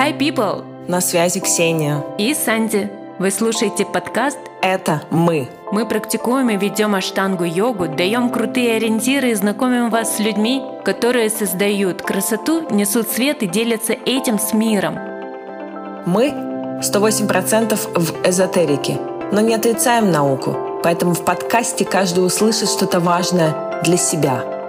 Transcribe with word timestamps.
Hi, 0.00 0.16
people! 0.16 0.64
На 0.88 1.02
связи 1.02 1.40
Ксения. 1.40 2.02
И 2.16 2.32
Санди. 2.32 2.90
Вы 3.18 3.30
слушаете 3.30 3.84
подкаст 3.84 4.38
«Это 4.62 5.02
мы». 5.10 5.50
Мы 5.72 5.84
практикуем 5.84 6.48
и 6.48 6.56
ведем 6.56 6.94
аштангу 6.94 7.44
йогу, 7.44 7.86
даем 7.86 8.30
крутые 8.30 8.76
ориентиры 8.76 9.32
и 9.32 9.34
знакомим 9.34 9.90
вас 9.90 10.16
с 10.16 10.18
людьми, 10.18 10.62
которые 10.86 11.28
создают 11.28 12.00
красоту, 12.00 12.66
несут 12.70 13.10
свет 13.10 13.42
и 13.42 13.46
делятся 13.46 13.92
этим 13.92 14.38
с 14.38 14.54
миром. 14.54 14.94
Мы 16.06 16.30
108% 16.80 17.78
в 17.94 18.26
эзотерике, 18.26 18.96
но 19.32 19.42
не 19.42 19.54
отрицаем 19.54 20.10
науку, 20.10 20.80
поэтому 20.82 21.12
в 21.12 21.26
подкасте 21.26 21.84
каждый 21.84 22.24
услышит 22.24 22.70
что-то 22.70 23.00
важное 23.00 23.82
для 23.84 23.98
себя– 23.98 24.42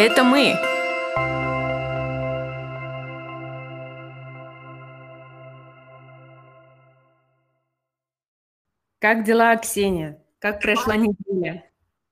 Это 0.00 0.22
мы. 0.22 0.54
Как 9.00 9.24
дела, 9.24 9.56
Ксения? 9.56 10.22
Как 10.38 10.60
прошла 10.60 10.94
неделя? 10.94 11.68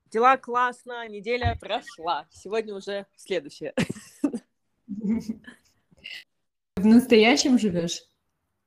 Дела 0.06 0.36
классно, 0.36 1.06
неделя 1.06 1.56
прошла. 1.60 2.26
Сегодня 2.32 2.74
уже 2.74 3.06
следующая. 3.14 3.72
В 6.74 6.84
настоящем 6.84 7.56
живешь? 7.56 8.02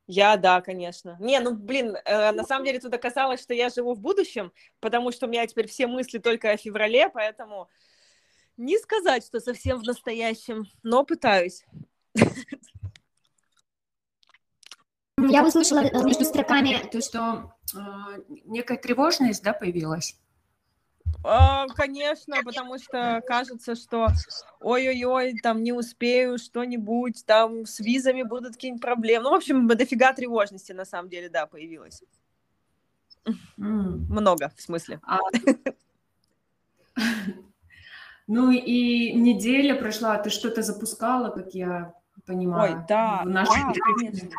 Я, 0.08 0.38
да, 0.38 0.62
конечно. 0.62 1.18
Не, 1.20 1.42
ну, 1.42 1.56
блин, 1.56 1.98
э, 2.06 2.32
на 2.32 2.46
самом 2.46 2.64
деле 2.64 2.80
тут 2.80 2.94
оказалось, 2.94 3.42
что 3.42 3.54
я 3.54 3.68
живу 3.68 3.96
в 3.96 4.00
будущем, 4.00 4.54
потому 4.80 5.12
что 5.12 5.26
у 5.26 5.30
меня 5.30 5.46
теперь 5.46 5.68
все 5.68 5.88
мысли 5.88 6.20
только 6.20 6.52
о 6.52 6.58
феврале, 6.58 7.10
поэтому 7.10 7.68
не 8.60 8.78
сказать, 8.78 9.26
что 9.26 9.40
совсем 9.40 9.80
в 9.80 9.84
настоящем, 9.84 10.66
но 10.84 11.04
пытаюсь. 11.04 11.66
Я 15.18 15.46
услышала 15.46 15.82
между 16.04 16.26
строками 16.26 16.78
то, 16.92 17.02
что 17.02 17.54
э, 17.74 17.80
некая 18.46 18.78
тревожность, 18.78 19.44
да, 19.44 19.54
появилась. 19.54 20.18
Uh, 21.24 21.68
конечно, 21.76 22.38
потому 22.46 22.78
что 22.78 23.22
кажется, 23.26 23.76
что 23.76 24.08
ой-ой-ой, 24.62 25.38
там 25.42 25.64
не 25.64 25.74
успею 25.74 26.38
что-нибудь, 26.38 27.26
там 27.26 27.66
с 27.66 27.80
визами 27.80 28.24
будут 28.24 28.54
какие-нибудь 28.54 28.82
проблемы. 28.82 29.24
Ну, 29.24 29.32
в 29.32 29.36
общем, 29.36 29.68
дофига 29.68 30.14
тревожности 30.14 30.72
на 30.72 30.86
самом 30.86 31.10
деле, 31.10 31.28
да, 31.30 31.46
появилось. 31.46 32.04
Mm. 33.26 34.08
Много, 34.10 34.54
в 34.56 34.62
смысле. 34.62 35.02
А... 35.04 35.20
Ну 38.32 38.52
и 38.52 39.12
неделя 39.14 39.74
прошла, 39.74 40.16
ты 40.20 40.30
что-то 40.30 40.62
запускала, 40.62 41.32
как 41.32 41.56
я 41.56 41.96
понимаю. 42.28 42.78
Ой, 42.78 42.86
да, 42.88 43.24
в 43.24 43.28
нашей 43.28 43.64
да, 43.64 43.74
конечно. 43.96 44.30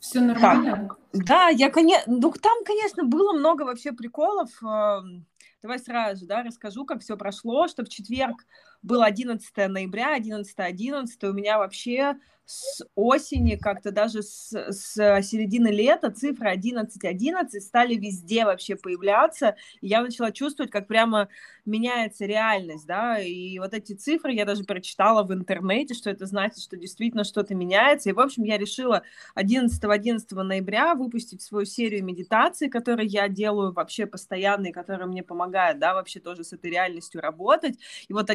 Все 0.00 0.20
нормально? 0.20 0.88
Так. 1.12 1.24
Да, 1.24 1.48
я, 1.50 1.70
конечно, 1.70 2.12
ну 2.12 2.32
там, 2.32 2.64
конечно, 2.64 3.04
было 3.04 3.32
много 3.32 3.62
вообще 3.62 3.92
приколов. 3.92 4.50
Эм, 4.60 5.24
давай 5.62 5.78
сразу 5.78 6.26
да, 6.26 6.42
расскажу, 6.42 6.84
как 6.84 7.02
все 7.02 7.16
прошло, 7.16 7.68
что 7.68 7.84
в 7.84 7.88
четверг 7.88 8.44
было 8.86 9.04
11 9.04 9.54
ноября, 9.68 10.16
11-11, 10.16 10.44
11, 10.58 11.24
у 11.24 11.32
меня 11.32 11.58
вообще 11.58 12.16
с 12.46 12.80
осени, 12.94 13.56
как-то 13.56 13.90
даже 13.90 14.22
с, 14.22 14.52
с 14.52 14.94
середины 15.22 15.68
лета 15.68 16.10
цифры 16.12 16.54
11-11 16.54 17.48
стали 17.60 17.96
везде 17.96 18.44
вообще 18.44 18.76
появляться. 18.76 19.56
И 19.80 19.88
я 19.88 20.00
начала 20.00 20.30
чувствовать, 20.30 20.70
как 20.70 20.86
прямо 20.86 21.28
меняется 21.64 22.24
реальность, 22.24 22.86
да, 22.86 23.18
и 23.18 23.58
вот 23.58 23.74
эти 23.74 23.94
цифры 23.94 24.32
я 24.32 24.44
даже 24.44 24.62
прочитала 24.62 25.24
в 25.24 25.32
интернете, 25.34 25.94
что 25.94 26.08
это 26.08 26.26
значит, 26.26 26.60
что 26.60 26.76
действительно 26.76 27.24
что-то 27.24 27.56
меняется. 27.56 28.10
И, 28.10 28.12
в 28.12 28.20
общем, 28.20 28.44
я 28.44 28.56
решила 28.56 29.02
11-11 29.36 30.20
ноября 30.42 30.94
выпустить 30.94 31.42
свою 31.42 31.66
серию 31.66 32.04
медитаций, 32.04 32.68
которые 32.68 33.08
я 33.08 33.28
делаю 33.28 33.72
вообще 33.72 34.06
постоянно 34.06 34.66
и 34.66 34.72
которые 34.72 35.08
мне 35.08 35.24
помогают, 35.24 35.80
да, 35.80 35.94
вообще 35.94 36.20
тоже 36.20 36.44
с 36.44 36.52
этой 36.52 36.70
реальностью 36.70 37.20
работать. 37.20 37.76
И 38.06 38.12
вот 38.12 38.30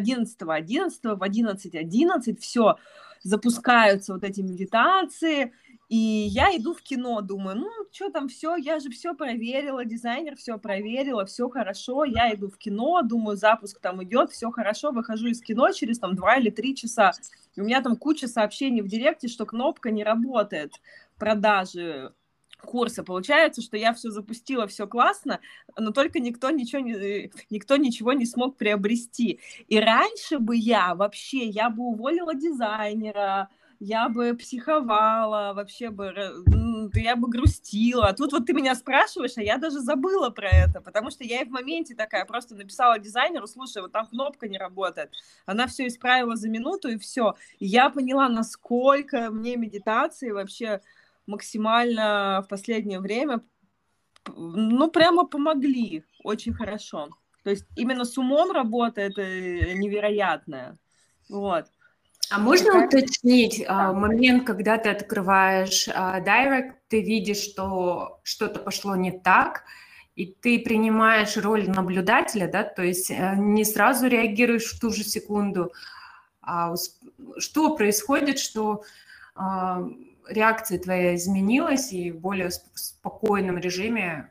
11-11 0.50 1.16
в 1.16 1.24
11-11 1.24 2.38
все 2.40 2.78
запускаются 3.24 4.14
вот 4.14 4.24
эти 4.24 4.42
медитации, 4.42 5.54
и 5.90 5.96
я 5.96 6.56
иду 6.56 6.74
в 6.74 6.82
кино, 6.82 7.22
думаю, 7.22 7.58
ну, 7.58 7.70
что 7.92 8.10
там 8.10 8.30
все, 8.30 8.56
я 8.56 8.80
же 8.80 8.90
все 8.90 9.14
проверила, 9.14 9.86
дизайнер 9.86 10.36
все 10.38 10.58
проверила, 10.58 11.26
все 11.26 11.50
хорошо, 11.50 12.04
я 12.04 12.34
иду 12.34 12.50
в 12.50 12.58
кино, 12.58 13.02
думаю, 13.04 13.38
запуск 13.38 13.80
там 13.80 14.04
идет, 14.04 14.32
все 14.32 14.50
хорошо, 14.52 14.92
выхожу 14.92 15.28
из 15.28 15.42
кино 15.42 15.72
через 15.72 16.00
там 16.00 16.16
два 16.16 16.38
или 16.38 16.50
три 16.50 16.76
часа, 16.76 17.12
и 17.56 17.62
у 17.62 17.66
меня 17.66 17.82
там 17.82 17.96
куча 17.96 18.28
сообщений 18.28 18.82
в 18.82 18.88
директе, 18.88 19.28
что 19.28 19.46
кнопка 19.46 19.92
не 19.92 20.04
работает 20.04 20.74
продажи 21.18 22.14
курса. 22.62 23.04
Получается, 23.04 23.62
что 23.62 23.78
я 23.78 23.94
все 23.94 24.10
запустила, 24.12 24.68
все 24.68 24.88
классно, 24.88 25.40
но 25.78 25.92
только 25.92 26.20
никто 26.20 26.50
ничего, 26.50 26.82
не, 26.82 27.32
никто 27.50 27.78
ничего 27.78 28.14
не 28.14 28.26
смог 28.26 28.58
приобрести. 28.58 29.40
И 29.68 29.80
раньше 29.80 30.40
бы 30.40 30.56
я 30.56 30.96
вообще, 30.96 31.46
я 31.46 31.70
бы 31.70 31.84
уволила 31.84 32.34
дизайнера, 32.34 33.50
я 33.84 34.10
бы 34.10 34.36
психовала, 34.36 35.54
вообще 35.56 35.90
бы, 35.90 36.14
я 36.94 37.16
бы 37.16 37.28
грустила. 37.28 38.10
А 38.10 38.14
тут 38.14 38.32
вот 38.32 38.46
ты 38.46 38.54
меня 38.54 38.76
спрашиваешь, 38.76 39.38
а 39.38 39.42
я 39.42 39.58
даже 39.58 39.80
забыла 39.80 40.30
про 40.30 40.50
это, 40.50 40.82
потому 40.82 41.10
что 41.10 41.24
я 41.24 41.42
и 41.42 41.46
в 41.46 41.50
моменте 41.50 41.96
такая 41.96 42.26
просто 42.26 42.54
написала 42.56 43.00
дизайнеру, 43.00 43.48
слушай, 43.48 43.82
вот 43.82 43.92
там 43.92 44.06
кнопка 44.06 44.48
не 44.48 44.60
работает. 44.60 45.12
Она 45.48 45.66
все 45.66 45.88
исправила 45.88 46.36
за 46.36 46.48
минуту 46.48 46.90
и 46.90 47.00
все. 47.00 47.34
И 47.58 47.66
я 47.66 47.90
поняла, 47.90 48.30
насколько 48.30 49.32
мне 49.32 49.58
медитации 49.58 50.30
вообще 50.30 50.82
максимально 51.32 52.44
в 52.46 52.50
последнее 52.50 53.00
время, 53.00 53.42
ну, 54.36 54.90
прямо 54.92 55.26
помогли 55.26 56.04
очень 56.24 56.54
хорошо. 56.54 57.10
То 57.44 57.50
есть 57.50 57.66
именно 57.76 58.06
с 58.06 58.18
умом 58.18 58.52
работа 58.52 59.02
это 59.02 59.22
невероятная. 59.74 60.78
Вот. 61.30 61.66
А 62.30 62.40
можно 62.40 62.86
уточнить 62.86 63.64
а, 63.68 63.94
момент, 63.94 64.46
когда 64.46 64.78
ты 64.78 64.90
открываешь 64.90 65.88
Direct, 65.88 66.74
ты 66.88 67.02
видишь, 67.02 67.42
что 67.42 68.20
что-то 68.24 68.60
пошло 68.60 68.96
не 68.96 69.12
так, 69.12 69.64
и 70.16 70.28
ты 70.28 70.60
принимаешь 70.60 71.36
роль 71.38 71.70
наблюдателя, 71.70 72.48
да, 72.48 72.64
то 72.64 72.84
есть 72.84 73.10
э, 73.10 73.36
не 73.38 73.66
сразу 73.66 74.08
реагируешь 74.08 74.66
в 74.66 74.80
ту 74.80 74.92
же 74.92 75.04
секунду. 75.04 75.72
А 76.42 76.74
что 77.38 77.76
происходит, 77.76 78.40
что 78.40 78.84
а, 79.36 79.84
реакция 80.32 80.80
твоя 80.80 81.16
изменилась, 81.16 81.94
и 81.94 82.12
в 82.12 82.20
более 82.20 82.52
спокойном 82.52 83.58
режиме 83.58 84.30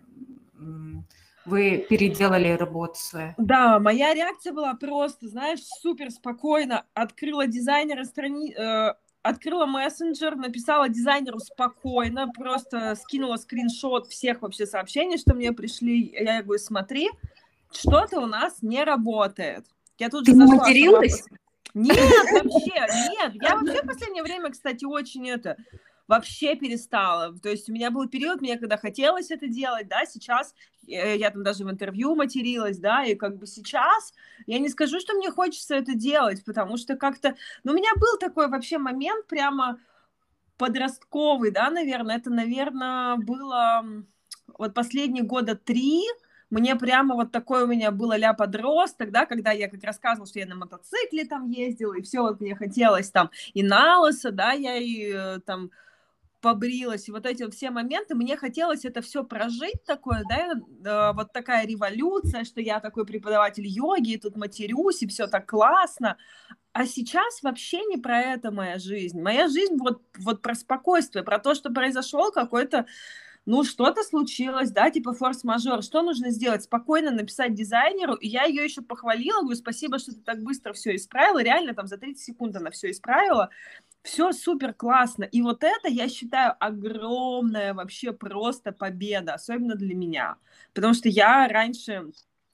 вы 1.44 1.86
переделали 1.88 2.48
работу 2.50 2.98
свою? 2.98 3.34
Да, 3.38 3.78
моя 3.78 4.14
реакция 4.14 4.52
была 4.52 4.74
просто, 4.74 5.28
знаешь, 5.28 5.60
супер 5.62 6.10
спокойно. 6.10 6.84
Открыла 6.94 7.46
дизайнера 7.46 8.04
страни... 8.04 8.54
Э, 8.54 8.94
открыла 9.22 9.66
мессенджер, 9.66 10.36
написала 10.36 10.88
дизайнеру 10.88 11.38
спокойно, 11.40 12.28
просто 12.28 12.94
скинула 12.94 13.36
скриншот 13.36 14.06
всех 14.06 14.42
вообще 14.42 14.66
сообщений, 14.66 15.18
что 15.18 15.34
мне 15.34 15.52
пришли. 15.52 16.14
Я 16.18 16.42
говорю, 16.42 16.60
смотри, 16.60 17.10
что-то 17.72 18.20
у 18.20 18.26
нас 18.26 18.62
не 18.62 18.82
работает. 18.84 19.66
Я 19.98 20.08
тут 20.08 20.24
Ты 20.24 20.32
же 20.32 20.38
зашла, 20.38 20.56
материлась? 20.56 21.24
Нет, 21.74 21.96
вообще, 22.32 22.86
нет. 23.10 23.32
Я 23.34 23.56
вообще 23.56 23.82
в 23.82 23.86
последнее 23.86 24.22
время, 24.22 24.50
кстати, 24.50 24.84
очень 24.84 25.28
это 25.28 25.56
вообще 26.10 26.56
перестала. 26.56 27.32
То 27.38 27.48
есть 27.48 27.70
у 27.70 27.72
меня 27.72 27.92
был 27.92 28.08
период, 28.08 28.40
мне 28.40 28.58
когда 28.58 28.76
хотелось 28.76 29.30
это 29.30 29.46
делать, 29.46 29.86
да, 29.86 30.04
сейчас 30.06 30.56
э, 30.88 31.16
я 31.16 31.30
там 31.30 31.44
даже 31.44 31.64
в 31.64 31.70
интервью 31.70 32.16
материлась, 32.16 32.78
да, 32.78 33.04
и 33.04 33.14
как 33.14 33.38
бы 33.38 33.46
сейчас 33.46 34.12
я 34.46 34.58
не 34.58 34.68
скажу, 34.68 34.98
что 34.98 35.14
мне 35.14 35.30
хочется 35.30 35.76
это 35.76 35.94
делать, 35.94 36.44
потому 36.44 36.78
что 36.78 36.96
как-то, 36.96 37.36
ну, 37.62 37.72
у 37.72 37.76
меня 37.76 37.90
был 37.94 38.18
такой 38.18 38.48
вообще 38.48 38.78
момент 38.78 39.28
прямо 39.28 39.78
подростковый, 40.58 41.52
да, 41.52 41.70
наверное, 41.70 42.16
это, 42.16 42.28
наверное, 42.28 43.14
было 43.14 43.84
вот 44.58 44.74
последние 44.74 45.22
года 45.22 45.54
три, 45.54 46.02
мне 46.50 46.74
прямо 46.74 47.14
вот 47.14 47.30
такое 47.30 47.66
у 47.66 47.68
меня 47.68 47.92
было 47.92 48.16
ля 48.16 48.34
подросток, 48.34 49.12
да, 49.12 49.26
когда 49.26 49.52
я 49.52 49.68
как 49.70 49.84
рассказывала, 49.84 50.26
что 50.26 50.40
я 50.40 50.46
на 50.46 50.56
мотоцикле 50.56 51.24
там 51.24 51.48
ездила, 51.48 51.94
и 51.96 52.02
все 52.02 52.20
вот 52.20 52.40
мне 52.40 52.56
хотелось 52.56 53.12
там 53.12 53.30
и 53.54 53.62
на 53.62 54.00
лысо, 54.00 54.32
да, 54.32 54.50
я 54.50 54.76
и 54.76 55.12
э, 55.14 55.38
там 55.46 55.70
побрилась, 56.40 57.08
и 57.08 57.12
вот 57.12 57.26
эти 57.26 57.48
все 57.50 57.70
моменты, 57.70 58.14
мне 58.14 58.36
хотелось 58.36 58.84
это 58.84 59.02
все 59.02 59.24
прожить 59.24 59.84
такое, 59.84 60.22
да, 60.28 60.52
э, 60.52 61.14
вот 61.14 61.32
такая 61.32 61.66
революция, 61.66 62.44
что 62.44 62.60
я 62.60 62.80
такой 62.80 63.06
преподаватель 63.06 63.66
йоги, 63.66 64.12
и 64.12 64.18
тут 64.18 64.36
матерюсь, 64.36 65.02
и 65.02 65.06
все 65.06 65.26
так 65.26 65.48
классно, 65.48 66.16
а 66.72 66.86
сейчас 66.86 67.42
вообще 67.42 67.84
не 67.84 67.96
про 67.96 68.20
это 68.20 68.50
моя 68.50 68.78
жизнь, 68.78 69.20
моя 69.20 69.48
жизнь 69.48 69.76
вот, 69.78 70.02
вот 70.18 70.40
про 70.42 70.54
спокойствие, 70.54 71.24
про 71.24 71.38
то, 71.38 71.54
что 71.54 71.70
произошел 71.70 72.30
какой-то 72.32 72.86
ну, 73.46 73.64
что-то 73.64 74.02
случилось, 74.02 74.70
да, 74.70 74.90
типа 74.90 75.14
форс-мажор, 75.14 75.82
что 75.82 76.02
нужно 76.02 76.30
сделать? 76.30 76.62
Спокойно 76.62 77.10
написать 77.10 77.54
дизайнеру, 77.54 78.14
и 78.14 78.28
я 78.28 78.44
ее 78.44 78.62
еще 78.62 78.82
похвалила, 78.82 79.40
говорю, 79.40 79.56
спасибо, 79.56 79.98
что 79.98 80.12
ты 80.12 80.20
так 80.20 80.42
быстро 80.42 80.72
все 80.72 80.94
исправила, 80.94 81.42
реально 81.42 81.74
там 81.74 81.86
за 81.86 81.96
30 81.96 82.22
секунд 82.22 82.56
она 82.56 82.70
все 82.70 82.90
исправила, 82.90 83.50
все 84.02 84.32
супер 84.32 84.72
классно. 84.72 85.24
И 85.24 85.42
вот 85.42 85.62
это, 85.62 85.88
я 85.88 86.08
считаю, 86.08 86.54
огромная 86.58 87.74
вообще 87.74 88.12
просто 88.12 88.72
победа, 88.72 89.34
особенно 89.34 89.74
для 89.74 89.94
меня. 89.94 90.36
Потому 90.72 90.94
что 90.94 91.08
я 91.08 91.48
раньше 91.48 92.10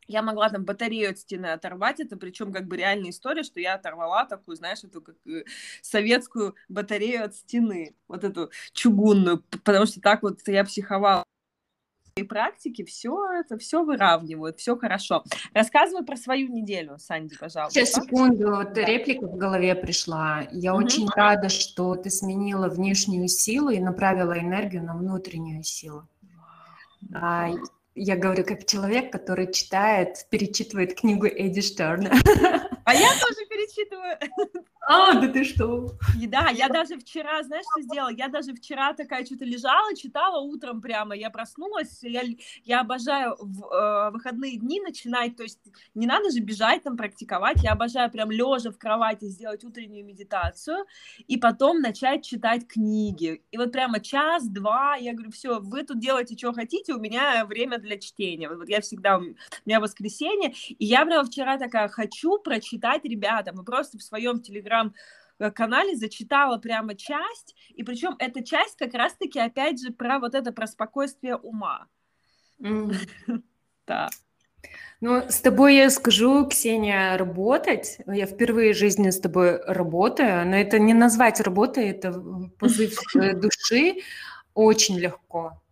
я 0.08 0.22
могла 0.22 0.48
там 0.48 0.64
батарею 0.64 1.10
от 1.10 1.18
стены 1.18 1.46
оторвать, 1.46 2.00
это 2.00 2.16
причем 2.16 2.52
как 2.52 2.66
бы 2.66 2.76
реальная 2.76 3.10
история, 3.10 3.42
что 3.42 3.60
я 3.60 3.74
оторвала 3.74 4.24
такую, 4.24 4.56
знаешь, 4.56 4.84
эту 4.84 5.02
как 5.02 5.16
э, 5.26 5.44
советскую 5.82 6.54
батарею 6.68 7.24
от 7.24 7.34
стены, 7.34 7.94
вот 8.08 8.24
эту 8.24 8.50
чугунную, 8.72 9.42
потому 9.64 9.86
что 9.86 10.00
так 10.00 10.22
вот 10.22 10.40
я 10.46 10.64
психовала 10.64 11.24
практики 12.24 12.84
все 12.84 13.14
это 13.32 13.58
все 13.58 13.84
выравнивают, 13.84 14.58
все 14.58 14.76
хорошо. 14.76 15.24
Рассказывай 15.52 16.04
про 16.04 16.16
свою 16.16 16.48
неделю, 16.48 16.98
Санди, 16.98 17.36
пожалуйста. 17.38 17.78
Сейчас, 17.78 18.04
секунду, 18.04 18.56
вот 18.56 18.76
реплика 18.76 19.26
в 19.26 19.36
голове 19.36 19.74
пришла. 19.74 20.46
Я 20.50 20.74
угу. 20.74 20.84
очень 20.84 21.08
рада, 21.08 21.48
что 21.48 21.94
ты 21.94 22.10
сменила 22.10 22.68
внешнюю 22.68 23.28
силу 23.28 23.70
и 23.70 23.78
направила 23.78 24.38
энергию 24.38 24.82
на 24.82 24.96
внутреннюю 24.96 25.62
силу. 25.62 26.08
А, 27.14 27.50
я 27.94 28.16
говорю 28.16 28.44
как 28.44 28.66
человек, 28.66 29.10
который 29.12 29.52
читает, 29.52 30.26
перечитывает 30.30 30.98
книгу 30.98 31.26
Эдди 31.26 31.60
Штерна. 31.60 32.10
А 32.84 32.94
я 32.94 33.08
тоже 33.08 33.46
перечитываю. 33.48 34.16
А, 34.88 35.14
да 35.14 35.26
ты 35.26 35.42
что? 35.42 35.90
И 36.20 36.28
да, 36.28 36.50
я 36.50 36.68
даже 36.68 36.96
вчера, 36.96 37.42
знаешь, 37.42 37.64
что 37.72 37.82
сделала? 37.82 38.10
Я 38.10 38.28
даже 38.28 38.54
вчера 38.54 38.92
такая 38.92 39.24
что-то 39.24 39.44
лежала, 39.44 39.96
читала 39.96 40.40
утром 40.40 40.80
прямо, 40.80 41.16
я 41.16 41.28
проснулась, 41.28 41.98
я, 42.02 42.22
я 42.64 42.82
обожаю 42.82 43.34
в 43.36 43.64
э, 43.64 44.10
выходные 44.12 44.58
дни 44.58 44.80
начинать, 44.80 45.36
то 45.36 45.42
есть 45.42 45.58
не 45.96 46.06
надо 46.06 46.30
же 46.30 46.38
бежать 46.38 46.84
там 46.84 46.96
практиковать, 46.96 47.64
я 47.64 47.72
обожаю 47.72 48.12
прям 48.12 48.30
лежа 48.30 48.70
в 48.70 48.78
кровати 48.78 49.24
сделать 49.24 49.64
утреннюю 49.64 50.04
медитацию 50.04 50.86
и 51.26 51.36
потом 51.36 51.80
начать 51.80 52.24
читать 52.24 52.68
книги. 52.68 53.42
И 53.50 53.58
вот 53.58 53.72
прямо 53.72 53.98
час-два, 53.98 54.94
я 54.94 55.14
говорю, 55.14 55.32
все, 55.32 55.58
вы 55.58 55.82
тут 55.82 55.98
делаете, 55.98 56.36
что 56.38 56.52
хотите, 56.52 56.94
у 56.94 57.00
меня 57.00 57.44
время 57.44 57.78
для 57.78 57.98
чтения. 57.98 58.48
Вот 58.48 58.68
я 58.68 58.80
всегда, 58.80 59.18
у 59.18 59.34
меня 59.64 59.80
воскресенье, 59.80 60.54
и 60.68 60.84
я 60.84 61.04
прямо 61.04 61.24
вчера 61.24 61.58
такая, 61.58 61.88
хочу 61.88 62.38
прочитать 62.38 63.04
ребятам, 63.04 63.60
и 63.60 63.64
просто 63.64 63.98
в 63.98 64.02
своем 64.04 64.40
телеграм 64.40 64.75
телеграм-канале 64.76 65.96
зачитала 65.96 66.58
прямо 66.58 66.94
часть, 66.94 67.54
и 67.70 67.82
причем 67.82 68.16
эта 68.18 68.44
часть 68.44 68.76
как 68.76 68.94
раз-таки 68.94 69.38
опять 69.38 69.80
же 69.80 69.92
про 69.92 70.18
вот 70.18 70.34
это, 70.34 70.52
про 70.52 70.66
спокойствие 70.66 71.36
ума. 71.36 71.86
Да. 73.86 74.08
Ну, 75.00 75.22
с 75.28 75.40
тобой 75.40 75.76
я 75.76 75.90
скажу, 75.90 76.44
Ксения, 76.48 77.16
работать. 77.16 77.98
Я 78.04 78.26
впервые 78.26 78.74
в 78.74 78.76
жизни 78.76 79.10
с 79.10 79.20
тобой 79.20 79.62
работаю, 79.62 80.44
но 80.44 80.56
это 80.56 80.80
не 80.80 80.92
назвать 80.92 81.40
работой, 81.40 81.90
это 81.90 82.12
позыв 82.58 82.98
души 83.14 84.00
очень 84.54 84.98
легко. 84.98 85.62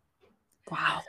Вау. 0.67 1.03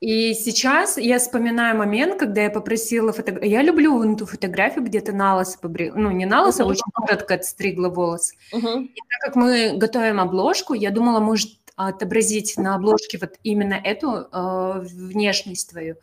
И 0.00 0.34
сейчас 0.34 0.96
я 0.96 1.18
вспоминаю 1.18 1.76
момент, 1.76 2.18
когда 2.18 2.42
я 2.42 2.50
попросила 2.50 3.12
фотографию. 3.12 3.50
Я 3.50 3.62
люблю 3.62 4.02
эту 4.12 4.26
фотографию, 4.26 4.84
где 4.84 5.00
ты 5.00 5.12
на 5.12 5.36
лысо 5.36 5.58
побрила. 5.58 5.96
Ну, 5.96 6.10
не 6.12 6.24
на 6.24 6.44
лысо, 6.44 6.62
uh-huh. 6.62 6.66
а 6.66 6.68
очень 6.68 6.92
коротко 6.92 7.34
отстригла 7.34 7.88
волосы. 7.88 8.36
Uh-huh. 8.52 8.84
И 8.84 8.94
так 8.94 9.20
как 9.20 9.36
мы 9.36 9.72
готовим 9.76 10.20
обложку, 10.20 10.74
я 10.74 10.90
думала, 10.90 11.18
может, 11.18 11.50
отобразить 11.78 12.56
на 12.56 12.74
обложке 12.74 13.18
вот 13.18 13.38
именно 13.44 13.74
эту 13.74 14.28
э, 14.32 14.80
внешность 14.82 15.70
твою. 15.70 15.94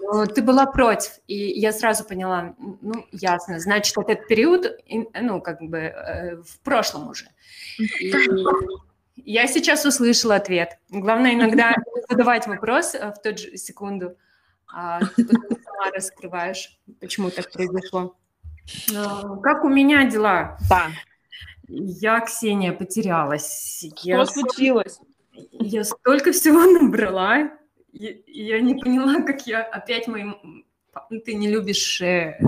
Но 0.00 0.26
ты 0.26 0.42
была 0.42 0.66
против, 0.66 1.12
и 1.28 1.36
я 1.36 1.72
сразу 1.72 2.04
поняла, 2.04 2.54
ну, 2.58 3.06
ясно, 3.12 3.60
значит, 3.60 3.96
этот 3.96 4.26
период, 4.26 4.66
ну, 4.88 5.40
как 5.40 5.62
бы 5.62 5.78
э, 5.78 6.36
в 6.42 6.58
прошлом 6.64 7.08
уже. 7.08 7.26
И, 7.78 8.12
я 9.24 9.46
сейчас 9.46 9.84
услышала 9.84 10.36
ответ. 10.36 10.78
Главное 10.90 11.34
иногда 11.34 11.74
задавать 12.08 12.46
вопрос 12.46 12.94
э, 12.94 13.12
в 13.12 13.22
ту 13.22 13.36
же 13.36 13.56
секунду, 13.56 14.16
а 14.72 15.00
ты 15.16 15.26
сама 15.26 15.90
раскрываешь, 15.94 16.78
почему 17.00 17.30
так 17.30 17.50
произошло. 17.50 18.16
Как 19.42 19.64
у 19.64 19.68
меня 19.68 20.08
дела? 20.08 20.58
Да. 20.68 20.88
Я, 21.68 22.20
Ксения, 22.20 22.72
потерялась. 22.72 23.84
Я 24.02 24.24
Что 24.24 24.40
случилось? 24.40 25.00
Я 25.52 25.84
столько 25.84 26.32
всего 26.32 26.60
набрала, 26.66 27.50
и 27.92 28.22
я 28.26 28.60
не 28.60 28.74
поняла, 28.74 29.22
как 29.22 29.46
я 29.46 29.62
опять 29.62 30.06
моим... 30.08 30.64
Ты 31.24 31.34
не 31.34 31.48
любишь 31.48 32.00
э, 32.00 32.38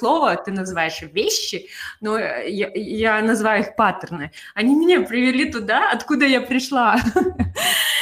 слово 0.00 0.36
ты 0.36 0.50
называешь 0.50 1.02
вещи, 1.02 1.66
но 2.00 2.18
я, 2.18 2.70
я 2.74 3.22
называю 3.22 3.62
их 3.62 3.76
паттерны. 3.76 4.32
Они 4.54 4.74
меня 4.74 5.02
привели 5.02 5.50
туда, 5.50 5.90
откуда 5.92 6.26
я 6.26 6.40
пришла. 6.40 6.96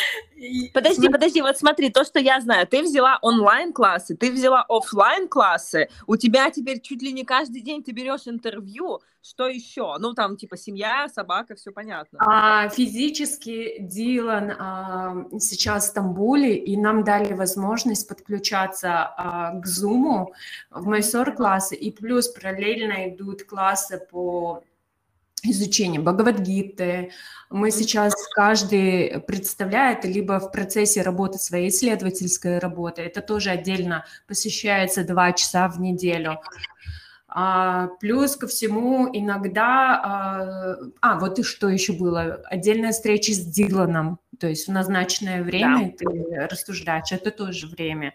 Подожди, 0.73 1.09
подожди, 1.09 1.43
вот 1.43 1.59
смотри, 1.59 1.91
то, 1.91 2.05
что 2.05 2.19
я 2.19 2.41
знаю, 2.41 2.67
ты 2.67 2.83
взяла 2.83 3.19
онлайн-классы, 3.23 4.17
ты 4.17 4.31
взяла 4.31 4.65
офлайн 4.69 5.29
классы 5.29 5.89
у 6.07 6.17
тебя 6.17 6.51
теперь 6.51 6.81
чуть 6.81 7.03
ли 7.03 7.13
не 7.13 7.25
каждый 7.25 7.61
день 7.61 7.83
ты 7.83 7.93
берешь 7.93 8.27
интервью, 8.27 9.01
что 9.23 9.49
еще? 9.49 9.97
Ну, 9.99 10.15
там, 10.15 10.37
типа, 10.37 10.57
семья, 10.57 11.09
собака, 11.09 11.55
все 11.55 11.71
понятно. 11.71 12.19
А, 12.23 12.69
физически 12.69 13.77
Дилан 13.81 14.53
а, 14.59 15.27
сейчас 15.39 15.85
в 15.85 15.89
Стамбуле, 15.89 16.57
и 16.57 16.77
нам 16.77 17.05
дали 17.05 17.35
возможность 17.35 18.09
подключаться 18.09 19.03
а, 19.03 19.61
к 19.61 19.67
Zoom 19.67 20.29
в 20.71 20.87
майсор-классы, 20.87 21.75
и 21.75 21.91
плюс 21.91 22.29
параллельно 22.29 23.11
идут 23.11 23.43
классы 23.45 23.99
по 24.11 24.63
изучение 25.51 26.01
Бхагавадгиты. 26.01 27.11
Мы 27.51 27.71
сейчас 27.71 28.15
каждый 28.35 29.21
представляет, 29.21 30.05
либо 30.05 30.39
в 30.39 30.53
процессе 30.53 31.03
работы 31.03 31.39
своей 31.39 31.71
исследовательской 31.71 32.59
работы, 32.59 33.03
это 33.03 33.23
тоже 33.23 33.51
отдельно 33.51 34.05
посещается 34.27 35.05
два 35.05 35.33
часа 35.33 35.69
в 35.69 35.81
неделю. 35.81 36.41
А, 37.31 37.89
плюс 38.01 38.37
ко 38.37 38.47
всему 38.47 39.09
иногда... 39.13 40.01
А, 40.03 40.77
а, 41.01 41.19
вот 41.19 41.39
и 41.39 41.43
что 41.43 41.69
еще 41.69 41.93
было? 41.93 42.43
Отдельная 42.47 42.93
встреча 42.93 43.33
с 43.33 43.39
Диланом, 43.39 44.19
то 44.41 44.47
есть 44.47 44.67
в 44.67 44.73
назначенное 44.73 45.43
время 45.43 45.93
да. 45.99 46.07
ты 46.07 46.47
рассуждаешь, 46.51 47.13
это 47.13 47.31
тоже 47.31 47.67
время. 47.67 48.15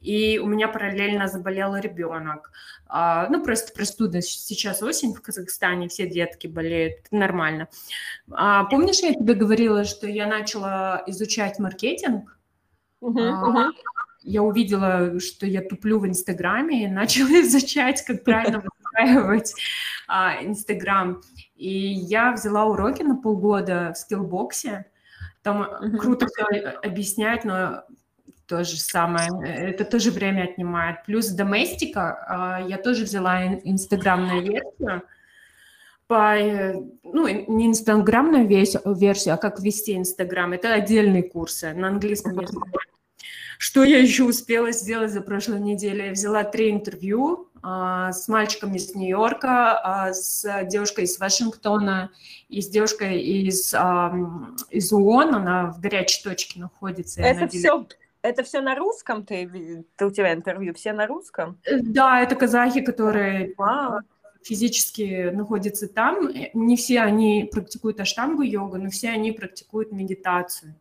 И 0.00 0.38
у 0.38 0.46
меня 0.46 0.68
параллельно 0.68 1.28
заболел 1.28 1.76
ребенок. 1.76 2.50
А, 2.86 3.28
ну, 3.28 3.42
просто 3.42 3.72
простуда. 3.72 4.22
Сейчас 4.22 4.82
осень 4.82 5.14
в 5.14 5.20
Казахстане, 5.20 5.88
все 5.88 6.08
детки 6.08 6.46
болеют, 6.46 7.06
нормально. 7.10 7.68
А, 8.30 8.64
помнишь, 8.64 9.00
я 9.00 9.12
тебе 9.12 9.34
говорила, 9.34 9.84
что 9.84 10.06
я 10.06 10.26
начала 10.26 11.02
изучать 11.06 11.58
маркетинг? 11.58 12.38
Uh-huh, 13.02 13.14
uh-huh. 13.14 13.70
Я 14.22 14.42
увидела, 14.42 15.20
что 15.20 15.46
я 15.46 15.62
туплю 15.62 16.00
в 16.00 16.06
Инстаграме, 16.06 16.84
и 16.84 16.88
начала 16.88 17.28
изучать, 17.42 18.04
как 18.04 18.24
правильно 18.24 18.60
выстраивать 18.60 19.54
а, 20.06 20.42
Инстаграм. 20.42 21.20
И 21.54 21.68
я 21.68 22.32
взяла 22.32 22.64
уроки 22.66 23.02
на 23.02 23.16
полгода 23.16 23.92
в 23.94 23.98
скиллбоксе. 23.98 24.86
Там 25.42 25.66
круто 25.98 26.26
все 26.26 26.44
объясняют, 26.82 27.44
но 27.44 27.84
то 28.48 28.64
же 28.64 28.78
самое. 28.78 29.28
Это 29.44 29.84
тоже 29.84 30.10
время 30.10 30.44
отнимает. 30.44 31.04
Плюс 31.04 31.28
доместика, 31.28 32.24
а, 32.28 32.60
я 32.66 32.78
тоже 32.78 33.04
взяла 33.04 33.44
инстаграмную 33.46 34.42
версию. 34.42 35.02
По, 36.06 36.38
э, 36.38 36.74
ну, 37.02 37.28
не 37.28 37.66
инстаграмную 37.66 38.46
версию, 38.46 39.34
а 39.34 39.36
как 39.36 39.60
ввести 39.60 39.94
инстаграм. 39.94 40.54
Это 40.54 40.72
отдельные 40.72 41.22
курсы 41.22 41.74
на 41.74 41.88
английском 41.88 42.40
языке. 42.40 42.70
Что 43.58 43.84
я 43.84 43.98
еще 43.98 44.24
успела 44.24 44.72
сделать 44.72 45.12
за 45.12 45.20
прошлую 45.20 45.60
неделю? 45.60 46.06
Я 46.06 46.12
взяла 46.12 46.44
три 46.44 46.70
интервью 46.70 47.50
а, 47.60 48.12
с 48.12 48.28
мальчиком 48.28 48.74
из 48.74 48.94
Нью-Йорка, 48.94 49.78
а, 49.78 50.12
с 50.14 50.64
девушкой 50.64 51.04
из 51.04 51.18
Вашингтона 51.18 52.10
и 52.48 52.62
с 52.62 52.68
девушкой 52.68 53.20
из, 53.20 53.74
а, 53.74 54.14
из 54.70 54.90
ООН. 54.92 55.34
Она 55.34 55.66
в 55.72 55.80
горячей 55.80 56.22
точке 56.22 56.60
находится. 56.60 57.20
Это 57.20 57.48
все 57.48 57.84
это 58.22 58.42
все 58.42 58.60
на 58.60 58.74
русском? 58.74 59.24
Ты, 59.24 59.84
ты 59.96 60.06
у 60.06 60.10
тебя 60.10 60.32
интервью 60.32 60.74
все 60.74 60.92
на 60.92 61.06
русском? 61.06 61.58
Э, 61.64 61.78
да, 61.80 62.20
это 62.20 62.36
казахи, 62.36 62.80
которые 62.80 63.54
Вау. 63.56 64.00
физически 64.42 65.30
находятся 65.30 65.88
там. 65.88 66.28
Э, 66.28 66.50
не 66.54 66.76
все 66.76 67.00
они 67.00 67.48
практикуют 67.50 68.00
аштангу 68.00 68.42
йогу, 68.42 68.78
но 68.78 68.90
все 68.90 69.10
они 69.10 69.32
практикуют 69.32 69.92
медитацию. 69.92 70.74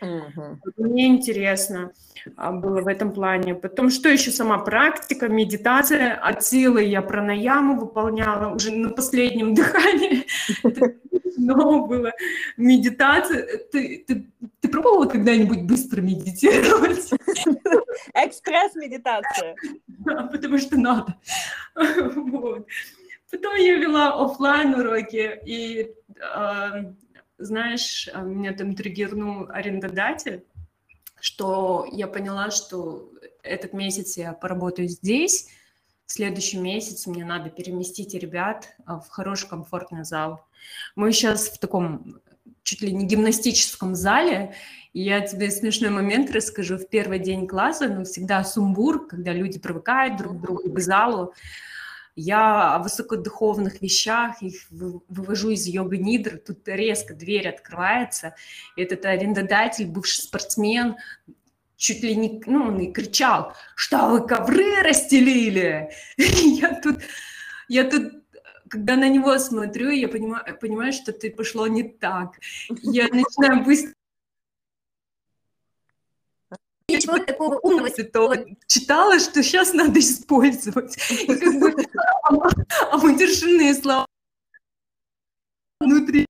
Угу. 0.00 0.58
Мне 0.76 1.06
интересно 1.06 1.92
а, 2.36 2.52
было 2.52 2.80
в 2.80 2.88
этом 2.88 3.12
плане. 3.12 3.54
Потом, 3.54 3.90
что 3.90 4.08
еще 4.08 4.30
сама 4.30 4.58
практика, 4.58 5.28
медитация, 5.28 6.14
от 6.14 6.44
силы 6.44 6.82
я 6.84 7.02
пранаяму 7.02 7.78
выполняла 7.78 8.54
уже 8.54 8.70
на 8.72 8.90
последнем 8.90 9.54
дыхании. 9.54 10.26
Но 11.36 11.86
было 11.86 12.12
медитация. 12.56 13.58
Ты, 13.72 14.04
ты, 14.06 14.26
ты 14.60 14.68
пробовала 14.68 15.06
когда-нибудь 15.06 15.62
быстро 15.62 16.00
медитировать? 16.00 17.10
Экспресс-медитация. 18.14 19.54
Да, 20.04 20.24
потому 20.24 20.58
что 20.58 20.76
надо. 20.78 21.14
Вот. 21.74 22.66
Потом 23.30 23.56
я 23.56 23.76
вела 23.78 24.22
офлайн 24.22 24.74
уроки, 24.74 25.40
и 25.46 25.90
а, 26.20 26.92
знаешь, 27.38 28.08
а, 28.12 28.22
меня 28.22 28.52
там 28.52 28.74
триггернул 28.74 29.48
арендодатель, 29.50 30.44
что 31.20 31.86
я 31.92 32.06
поняла, 32.06 32.50
что 32.50 33.10
этот 33.42 33.72
месяц 33.72 34.16
я 34.16 34.32
поработаю 34.32 34.88
здесь, 34.88 35.48
в 36.06 36.12
следующем 36.12 36.62
месяце 36.62 37.08
мне 37.08 37.24
надо 37.24 37.50
переместить 37.50 38.14
ребят 38.14 38.68
а, 38.84 39.00
в 39.00 39.08
хороший 39.08 39.48
комфортный 39.48 40.04
зал. 40.04 40.44
Мы 40.96 41.12
сейчас 41.12 41.48
в 41.48 41.58
таком 41.58 42.20
чуть 42.62 42.82
ли 42.82 42.92
не 42.92 43.06
гимнастическом 43.06 43.94
зале, 43.94 44.54
и 44.92 45.02
я 45.02 45.20
тебе 45.20 45.50
смешной 45.50 45.90
момент 45.90 46.30
расскажу. 46.30 46.78
В 46.78 46.88
первый 46.88 47.18
день 47.18 47.46
класса, 47.46 47.88
ну, 47.88 48.04
всегда 48.04 48.44
сумбур, 48.44 49.06
когда 49.06 49.32
люди 49.32 49.58
привыкают 49.58 50.16
друг 50.16 50.38
к 50.38 50.40
другу, 50.40 50.70
к 50.70 50.80
залу. 50.80 51.34
Я 52.16 52.74
о 52.74 52.78
высокодуховных 52.78 53.82
вещах, 53.82 54.40
их 54.40 54.66
вывожу 54.70 55.50
из 55.50 55.66
йога-нидры, 55.66 56.38
тут 56.38 56.66
резко 56.66 57.12
дверь 57.14 57.48
открывается, 57.48 58.34
этот 58.76 59.04
арендодатель, 59.04 59.86
бывший 59.86 60.22
спортсмен, 60.22 60.96
чуть 61.76 62.02
ли 62.02 62.14
не, 62.14 62.40
ну, 62.46 62.68
он 62.68 62.78
и 62.78 62.92
кричал, 62.92 63.54
что 63.74 64.08
вы 64.08 64.26
ковры 64.26 64.82
расстелили? 64.82 65.90
Я 66.16 66.80
тут, 66.80 66.98
я 67.68 67.84
тут 67.84 68.24
когда 68.68 68.96
на 68.96 69.08
него 69.08 69.38
смотрю, 69.38 69.90
я 69.90 70.08
понимаю, 70.08 70.58
понимаю, 70.58 70.92
что 70.92 71.12
ты 71.12 71.30
пошло 71.30 71.68
не 71.68 71.84
так. 71.84 72.40
Я 72.82 73.06
начинаю 73.12 73.64
быстро 73.64 73.94
ничего 76.88 77.18
такого 77.18 77.58
умного 77.58 77.88
святого 77.88 78.36
читала, 78.66 79.18
что 79.18 79.42
сейчас 79.42 79.72
надо 79.72 80.00
использовать. 80.00 80.96
И 81.10 81.26
как 81.26 81.60
бы 81.60 81.74
а 82.24 82.98
матершинные 82.98 83.74
слова 83.74 84.06
внутри 85.80 86.26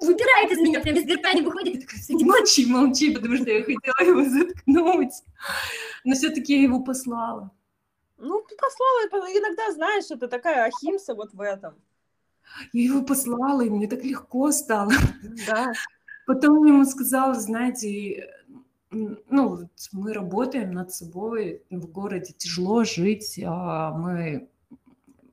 выбирает 0.00 0.50
из 0.50 0.58
меня, 0.58 0.80
прям 0.80 0.96
из 0.96 1.06
гортани 1.06 1.42
выходит, 1.42 1.84
и 2.08 2.24
молчи, 2.24 2.66
молчи, 2.66 3.14
потому 3.14 3.36
что 3.36 3.50
я 3.50 3.62
хотела 3.62 4.08
его 4.08 4.24
заткнуть. 4.24 5.12
Но 6.04 6.14
все-таки 6.14 6.56
я 6.56 6.62
его 6.62 6.80
послала. 6.80 7.50
Ну, 8.18 8.44
ты 8.48 8.56
послала, 8.56 9.28
иногда, 9.30 9.70
знаешь, 9.72 10.10
это 10.10 10.28
такая 10.28 10.64
ахимса 10.64 11.14
вот 11.14 11.32
в 11.32 11.40
этом. 11.40 11.74
Я 12.72 12.84
его 12.84 13.02
послала, 13.02 13.62
и 13.62 13.70
мне 13.70 13.86
так 13.86 14.04
легко 14.04 14.50
стало. 14.52 14.92
Да. 15.46 15.72
Потом 16.26 16.64
ему 16.64 16.84
сказала, 16.84 17.34
знаете, 17.34 18.28
ну, 18.90 19.68
мы 19.92 20.12
работаем 20.12 20.72
над 20.72 20.92
собой, 20.92 21.62
в 21.70 21.86
городе 21.86 22.34
тяжело 22.36 22.84
жить, 22.84 23.40
а 23.44 23.92
мы 23.92 24.48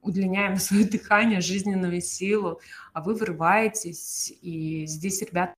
удлиняем 0.02 0.56
свое 0.58 0.86
дыхание, 0.86 1.42
жизненную 1.42 2.02
силу, 2.02 2.62
а 2.94 3.02
вы 3.02 3.16
вырываетесь, 3.16 4.34
и 4.42 4.86
здесь 4.86 5.22
ребята 5.22 5.54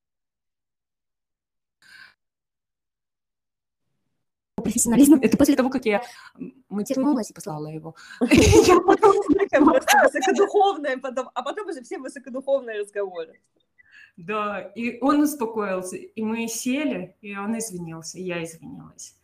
профессионализм. 4.61 5.15
Это 5.21 5.37
после 5.37 5.55
того, 5.55 5.69
как 5.69 5.85
я 5.85 6.01
матернулась 6.69 7.31
и 7.31 7.33
послала 7.33 7.67
его. 7.67 7.95
Высокодуховная 8.19 10.97
потом, 10.97 11.29
а 11.33 11.43
потом 11.43 11.67
уже 11.67 11.81
все 11.81 11.97
высокодуховные 11.97 12.81
разговоры. 12.81 13.39
Да, 14.19 14.59
и 14.75 14.99
он 14.99 15.21
успокоился, 15.21 15.95
и 15.95 16.21
мы 16.21 16.49
сели, 16.49 17.15
и 17.21 17.37
он 17.37 17.57
извинился, 17.57 18.17
и 18.17 18.23
я 18.23 18.43
извинилась. 18.43 19.15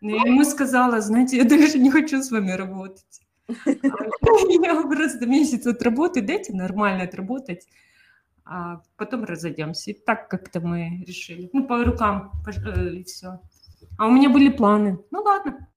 Ну, 0.00 0.16
я 0.16 0.22
ему 0.22 0.42
сказала, 0.44 1.02
знаете, 1.02 1.36
я 1.36 1.44
даже 1.44 1.78
не 1.78 1.90
хочу 1.90 2.22
с 2.22 2.30
вами 2.30 2.52
работать. 2.52 3.20
Я 3.66 4.82
просто 4.82 5.26
месяц 5.26 5.66
отработаю, 5.66 6.26
дайте 6.26 6.52
нормально 6.52 7.04
отработать, 7.04 7.66
а 8.44 8.82
потом 8.96 9.24
разойдемся. 9.24 9.90
И 9.90 9.94
так 9.94 10.28
как-то 10.28 10.60
мы 10.60 11.02
решили. 11.06 11.48
Ну, 11.54 11.66
по 11.66 11.82
рукам, 11.82 12.30
э, 12.46 12.90
и 12.90 13.04
все. 13.04 13.40
А 13.98 14.06
у 14.06 14.10
меня 14.10 14.28
были 14.28 14.50
планы. 14.50 14.98
Ну, 15.10 15.22
ладно. 15.22 15.67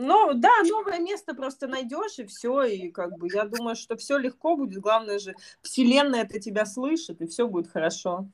Ну, 0.00 0.32
да, 0.34 0.62
новое 0.62 1.00
место 1.00 1.34
просто 1.34 1.66
найдешь, 1.66 2.20
и 2.20 2.24
все, 2.24 2.62
и 2.62 2.88
как 2.90 3.18
бы 3.18 3.28
я 3.32 3.44
думаю, 3.44 3.74
что 3.74 3.96
все 3.96 4.16
легко 4.16 4.56
будет. 4.56 4.80
Главное 4.80 5.18
же, 5.18 5.34
Вселенная 5.60 6.22
это 6.22 6.38
тебя 6.38 6.66
слышит, 6.66 7.20
и 7.20 7.26
все 7.26 7.48
будет 7.48 7.68
хорошо. 7.68 8.28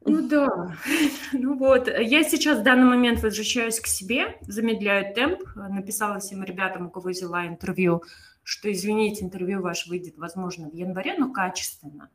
Ну 0.00 0.28
да, 0.28 0.76
ну 1.32 1.56
вот. 1.56 1.86
Я 1.86 2.24
сейчас 2.24 2.58
в 2.58 2.62
данный 2.64 2.86
момент 2.86 3.22
возвращаюсь 3.22 3.78
к 3.78 3.86
себе, 3.86 4.36
замедляю 4.42 5.14
темп, 5.14 5.42
написала 5.54 6.18
всем 6.18 6.42
ребятам, 6.42 6.86
у 6.86 6.90
кого 6.90 7.10
взяла 7.10 7.46
интервью, 7.46 8.02
что, 8.42 8.72
извините, 8.72 9.24
интервью 9.24 9.62
ваше 9.62 9.88
выйдет, 9.88 10.18
возможно, 10.18 10.68
в 10.68 10.74
январе, 10.74 11.14
но 11.16 11.32
качественно. 11.32 12.10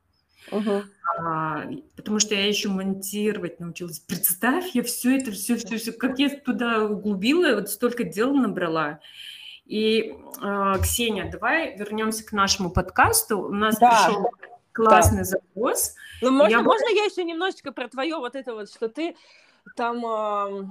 Угу. 0.52 0.84
А, 1.20 1.66
потому 1.96 2.20
что 2.20 2.36
я 2.36 2.48
еще 2.48 2.70
монтировать 2.70 3.60
научилась. 3.60 4.00
Представь, 4.00 4.74
я 4.74 4.84
все 4.84 5.18
это, 5.18 5.32
все, 5.32 5.56
все, 5.58 5.78
все, 5.78 5.92
как 5.92 6.20
я 6.20 6.30
туда 6.30 6.86
углубила, 6.86 7.56
вот 7.56 7.70
столько 7.70 8.04
дел 8.04 8.34
набрала. 8.34 9.00
И, 9.66 10.14
э, 10.42 10.74
Ксения, 10.82 11.30
давай 11.32 11.78
вернемся 11.78 12.26
к 12.26 12.34
нашему 12.34 12.70
подкасту. 12.70 13.40
У 13.40 13.54
нас 13.54 13.78
да. 13.78 13.90
пришел 13.90 14.30
классный 14.74 15.20
да. 15.20 15.24
запрос. 15.24 15.96
Ну, 16.22 16.32
можно, 16.32 16.52
я... 16.52 16.62
можно 16.62 16.88
я 16.90 17.06
еще 17.06 17.24
немножечко 17.24 17.72
про 17.72 17.88
твое 17.88 18.18
вот 18.18 18.36
это 18.36 18.54
вот, 18.54 18.70
что 18.70 18.90
ты 18.90 19.16
там, 19.76 20.06
э, 20.06 20.66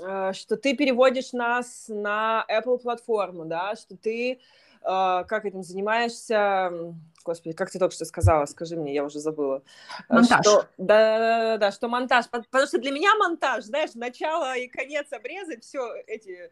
э, 0.00 0.32
что 0.34 0.56
ты 0.56 0.76
переводишь 0.76 1.32
нас 1.32 1.86
на 1.88 2.44
Apple 2.50 2.78
платформу, 2.78 3.46
да, 3.46 3.76
что 3.76 3.96
ты 3.96 4.40
как 4.84 5.44
этим 5.44 5.62
занимаешься 5.62 6.94
господи, 7.24 7.54
как 7.54 7.70
ты 7.70 7.78
только 7.78 7.94
что 7.94 8.04
сказала, 8.04 8.46
скажи 8.46 8.76
мне, 8.76 8.94
я 8.94 9.04
уже 9.04 9.18
забыла. 9.18 9.62
Э, 10.08 10.14
монтаж. 10.14 10.40
Что, 10.46 10.66
да, 10.78 11.18
да, 11.18 11.56
да, 11.56 11.72
что 11.72 11.88
монтаж, 11.88 12.28
потому 12.28 12.66
что 12.66 12.78
для 12.78 12.92
меня 12.92 13.14
монтаж, 13.16 13.64
знаешь, 13.64 13.94
начало 13.94 14.56
и 14.56 14.68
конец 14.68 15.12
обрезать, 15.12 15.64
все 15.64 15.94
эти 16.06 16.50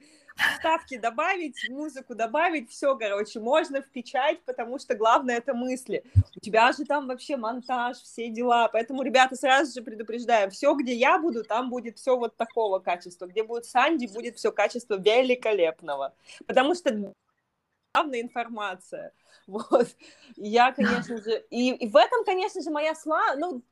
ставки 0.58 0.96
добавить, 0.96 1.68
музыку 1.68 2.14
добавить, 2.14 2.70
все, 2.70 2.96
короче, 2.96 3.38
можно 3.38 3.82
в 3.82 3.88
печать, 3.88 4.40
потому 4.44 4.78
что 4.78 4.94
главное 4.94 5.36
это 5.36 5.52
мысли. 5.52 6.04
У 6.34 6.40
тебя 6.40 6.72
же 6.72 6.84
там 6.84 7.06
вообще 7.06 7.36
монтаж, 7.36 7.98
все 7.98 8.30
дела, 8.30 8.68
поэтому, 8.68 9.02
ребята, 9.02 9.36
сразу 9.36 9.72
же 9.72 9.82
предупреждаем, 9.82 10.50
все, 10.50 10.74
где 10.74 10.94
я 10.94 11.18
буду, 11.18 11.44
там 11.44 11.68
будет 11.68 11.98
все 11.98 12.16
вот 12.16 12.36
такого 12.36 12.78
качества, 12.78 13.26
где 13.26 13.42
будет 13.42 13.66
Санди, 13.66 14.06
будет 14.06 14.38
все 14.38 14.50
качество 14.52 14.94
великолепного, 14.94 16.14
потому 16.46 16.74
что 16.74 17.12
главная 17.94 18.22
информация. 18.22 19.12
Вот. 19.48 19.88
я, 20.36 20.70
конечно 20.70 21.20
же, 21.20 21.42
и, 21.50 21.70
и 21.70 21.88
в 21.88 21.96
этом, 21.96 22.24
конечно 22.24 22.62
же, 22.62 22.70
моя 22.70 22.94
слабость, 22.94 23.40
ну, 23.40 23.62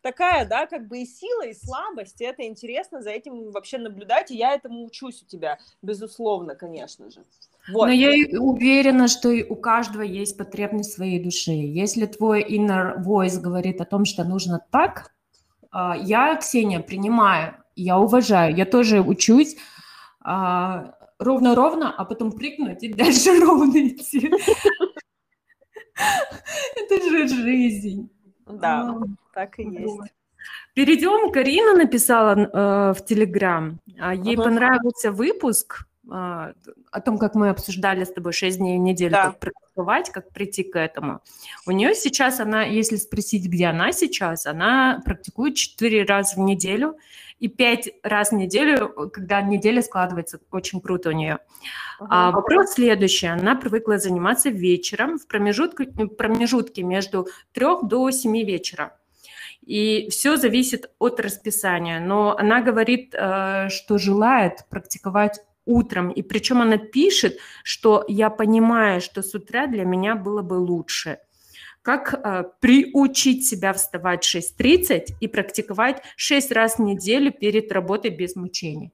такая, 0.00 0.46
да, 0.46 0.66
как 0.66 0.86
бы 0.86 0.98
и 0.98 1.04
сила, 1.04 1.46
и 1.46 1.52
слабость, 1.52 2.20
и 2.20 2.24
это 2.24 2.46
интересно 2.46 3.02
за 3.02 3.10
этим 3.10 3.50
вообще 3.50 3.78
наблюдать, 3.78 4.30
и 4.30 4.36
я 4.36 4.54
этому 4.54 4.84
учусь 4.84 5.22
у 5.22 5.26
тебя, 5.26 5.58
безусловно, 5.82 6.54
конечно 6.54 7.10
же. 7.10 7.24
Вот. 7.72 7.86
Но 7.86 7.92
я 7.92 8.12
уверена, 8.38 9.08
что 9.08 9.30
у 9.30 9.56
каждого 9.56 10.02
есть 10.02 10.38
потребность 10.38 10.92
своей 10.92 11.18
души. 11.18 11.50
Если 11.50 12.06
твой 12.06 12.44
inner 12.44 13.02
voice 13.02 13.40
говорит 13.40 13.80
о 13.80 13.84
том, 13.84 14.04
что 14.04 14.22
нужно 14.22 14.64
так, 14.70 15.12
а, 15.72 15.96
я, 15.96 16.36
Ксения, 16.36 16.78
принимаю, 16.78 17.56
я 17.74 17.98
уважаю, 17.98 18.54
я 18.54 18.64
тоже 18.64 19.00
учусь, 19.00 19.56
а, 20.20 20.94
ровно-ровно, 21.18 21.94
а 21.96 22.04
потом 22.04 22.32
прыгнуть 22.32 22.82
и 22.82 22.92
дальше 22.92 23.38
ровно 23.44 23.88
идти. 23.88 24.30
Это 26.76 27.10
же 27.10 27.28
жизнь. 27.28 28.10
Да, 28.46 28.98
так 29.34 29.58
и 29.58 29.64
есть. 29.64 30.12
Перейдем. 30.74 31.32
Карина 31.32 31.74
написала 31.74 32.36
э, 32.36 32.94
в 32.94 33.04
Телеграм. 33.04 33.80
А 33.98 34.14
ей 34.14 34.36
понравился 34.36 35.10
выпуск 35.10 35.85
о 36.08 37.00
том, 37.04 37.18
как 37.18 37.34
мы 37.34 37.48
обсуждали 37.48 38.04
с 38.04 38.12
тобой 38.12 38.32
6 38.32 38.58
дней 38.58 38.78
в 38.78 38.82
неделю, 38.82 39.12
да. 39.12 39.24
как 39.24 39.40
практиковать, 39.40 40.10
как 40.10 40.30
прийти 40.30 40.62
к 40.62 40.78
этому. 40.78 41.20
У 41.66 41.72
нее 41.72 41.94
сейчас 41.94 42.40
она, 42.40 42.62
если 42.62 42.96
спросить, 42.96 43.46
где 43.46 43.66
она 43.66 43.92
сейчас, 43.92 44.46
она 44.46 45.02
практикует 45.04 45.56
4 45.56 46.04
раза 46.04 46.36
в 46.36 46.38
неделю 46.38 46.96
и 47.38 47.48
пять 47.48 47.90
раз 48.02 48.30
в 48.30 48.34
неделю, 48.34 49.10
когда 49.12 49.42
неделя 49.42 49.82
складывается 49.82 50.40
очень 50.50 50.80
круто 50.80 51.10
у 51.10 51.12
нее. 51.12 51.38
А, 51.98 52.30
вопрос 52.30 52.74
следующий. 52.74 53.26
Она 53.26 53.54
привыкла 53.54 53.98
заниматься 53.98 54.48
вечером 54.48 55.18
в 55.18 55.26
промежутке, 55.26 55.86
промежутке 55.86 56.82
между 56.82 57.26
трех 57.52 57.86
до 57.86 58.10
семи 58.10 58.44
вечера. 58.44 58.96
И 59.62 60.08
все 60.10 60.36
зависит 60.36 60.90
от 60.98 61.18
расписания. 61.20 62.00
Но 62.00 62.36
она 62.36 62.62
говорит, 62.62 63.14
э, 63.14 63.68
что 63.68 63.98
желает 63.98 64.64
практиковать 64.70 65.40
утром. 65.66 66.10
И 66.10 66.22
причем 66.22 66.62
она 66.62 66.78
пишет, 66.78 67.38
что 67.62 68.04
я 68.08 68.30
понимаю, 68.30 69.00
что 69.00 69.22
с 69.22 69.34
утра 69.34 69.66
для 69.66 69.84
меня 69.84 70.14
было 70.14 70.42
бы 70.42 70.54
лучше. 70.54 71.18
Как 71.82 72.14
э, 72.14 72.44
приучить 72.60 73.46
себя 73.46 73.72
вставать 73.72 74.24
в 74.24 74.34
6.30 74.34 75.16
и 75.20 75.28
практиковать 75.28 76.02
6 76.16 76.52
раз 76.52 76.78
в 76.78 76.82
неделю 76.82 77.32
перед 77.32 77.70
работой 77.70 78.10
без 78.10 78.34
мучений. 78.34 78.92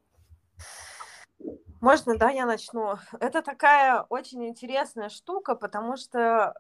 Можно, 1.82 2.16
да, 2.16 2.30
я 2.30 2.46
начну. 2.46 2.94
Это 3.18 3.42
такая 3.42 4.02
очень 4.08 4.46
интересная 4.46 5.08
штука, 5.08 5.56
потому 5.56 5.96
что 5.96 6.54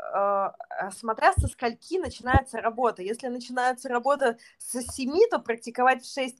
э, 0.80 0.90
смотря 0.96 1.32
со 1.34 1.46
скольки 1.46 1.98
начинается 1.98 2.60
работа. 2.60 3.02
Если 3.02 3.28
начинается 3.28 3.88
работа 3.88 4.36
с 4.58 4.80
7, 4.80 5.12
то 5.30 5.38
практиковать 5.38 6.02
в 6.02 6.12
6 6.12 6.36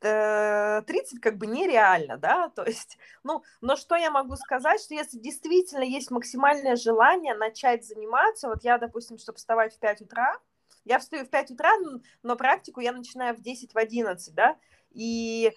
30 0.00 1.18
э, 1.18 1.20
как 1.20 1.36
бы 1.36 1.46
нереально, 1.46 2.16
да, 2.16 2.48
то 2.48 2.64
есть, 2.64 2.98
ну, 3.22 3.42
но 3.60 3.76
что 3.76 3.96
я 3.96 4.10
могу 4.10 4.36
сказать, 4.36 4.80
что 4.80 4.94
если 4.94 5.18
действительно 5.18 5.82
есть 5.82 6.10
максимальное 6.10 6.76
желание 6.76 7.34
начать 7.34 7.86
заниматься, 7.86 8.48
вот 8.48 8.64
я, 8.64 8.78
допустим, 8.78 9.18
чтобы 9.18 9.38
вставать 9.38 9.74
в 9.74 9.78
5 9.78 10.02
утра, 10.02 10.38
я 10.84 10.98
встаю 10.98 11.26
в 11.26 11.30
5 11.30 11.50
утра, 11.50 11.70
но 12.22 12.36
практику 12.36 12.80
я 12.80 12.92
начинаю 12.92 13.36
в 13.36 13.40
10, 13.40 13.74
в 13.74 13.78
11, 13.78 14.34
да, 14.34 14.56
и 14.92 15.52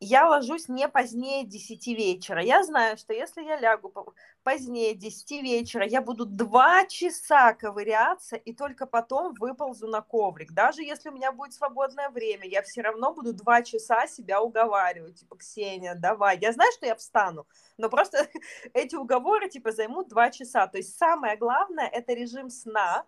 я 0.00 0.28
ложусь 0.28 0.68
не 0.68 0.88
позднее 0.88 1.44
10 1.44 1.86
вечера. 1.88 2.42
Я 2.42 2.62
знаю, 2.64 2.98
что 2.98 3.14
если 3.14 3.42
я 3.42 3.58
лягу 3.58 4.14
позднее 4.42 4.94
10 4.94 5.42
вечера, 5.42 5.86
я 5.86 6.02
буду 6.02 6.26
2 6.26 6.86
часа 6.86 7.54
ковыряться 7.54 8.36
и 8.36 8.52
только 8.52 8.86
потом 8.86 9.32
выползу 9.34 9.88
на 9.88 10.02
коврик. 10.02 10.52
Даже 10.52 10.82
если 10.82 11.08
у 11.08 11.12
меня 11.12 11.32
будет 11.32 11.54
свободное 11.54 12.10
время, 12.10 12.46
я 12.46 12.62
все 12.62 12.82
равно 12.82 13.14
буду 13.14 13.32
2 13.32 13.62
часа 13.62 14.06
себя 14.06 14.42
уговаривать. 14.42 15.20
Типа, 15.20 15.36
Ксения, 15.36 15.94
давай. 15.94 16.38
Я 16.38 16.52
знаю, 16.52 16.70
что 16.72 16.86
я 16.86 16.94
встану, 16.94 17.46
но 17.78 17.88
просто 17.88 18.28
эти 18.74 18.96
уговоры 18.96 19.48
типа 19.48 19.72
займут 19.72 20.08
2 20.08 20.30
часа. 20.30 20.66
То 20.66 20.76
есть 20.76 20.96
самое 20.98 21.36
главное– 21.36 21.86
это 21.92 22.12
режим 22.12 22.50
сна, 22.50 23.06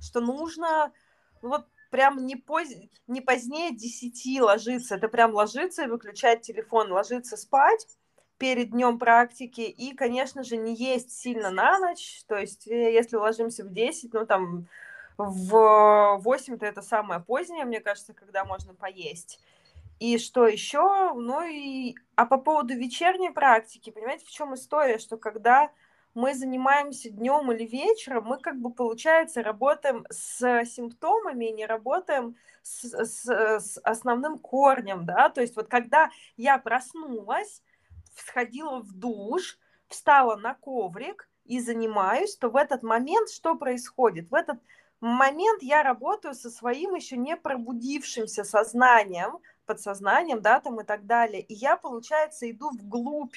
что 0.00 0.20
нужно 0.20 0.92
вот 1.42 1.66
прям 1.90 2.26
не, 2.26 2.36
поз... 2.36 2.68
не 3.06 3.20
позднее 3.20 3.74
10 3.74 4.40
ложиться. 4.40 4.96
Это 4.96 5.08
прям 5.08 5.34
ложиться 5.34 5.84
и 5.84 5.88
выключать 5.88 6.42
телефон, 6.42 6.92
ложиться 6.92 7.36
спать 7.36 7.86
перед 8.38 8.70
днем 8.70 8.98
практики 8.98 9.62
и, 9.62 9.94
конечно 9.94 10.44
же, 10.44 10.56
не 10.56 10.74
есть 10.74 11.10
сильно 11.10 11.50
на 11.50 11.78
ночь. 11.78 12.22
То 12.28 12.36
есть, 12.36 12.68
э, 12.68 12.92
если 12.92 13.16
ложимся 13.16 13.64
в 13.64 13.72
10, 13.72 14.12
ну 14.12 14.26
там 14.26 14.66
в 15.16 16.18
8 16.22 16.58
то 16.58 16.66
это 16.66 16.80
самое 16.80 17.20
позднее, 17.20 17.64
мне 17.64 17.80
кажется, 17.80 18.14
когда 18.14 18.44
можно 18.44 18.74
поесть. 18.74 19.40
И 19.98 20.18
что 20.18 20.46
еще? 20.46 21.12
Ну 21.14 21.42
и... 21.42 21.96
А 22.14 22.24
по 22.24 22.38
поводу 22.38 22.74
вечерней 22.74 23.30
практики, 23.30 23.90
понимаете, 23.90 24.24
в 24.24 24.30
чем 24.30 24.54
история? 24.54 24.98
Что 24.98 25.16
когда 25.16 25.72
мы 26.18 26.34
занимаемся 26.34 27.10
днем 27.10 27.52
или 27.52 27.64
вечером, 27.64 28.24
мы 28.24 28.38
как 28.38 28.58
бы, 28.60 28.72
получается, 28.72 29.40
работаем 29.40 30.04
с 30.10 30.64
симптомами, 30.64 31.44
не 31.44 31.64
работаем 31.64 32.34
с, 32.62 32.82
с, 32.84 33.24
с 33.24 33.78
основным 33.84 34.40
корнем, 34.40 35.06
да, 35.06 35.28
то 35.28 35.40
есть 35.40 35.54
вот 35.54 35.68
когда 35.68 36.10
я 36.36 36.58
проснулась, 36.58 37.62
сходила 38.16 38.80
в 38.80 38.92
душ, 38.92 39.60
встала 39.86 40.34
на 40.34 40.54
коврик 40.54 41.28
и 41.44 41.60
занимаюсь, 41.60 42.36
то 42.36 42.48
в 42.48 42.56
этот 42.56 42.82
момент 42.82 43.30
что 43.30 43.54
происходит? 43.54 44.28
В 44.28 44.34
этот 44.34 44.58
момент 45.00 45.62
я 45.62 45.84
работаю 45.84 46.34
со 46.34 46.50
своим 46.50 46.96
еще 46.96 47.16
не 47.16 47.36
пробудившимся 47.36 48.42
сознанием, 48.42 49.38
подсознанием, 49.66 50.42
да, 50.42 50.58
там 50.58 50.80
и 50.80 50.84
так 50.84 51.06
далее. 51.06 51.42
И 51.42 51.54
я, 51.54 51.76
получается, 51.76 52.50
иду 52.50 52.70
вглубь 52.70 53.36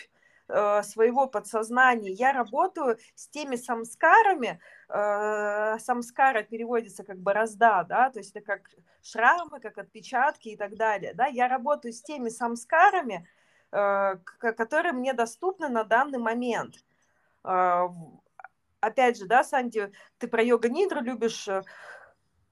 Э, 0.53 0.83
своего 0.83 1.27
подсознания. 1.27 2.11
Я 2.11 2.33
работаю 2.33 2.97
с 3.15 3.29
теми 3.29 3.55
самскарами, 3.55 4.59
э, 4.89 5.79
самскара 5.79 6.43
переводится 6.43 7.05
как 7.05 7.19
борозда, 7.19 7.85
да, 7.87 8.09
то 8.09 8.19
есть 8.19 8.35
это 8.35 8.41
как 8.41 8.69
шрамы, 9.01 9.61
как 9.61 9.77
отпечатки 9.77 10.49
и 10.49 10.57
так 10.57 10.75
далее, 10.75 11.13
да, 11.13 11.27
я 11.27 11.47
работаю 11.47 11.93
с 11.93 12.01
теми 12.01 12.27
самскарами, 12.27 13.25
э, 13.71 14.17
которые 14.39 14.91
мне 14.91 15.13
доступны 15.13 15.69
на 15.69 15.85
данный 15.85 16.19
момент. 16.19 16.75
Э, 17.45 17.87
опять 18.81 19.17
же, 19.19 19.27
да, 19.27 19.45
Санди, 19.45 19.89
ты 20.17 20.27
про 20.27 20.43
йога-нидру 20.43 20.99
любишь 20.99 21.47
э, 21.47 21.63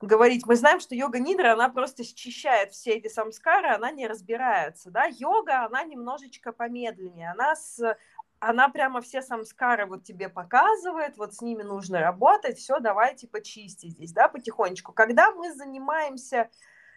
говорить. 0.01 0.45
Мы 0.45 0.55
знаем, 0.55 0.79
что 0.79 0.95
йога 0.95 1.19
нидра, 1.19 1.53
она 1.53 1.69
просто 1.69 2.03
счищает 2.03 2.71
все 2.71 2.91
эти 2.91 3.07
самскары, 3.07 3.69
она 3.69 3.91
не 3.91 4.07
разбирается, 4.07 4.91
да. 4.91 5.05
Йога, 5.05 5.65
она 5.65 5.83
немножечко 5.83 6.51
помедленнее, 6.51 7.31
она 7.31 7.55
с 7.55 7.97
она 8.41 8.69
прямо 8.69 9.01
все 9.01 9.21
самскары 9.21 9.85
вот 9.85 10.05
тебе 10.05 10.29
показывает, 10.29 11.17
вот 11.17 11.33
с 11.33 11.41
ними 11.41 11.61
нужно 11.61 11.99
работать, 11.99 12.57
все, 12.57 12.79
давайте 12.79 13.27
почисти 13.27 13.87
здесь, 13.87 14.13
да, 14.13 14.29
потихонечку. 14.29 14.93
Когда 14.93 15.31
мы 15.31 15.53
занимаемся 15.53 16.49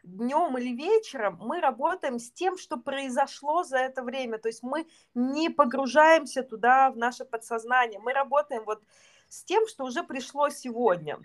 днем 0.04 0.56
или 0.56 0.72
вечером, 0.72 1.38
мы 1.40 1.60
работаем 1.60 2.20
с 2.20 2.30
тем, 2.30 2.56
что 2.56 2.76
произошло 2.76 3.64
за 3.64 3.78
это 3.78 4.04
время, 4.04 4.38
то 4.38 4.48
есть 4.48 4.62
мы 4.62 4.86
не 5.14 5.48
погружаемся 5.48 6.44
туда, 6.44 6.92
в 6.92 6.96
наше 6.96 7.24
подсознание, 7.24 7.98
мы 7.98 8.12
работаем 8.12 8.62
вот 8.64 8.80
с 9.28 9.42
тем, 9.42 9.66
что 9.66 9.84
уже 9.84 10.04
пришло 10.04 10.48
сегодня 10.48 11.18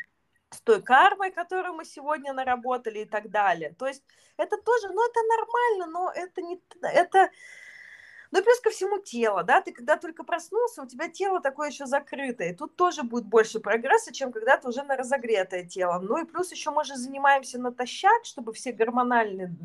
с 0.51 0.62
той 0.62 0.81
кармой, 0.81 1.31
которую 1.31 1.73
мы 1.75 1.86
сегодня 1.86 2.33
наработали 2.33 2.99
и 2.99 3.05
так 3.05 3.29
далее. 3.29 3.73
То 3.77 3.88
есть 3.88 4.03
это 4.38 4.57
тоже, 4.57 4.88
ну 4.89 5.05
это 5.05 5.19
нормально, 5.38 5.86
но 5.88 6.12
это 6.12 6.41
не, 6.41 6.62
это, 6.81 7.29
ну 8.31 8.39
и 8.39 8.43
плюс 8.43 8.59
ко 8.59 8.69
всему 8.69 8.99
тело, 8.99 9.43
да, 9.43 9.61
ты 9.61 9.71
когда 9.71 9.97
только 9.97 10.23
проснулся, 10.23 10.81
у 10.81 10.87
тебя 10.87 11.07
тело 11.09 11.41
такое 11.41 11.69
еще 11.69 11.85
закрытое, 11.85 12.55
тут 12.55 12.75
тоже 12.75 13.03
будет 13.03 13.25
больше 13.25 13.59
прогресса, 13.59 14.13
чем 14.13 14.31
когда 14.31 14.57
ты 14.57 14.67
уже 14.67 14.83
на 14.83 14.95
разогретое 14.95 15.65
тело. 15.65 15.99
Ну 15.99 16.17
и 16.21 16.25
плюс 16.25 16.51
еще 16.51 16.71
мы 16.71 16.83
же 16.83 16.95
занимаемся 16.95 17.59
натощак, 17.59 18.25
чтобы 18.25 18.53
все 18.53 18.71
гормональные, 18.71 19.55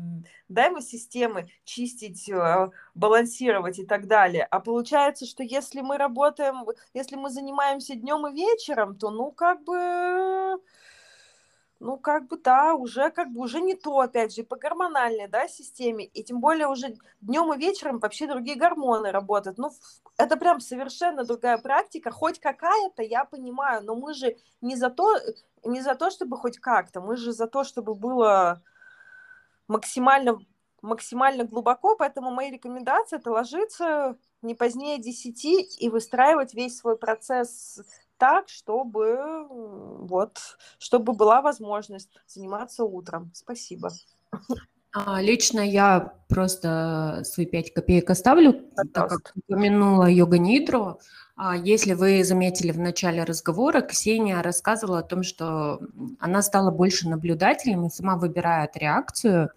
да, 0.49 0.69
мы 0.69 0.81
системы 0.81 1.49
чистить, 1.63 2.29
э, 2.29 2.69
балансировать 2.95 3.79
и 3.79 3.85
так 3.85 4.07
далее. 4.07 4.45
А 4.49 4.59
получается, 4.59 5.25
что 5.25 5.43
если 5.43 5.81
мы 5.81 5.97
работаем, 5.97 6.65
если 6.93 7.15
мы 7.15 7.29
занимаемся 7.29 7.95
днем 7.95 8.27
и 8.27 8.33
вечером, 8.33 8.97
то 8.97 9.09
ну 9.09 9.31
как 9.31 9.63
бы 9.63 10.59
ну, 11.83 11.97
как 11.97 12.27
бы, 12.27 12.37
да, 12.37 12.75
уже 12.75 13.11
как 13.11 13.31
бы 13.31 13.41
уже 13.41 13.59
не 13.59 13.75
то, 13.75 13.99
опять 13.99 14.33
же, 14.33 14.43
по 14.43 14.55
гормональной, 14.55 15.27
да, 15.27 15.49
системе, 15.49 16.05
и 16.05 16.23
тем 16.23 16.39
более 16.39 16.67
уже 16.67 16.95
днем 17.19 17.53
и 17.53 17.57
вечером 17.57 17.99
вообще 17.99 18.25
другие 18.25 18.57
гормоны 18.57 19.11
работают. 19.11 19.57
Ну, 19.57 19.69
это 20.17 20.37
прям 20.37 20.61
совершенно 20.61 21.25
другая 21.25 21.57
практика, 21.57 22.09
хоть 22.09 22.39
какая-то, 22.39 23.03
я 23.03 23.25
понимаю, 23.25 23.83
но 23.83 23.95
мы 23.95 24.13
же 24.13 24.37
не 24.61 24.77
за 24.77 24.89
то, 24.89 25.19
не 25.65 25.81
за 25.81 25.95
то, 25.95 26.09
чтобы 26.09 26.37
хоть 26.37 26.57
как-то, 26.57 27.01
мы 27.01 27.17
же 27.17 27.33
за 27.33 27.47
то, 27.47 27.65
чтобы 27.65 27.95
было 27.95 28.63
максимально, 29.67 30.39
максимально 30.81 31.43
глубоко, 31.43 31.97
поэтому 31.97 32.31
мои 32.31 32.49
рекомендации– 32.49 33.17
это 33.17 33.29
ложиться 33.29 34.17
не 34.41 34.55
позднее 34.55 34.99
10 34.99 35.81
и 35.81 35.89
выстраивать 35.89 36.53
весь 36.53 36.77
свой 36.77 36.97
процесс 36.97 37.81
так, 38.23 38.47
чтобы 38.47 39.17
вот, 39.49 40.37
чтобы 40.79 41.11
была 41.11 41.41
возможность 41.41 42.09
заниматься 42.25 42.85
утром. 42.85 43.31
Спасибо. 43.33 43.91
А, 44.93 45.21
лично 45.21 45.59
я 45.59 46.13
просто 46.29 47.23
свои 47.25 47.45
пять 47.45 47.73
копеек 47.73 48.09
оставлю, 48.09 48.53
Пожалуйста. 48.53 48.93
так 48.93 49.09
как 49.09 49.33
упомянула 49.35 50.05
йога 50.05 50.37
нидру. 50.37 51.01
А, 51.35 51.57
если 51.57 51.95
вы 51.95 52.23
заметили 52.23 52.71
в 52.71 52.79
начале 52.79 53.25
разговора, 53.25 53.81
Ксения 53.81 54.41
рассказывала 54.41 54.99
о 54.99 55.03
том, 55.03 55.23
что 55.23 55.81
она 56.19 56.41
стала 56.41 56.71
больше 56.71 57.09
наблюдателем 57.09 57.85
и 57.85 57.89
сама 57.89 58.15
выбирает 58.15 58.77
реакцию 58.77 59.49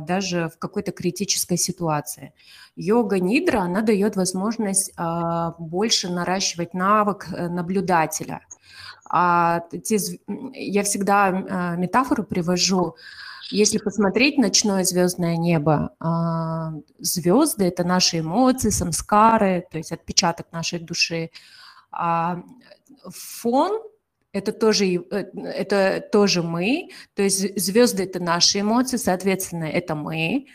даже 0.00 0.48
в 0.48 0.58
какой-то 0.58 0.92
критической 0.92 1.56
ситуации. 1.56 2.32
Йога 2.76 3.18
нидра, 3.20 3.60
она 3.60 3.82
дает 3.82 4.16
возможность 4.16 4.92
а, 4.96 5.54
больше 5.58 6.08
наращивать 6.08 6.74
навык 6.74 7.28
э, 7.32 7.48
наблюдателя. 7.48 8.40
А 9.08 9.64
я 10.54 10.82
всегда 10.84 11.26
а, 11.26 11.76
метафору 11.76 12.24
привожу, 12.24 12.96
если 13.50 13.78
посмотреть 13.78 14.38
ночное 14.38 14.84
звездное 14.84 15.36
небо, 15.36 15.90
звезды– 17.00 17.64
это 17.66 17.82
наши 17.82 18.20
эмоции, 18.20 18.70
самскары, 18.70 19.66
то 19.72 19.78
есть 19.78 19.90
отпечаток 19.90 20.46
нашей 20.52 20.78
души. 20.78 21.30
Фон 21.90 23.80
это 24.32 24.52
тоже, 24.52 24.86
э, 24.86 25.24
это 25.34 26.02
тоже 26.12 26.42
мы, 26.42 26.90
то 27.14 27.22
есть 27.22 27.58
звезды– 27.58 28.02
это 28.04 28.20
наши 28.20 28.60
эмоции, 28.60 28.96
соответственно, 28.96 29.64
это 29.64 29.94
мы, 29.94 30.46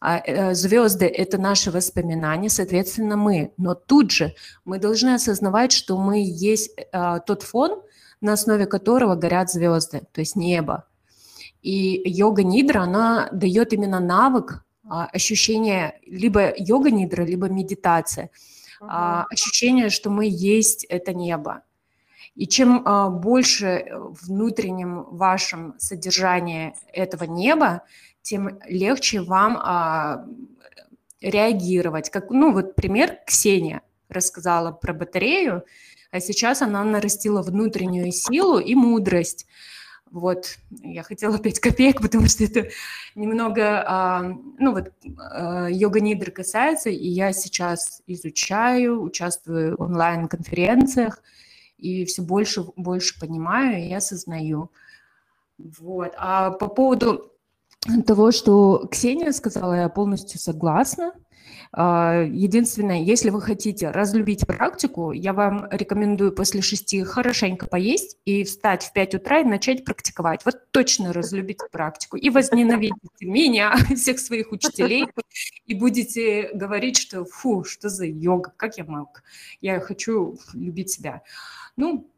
а 0.00 0.22
э, 0.24 0.54
звезды– 0.54 1.06
это 1.06 1.38
наши 1.38 1.70
воспоминания, 1.70 2.48
соответственно, 2.48 3.16
мы. 3.16 3.52
Но 3.56 3.74
тут 3.74 4.12
же 4.12 4.34
мы 4.64 4.78
должны 4.78 5.14
осознавать, 5.14 5.72
что 5.72 5.98
мы 5.98 6.22
есть 6.24 6.70
а, 6.92 7.18
тот 7.18 7.42
фон, 7.42 7.82
на 8.20 8.32
основе 8.34 8.66
которого 8.66 9.16
горят 9.16 9.50
звезды, 9.50 10.02
то 10.12 10.20
есть 10.20 10.36
небо. 10.36 10.84
И 11.62 12.00
йога-нидра, 12.04 12.80
она 12.82 13.28
дает 13.32 13.72
именно 13.72 13.98
навык 13.98 14.64
а, 14.88 15.06
ощущения 15.06 16.00
либо 16.06 16.52
йога-нидра, 16.56 17.24
либо 17.24 17.48
медитация. 17.48 18.30
Uh-huh. 18.80 19.24
Ощущение, 19.28 19.90
что 19.90 20.08
мы 20.08 20.28
есть 20.30 20.84
это 20.84 21.12
небо. 21.12 21.62
И 22.38 22.46
чем 22.46 22.82
а, 22.84 23.10
больше 23.10 23.86
внутреннем 23.90 25.02
вашем 25.10 25.74
содержании 25.78 26.72
этого 26.92 27.24
неба, 27.24 27.82
тем 28.22 28.60
легче 28.64 29.20
вам 29.22 29.58
а, 29.60 30.24
реагировать. 31.20 32.10
Как, 32.10 32.30
ну, 32.30 32.52
вот 32.52 32.76
пример 32.76 33.18
Ксения 33.26 33.82
рассказала 34.08 34.70
про 34.70 34.92
батарею, 34.92 35.64
а 36.12 36.20
сейчас 36.20 36.62
она 36.62 36.84
нарастила 36.84 37.42
внутреннюю 37.42 38.12
силу 38.12 38.60
и 38.60 38.76
мудрость. 38.76 39.48
Вот, 40.08 40.58
я 40.70 41.02
хотела 41.02 41.40
5 41.40 41.58
копеек, 41.58 42.00
потому 42.00 42.28
что 42.28 42.44
это 42.44 42.68
немного, 43.16 43.82
а, 43.84 44.22
ну 44.60 44.74
вот, 44.74 44.92
а, 45.18 45.66
йога-нидр 45.66 46.30
касается, 46.30 46.88
и 46.88 47.08
я 47.08 47.32
сейчас 47.32 48.00
изучаю, 48.06 49.02
участвую 49.02 49.76
в 49.76 49.82
онлайн-конференциях, 49.82 51.20
и 51.78 52.04
все 52.04 52.22
больше 52.22 52.64
больше 52.76 53.18
понимаю 53.18 53.82
и 53.82 53.92
осознаю. 53.92 54.70
Вот. 55.58 56.12
А 56.16 56.50
по 56.50 56.68
поводу 56.68 57.32
того, 58.06 58.32
что 58.32 58.86
Ксения 58.90 59.32
сказала, 59.32 59.74
я 59.74 59.88
полностью 59.88 60.38
согласна. 60.38 61.12
А, 61.72 62.22
единственное, 62.22 63.02
если 63.02 63.30
вы 63.30 63.42
хотите 63.42 63.90
разлюбить 63.90 64.46
практику, 64.46 65.12
я 65.12 65.32
вам 65.32 65.68
рекомендую 65.70 66.32
после 66.32 66.62
шести 66.62 67.02
хорошенько 67.02 67.66
поесть 67.66 68.16
и 68.24 68.44
встать 68.44 68.84
в 68.84 68.92
5 68.92 69.16
утра 69.16 69.40
и 69.40 69.44
начать 69.44 69.84
практиковать. 69.84 70.44
Вот 70.44 70.70
точно 70.70 71.12
разлюбите 71.12 71.66
практику. 71.70 72.16
И 72.16 72.30
возненавидите 72.30 73.26
меня, 73.26 73.76
всех 73.96 74.18
своих 74.18 74.52
учителей, 74.52 75.06
и 75.66 75.74
будете 75.74 76.50
говорить, 76.54 76.96
что 76.96 77.24
фу, 77.24 77.64
что 77.64 77.88
за 77.88 78.06
йога, 78.06 78.52
как 78.56 78.78
я 78.78 78.84
мог. 78.84 79.22
Я 79.60 79.80
хочу 79.80 80.38
любить 80.54 80.90
себя. 80.90 81.22
Ну, 81.78 82.10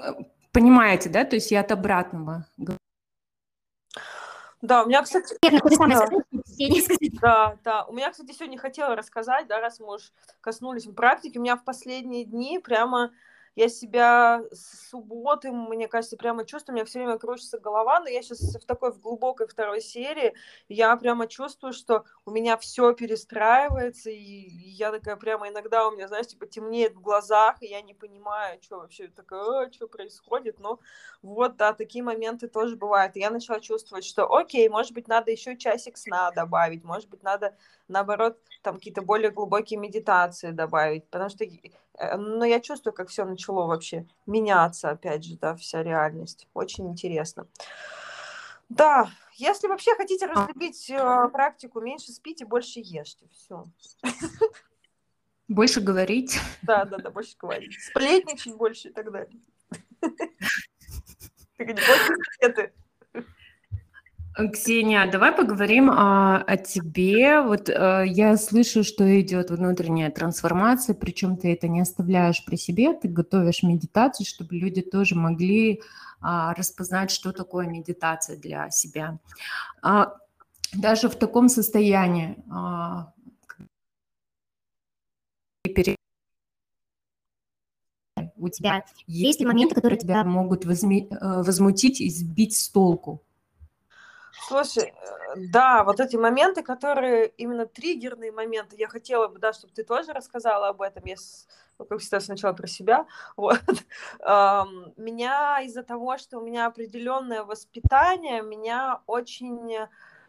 э, 0.00 0.12
понимаете, 0.50 1.10
да? 1.10 1.24
То 1.24 1.36
есть 1.36 1.50
я 1.50 1.60
от 1.60 1.70
обратного 1.70 2.46
говорю. 2.56 2.78
Да, 4.62 4.82
у 4.82 4.86
меня, 4.86 5.02
кстати... 5.02 5.36
Да, 7.20 7.58
да. 7.62 7.84
У 7.84 7.92
меня, 7.92 8.10
кстати, 8.10 8.32
сегодня 8.32 8.58
хотела 8.58 8.96
рассказать, 8.96 9.46
да, 9.46 9.60
раз 9.60 9.78
мы 9.78 9.96
уж 9.96 10.10
коснулись 10.40 10.86
практики, 10.86 11.36
у 11.36 11.42
меня 11.42 11.56
в 11.56 11.64
последние 11.64 12.24
дни 12.24 12.58
прямо 12.58 13.12
я 13.56 13.68
себя 13.68 14.42
с 14.50 14.88
субботы, 14.90 15.52
мне 15.52 15.88
кажется, 15.88 16.16
прямо 16.16 16.44
чувствую, 16.44 16.74
у 16.74 16.76
меня 16.76 16.84
все 16.84 16.98
время 17.00 17.18
кружится 17.18 17.58
голова, 17.58 18.00
но 18.00 18.08
я 18.08 18.22
сейчас 18.22 18.40
в 18.54 18.66
такой 18.66 18.92
в 18.92 19.00
глубокой 19.00 19.46
второй 19.46 19.80
серии, 19.80 20.34
я 20.68 20.96
прямо 20.96 21.26
чувствую, 21.26 21.72
что 21.72 22.04
у 22.24 22.30
меня 22.30 22.56
все 22.56 22.92
перестраивается, 22.92 24.10
и 24.10 24.16
я 24.18 24.90
такая 24.90 25.16
прямо 25.16 25.48
иногда 25.48 25.86
у 25.86 25.92
меня, 25.92 26.08
знаешь, 26.08 26.26
типа 26.26 26.46
темнеет 26.46 26.94
в 26.94 27.00
глазах, 27.00 27.62
и 27.62 27.66
я 27.66 27.82
не 27.82 27.94
понимаю, 27.94 28.58
что 28.62 28.78
вообще 28.78 29.08
такое, 29.08 29.70
что 29.70 29.88
происходит, 29.88 30.58
но 30.58 30.80
вот, 31.22 31.56
да, 31.56 31.72
такие 31.72 32.04
моменты 32.04 32.48
тоже 32.48 32.76
бывают. 32.76 33.16
И 33.16 33.20
я 33.20 33.30
начала 33.30 33.60
чувствовать, 33.60 34.04
что 34.04 34.32
окей, 34.34 34.68
может 34.68 34.92
быть, 34.92 35.08
надо 35.08 35.30
еще 35.30 35.56
часик 35.56 35.96
сна 35.96 36.30
добавить, 36.32 36.84
может 36.84 37.08
быть, 37.08 37.22
надо 37.22 37.56
наоборот, 37.88 38.38
там 38.62 38.76
какие-то 38.76 39.02
более 39.02 39.30
глубокие 39.30 39.78
медитации 39.78 40.50
добавить, 40.50 41.06
потому 41.08 41.30
что, 41.30 41.44
э, 41.98 42.16
ну, 42.16 42.44
я 42.44 42.60
чувствую, 42.60 42.92
как 42.92 43.08
все 43.08 43.24
начало 43.24 43.66
вообще 43.66 44.06
меняться, 44.26 44.90
опять 44.90 45.24
же, 45.24 45.36
да, 45.38 45.54
вся 45.56 45.82
реальность. 45.82 46.48
Очень 46.54 46.88
интересно. 46.88 47.46
Да, 48.68 49.10
если 49.34 49.68
вообще 49.68 49.94
хотите 49.94 50.26
разлюбить 50.26 50.88
э, 50.90 51.28
практику, 51.32 51.80
меньше 51.80 52.12
спите, 52.12 52.44
больше 52.46 52.80
ешьте, 52.80 53.26
все. 53.32 53.66
Больше 55.48 55.80
говорить. 55.80 56.38
Да, 56.62 56.84
да, 56.84 56.96
да, 56.96 57.10
больше 57.10 57.36
говорить. 57.38 57.74
Сплетничать 57.80 58.54
больше 58.54 58.88
и 58.88 58.92
так 58.92 59.12
далее. 59.12 59.40
Больше 61.58 62.74
Ксения, 64.52 65.08
давай 65.10 65.30
поговорим 65.30 65.90
о, 65.90 66.38
о 66.38 66.56
тебе. 66.56 67.40
Вот 67.40 67.68
э, 67.68 68.04
я 68.06 68.36
слышу, 68.36 68.82
что 68.82 69.20
идет 69.20 69.50
внутренняя 69.50 70.10
трансформация, 70.10 70.94
причем 70.94 71.36
ты 71.36 71.52
это 71.52 71.68
не 71.68 71.80
оставляешь 71.80 72.44
при 72.44 72.56
себе, 72.56 72.94
ты 72.94 73.06
готовишь 73.06 73.62
медитацию, 73.62 74.26
чтобы 74.26 74.56
люди 74.56 74.82
тоже 74.82 75.14
могли 75.14 75.82
а, 76.20 76.52
распознать, 76.54 77.12
что 77.12 77.32
такое 77.32 77.68
медитация 77.68 78.36
для 78.36 78.70
себя. 78.70 79.18
А, 79.82 80.14
даже 80.72 81.08
в 81.08 81.14
таком 81.14 81.48
состоянии 81.48 82.36
а, 82.50 83.12
у 88.36 88.48
тебя 88.48 88.84
есть 89.06 89.38
ли 89.38 89.46
моменты, 89.46 89.76
которые 89.76 89.98
тебя 89.98 90.24
могут 90.24 90.64
э, 90.64 90.68
возмутить 90.68 92.00
и 92.00 92.10
сбить 92.10 92.56
с 92.56 92.68
толку? 92.68 93.22
Слушай, 94.40 94.92
э, 94.92 95.34
да, 95.36 95.84
вот 95.84 96.00
эти 96.00 96.16
моменты, 96.16 96.62
которые 96.62 97.28
именно 97.28 97.66
триггерные 97.66 98.32
моменты, 98.32 98.76
я 98.78 98.88
хотела 98.88 99.28
бы, 99.28 99.38
да, 99.38 99.52
чтобы 99.52 99.72
ты 99.72 99.84
тоже 99.84 100.12
рассказала 100.12 100.68
об 100.68 100.82
этом. 100.82 101.04
Я, 101.06 101.16
ну, 101.78 101.84
как 101.84 102.00
всегда, 102.00 102.20
сначала 102.20 102.52
про 102.52 102.66
себя. 102.66 103.06
Вот. 103.36 103.60
Меня 104.96 105.60
из-за 105.62 105.82
того, 105.82 106.18
что 106.18 106.38
у 106.38 106.44
меня 106.44 106.66
определенное 106.66 107.44
воспитание, 107.44 108.42
меня 108.42 109.00
очень 109.06 109.76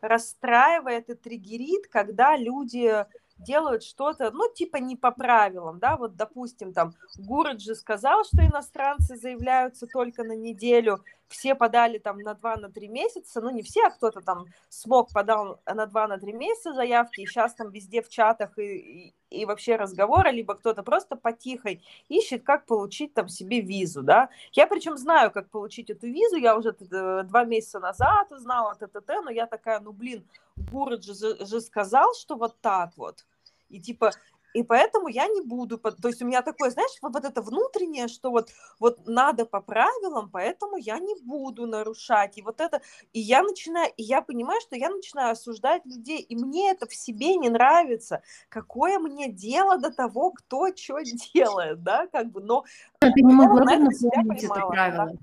расстраивает 0.01 1.09
и 1.09 1.15
триггерит, 1.15 1.87
когда 1.87 2.37
люди 2.37 3.05
делают 3.37 3.83
что-то, 3.83 4.31
ну, 4.31 4.51
типа 4.53 4.77
не 4.77 4.95
по 4.95 5.11
правилам, 5.11 5.79
да, 5.79 5.97
вот, 5.97 6.15
допустим, 6.15 6.73
там, 6.73 6.93
Гурат 7.17 7.59
же 7.61 7.75
сказал, 7.75 8.23
что 8.23 8.45
иностранцы 8.45 9.17
заявляются 9.17 9.87
только 9.87 10.23
на 10.23 10.35
неделю, 10.35 11.03
все 11.27 11.55
подали 11.55 11.97
там 11.97 12.19
на 12.19 12.33
2 12.33 12.57
на 12.57 12.69
3 12.69 12.88
месяца, 12.88 13.41
ну, 13.41 13.49
не 13.49 13.61
все, 13.61 13.85
а 13.85 13.89
кто-то 13.89 14.21
там 14.21 14.45
смог, 14.69 15.11
подал 15.11 15.59
на 15.65 15.85
2 15.85 16.07
на 16.07 16.17
3 16.17 16.33
месяца 16.33 16.73
заявки, 16.73 17.21
и 17.21 17.25
сейчас 17.25 17.55
там 17.55 17.71
везде 17.71 18.01
в 18.01 18.09
чатах 18.09 18.57
и, 18.57 18.77
и, 18.77 19.13
и 19.29 19.45
вообще 19.45 19.75
разговоры, 19.75 20.31
либо 20.31 20.55
кто-то 20.55 20.83
просто 20.83 21.15
потихой 21.15 21.81
ищет, 22.09 22.43
как 22.43 22.65
получить 22.65 23.13
там 23.13 23.27
себе 23.27 23.61
визу, 23.61 24.03
да. 24.03 24.29
Я 24.51 24.67
причем 24.67 24.97
знаю, 24.97 25.31
как 25.31 25.49
получить 25.49 25.89
эту 25.89 26.07
визу, 26.07 26.35
я 26.35 26.55
уже 26.55 26.75
э, 26.91 27.23
два 27.23 27.43
месяца 27.43 27.79
назад 27.79 28.31
узнала, 28.31 28.75
т, 28.75 28.88
т, 28.88 29.01
т, 29.01 29.21
но 29.21 29.31
я 29.31 29.47
такая, 29.47 29.79
ну, 29.79 29.91
блин, 29.91 30.25
Гурат 30.55 31.03
же, 31.03 31.45
же 31.45 31.61
сказал, 31.61 32.13
что 32.13 32.35
вот 32.35 32.55
так 32.61 32.91
вот. 32.95 33.25
И 33.69 33.81
типа, 33.81 34.11
и 34.55 34.63
поэтому 34.63 35.09
я 35.09 35.27
не 35.27 35.41
буду, 35.41 35.77
то 35.77 36.07
есть 36.07 36.21
у 36.21 36.25
меня 36.25 36.41
такое, 36.41 36.69
знаешь, 36.69 36.97
вот, 37.01 37.13
вот 37.13 37.25
это 37.25 37.41
внутреннее, 37.41 38.07
что 38.07 38.31
вот, 38.31 38.49
вот 38.79 39.05
надо 39.05 39.45
по 39.45 39.59
правилам, 39.59 40.29
поэтому 40.31 40.77
я 40.77 40.97
не 40.97 41.15
буду 41.21 41.67
нарушать, 41.67 42.37
и 42.37 42.41
вот 42.41 42.61
это, 42.61 42.81
и 43.11 43.19
я 43.19 43.43
начинаю, 43.43 43.91
и 43.97 44.03
я 44.03 44.21
понимаю, 44.21 44.61
что 44.61 44.77
я 44.77 44.89
начинаю 44.89 45.33
осуждать 45.33 45.85
людей, 45.85 46.21
и 46.21 46.35
мне 46.37 46.71
это 46.71 46.87
в 46.87 46.95
себе 46.95 47.35
не 47.35 47.49
нравится, 47.49 48.21
какое 48.47 48.97
мне 48.97 49.29
дело 49.29 49.77
до 49.77 49.91
того, 49.91 50.31
кто 50.31 50.67
что 50.73 50.99
делает, 51.33 51.83
да, 51.83 52.07
как 52.07 52.31
бы, 52.31 52.41
но... 52.41 52.63
Ты 52.99 53.11
не 53.15 53.33
могла 53.33 53.65
бы 53.65 53.77
напомнить 53.77 54.43
это 54.43 54.67
правило? 54.67 55.05
Да? 55.05 55.17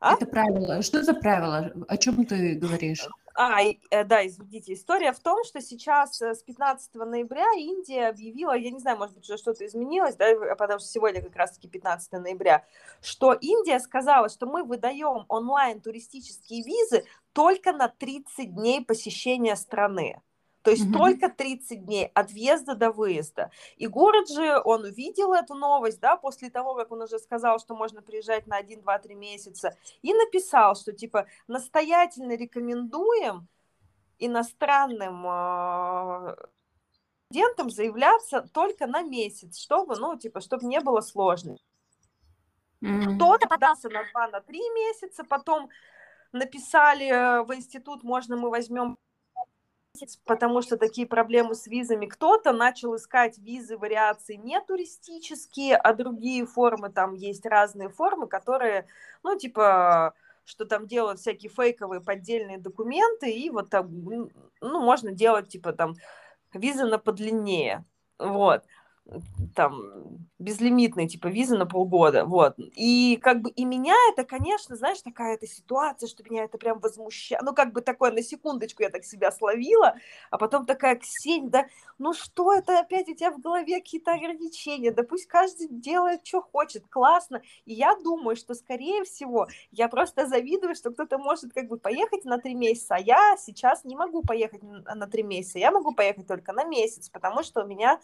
А? 0.00 0.14
Это 0.14 0.26
правило. 0.26 0.82
Что 0.82 1.02
за 1.02 1.14
правило? 1.14 1.72
О 1.88 1.96
чем 1.96 2.26
ты 2.26 2.56
говоришь? 2.56 3.08
А, 3.36 3.62
э, 3.62 4.04
да, 4.04 4.24
извините. 4.24 4.74
История 4.74 5.12
в 5.12 5.18
том, 5.18 5.42
что 5.42 5.60
сейчас 5.60 6.22
э, 6.22 6.34
с 6.34 6.42
15 6.44 6.94
ноября 6.94 7.46
Индия 7.56 8.06
объявила, 8.08 8.56
я 8.56 8.70
не 8.70 8.78
знаю, 8.78 8.96
может 8.96 9.16
быть, 9.16 9.28
уже 9.28 9.38
что-то 9.38 9.66
изменилось, 9.66 10.14
да, 10.14 10.54
потому 10.56 10.78
что 10.78 10.88
сегодня 10.88 11.20
как 11.20 11.34
раз-таки 11.34 11.66
15 11.66 12.12
ноября, 12.12 12.64
что 13.02 13.32
Индия 13.32 13.80
сказала, 13.80 14.28
что 14.28 14.46
мы 14.46 14.62
выдаем 14.62 15.24
онлайн 15.28 15.80
туристические 15.80 16.62
визы 16.62 17.04
только 17.32 17.72
на 17.72 17.88
30 17.88 18.54
дней 18.54 18.84
посещения 18.84 19.56
страны. 19.56 20.22
То 20.64 20.70
есть 20.70 20.86
mm-hmm. 20.86 20.92
только 20.92 21.28
30 21.28 21.84
дней 21.84 22.10
от 22.14 22.30
въезда 22.30 22.74
до 22.74 22.90
выезда. 22.90 23.50
И 23.76 23.86
город 23.86 24.30
же, 24.30 24.62
он 24.64 24.84
увидел 24.84 25.34
эту 25.34 25.54
новость, 25.54 26.00
да, 26.00 26.16
после 26.16 26.48
того, 26.48 26.74
как 26.74 26.90
он 26.90 27.02
уже 27.02 27.18
сказал, 27.18 27.58
что 27.58 27.76
можно 27.76 28.00
приезжать 28.00 28.46
на 28.46 28.56
1, 28.56 28.80
2, 28.80 28.98
3 28.98 29.14
месяца, 29.14 29.76
и 30.00 30.14
написал, 30.14 30.74
что 30.74 30.92
типа 30.92 31.26
настоятельно 31.48 32.34
рекомендуем 32.34 33.46
иностранным 34.18 35.26
э, 35.26 36.34
студентам 37.26 37.68
заявляться 37.68 38.40
только 38.40 38.86
на 38.86 39.02
месяц, 39.02 39.58
чтобы, 39.58 39.96
ну, 39.96 40.16
типа, 40.16 40.40
чтобы 40.40 40.64
не 40.64 40.80
было 40.80 41.02
сложно. 41.02 41.58
Mm-hmm. 42.80 43.16
Кто-то 43.16 43.48
подался 43.48 43.90
на 43.90 44.02
2, 44.10 44.28
на 44.28 44.40
3 44.40 44.58
месяца, 44.58 45.24
потом 45.24 45.68
написали 46.32 47.08
э, 47.08 47.42
в 47.42 47.54
институт, 47.54 48.02
можно 48.02 48.38
мы 48.38 48.48
возьмем 48.48 48.96
потому 50.24 50.62
что 50.62 50.76
такие 50.76 51.06
проблемы 51.06 51.54
с 51.54 51.66
визами. 51.66 52.06
Кто-то 52.06 52.52
начал 52.52 52.96
искать 52.96 53.38
визы 53.38 53.76
вариации 53.76 54.34
не 54.34 54.60
туристические, 54.60 55.76
а 55.76 55.94
другие 55.94 56.46
формы. 56.46 56.90
Там 56.90 57.14
есть 57.14 57.46
разные 57.46 57.88
формы, 57.88 58.26
которые, 58.26 58.86
ну, 59.22 59.36
типа, 59.38 60.14
что 60.44 60.64
там 60.64 60.86
делают 60.86 61.20
всякие 61.20 61.50
фейковые 61.50 62.00
поддельные 62.00 62.58
документы, 62.58 63.30
и 63.30 63.50
вот 63.50 63.70
там, 63.70 63.88
ну, 64.60 64.80
можно 64.82 65.12
делать, 65.12 65.48
типа, 65.48 65.72
там, 65.72 65.94
визы 66.52 66.84
на 66.84 66.98
подлиннее, 66.98 67.84
вот 68.18 68.64
там 69.54 69.82
безлимитные 70.38 71.06
типа 71.08 71.28
визы 71.28 71.56
на 71.56 71.66
полгода, 71.66 72.24
вот. 72.24 72.54
И 72.58 73.18
как 73.22 73.42
бы 73.42 73.50
и 73.50 73.64
меня 73.64 73.94
это, 74.10 74.24
конечно, 74.24 74.76
знаешь, 74.76 75.00
такая 75.02 75.34
эта 75.34 75.46
ситуация, 75.46 76.08
что 76.08 76.22
меня 76.24 76.44
это 76.44 76.58
прям 76.58 76.80
возмущает. 76.80 77.42
Ну, 77.42 77.54
как 77.54 77.72
бы 77.72 77.82
такое, 77.82 78.10
на 78.12 78.22
секундочку 78.22 78.82
я 78.82 78.90
так 78.90 79.04
себя 79.04 79.30
словила, 79.30 79.96
а 80.30 80.38
потом 80.38 80.66
такая, 80.66 80.96
Ксень, 80.96 81.50
да, 81.50 81.66
ну 81.98 82.12
что 82.14 82.52
это 82.52 82.80
опять 82.80 83.08
у 83.08 83.14
тебя 83.14 83.30
в 83.30 83.40
голове 83.40 83.80
какие-то 83.80 84.12
ограничения? 84.12 84.90
Да 84.90 85.02
пусть 85.02 85.26
каждый 85.26 85.68
делает, 85.68 86.26
что 86.26 86.40
хочет, 86.40 86.86
классно. 86.88 87.42
И 87.66 87.74
я 87.74 87.96
думаю, 88.02 88.36
что, 88.36 88.54
скорее 88.54 89.04
всего, 89.04 89.48
я 89.70 89.88
просто 89.88 90.26
завидую, 90.26 90.74
что 90.74 90.90
кто-то 90.90 91.18
может 91.18 91.52
как 91.52 91.68
бы 91.68 91.78
поехать 91.78 92.24
на 92.24 92.38
три 92.38 92.54
месяца, 92.54 92.96
а 92.96 93.00
я 93.00 93.36
сейчас 93.38 93.84
не 93.84 93.96
могу 93.96 94.22
поехать 94.22 94.62
на 94.62 95.06
три 95.06 95.22
месяца, 95.22 95.58
я 95.58 95.70
могу 95.70 95.92
поехать 95.92 96.26
только 96.26 96.52
на 96.52 96.64
месяц, 96.64 97.10
потому 97.10 97.42
что 97.42 97.62
у 97.62 97.66
меня 97.66 98.00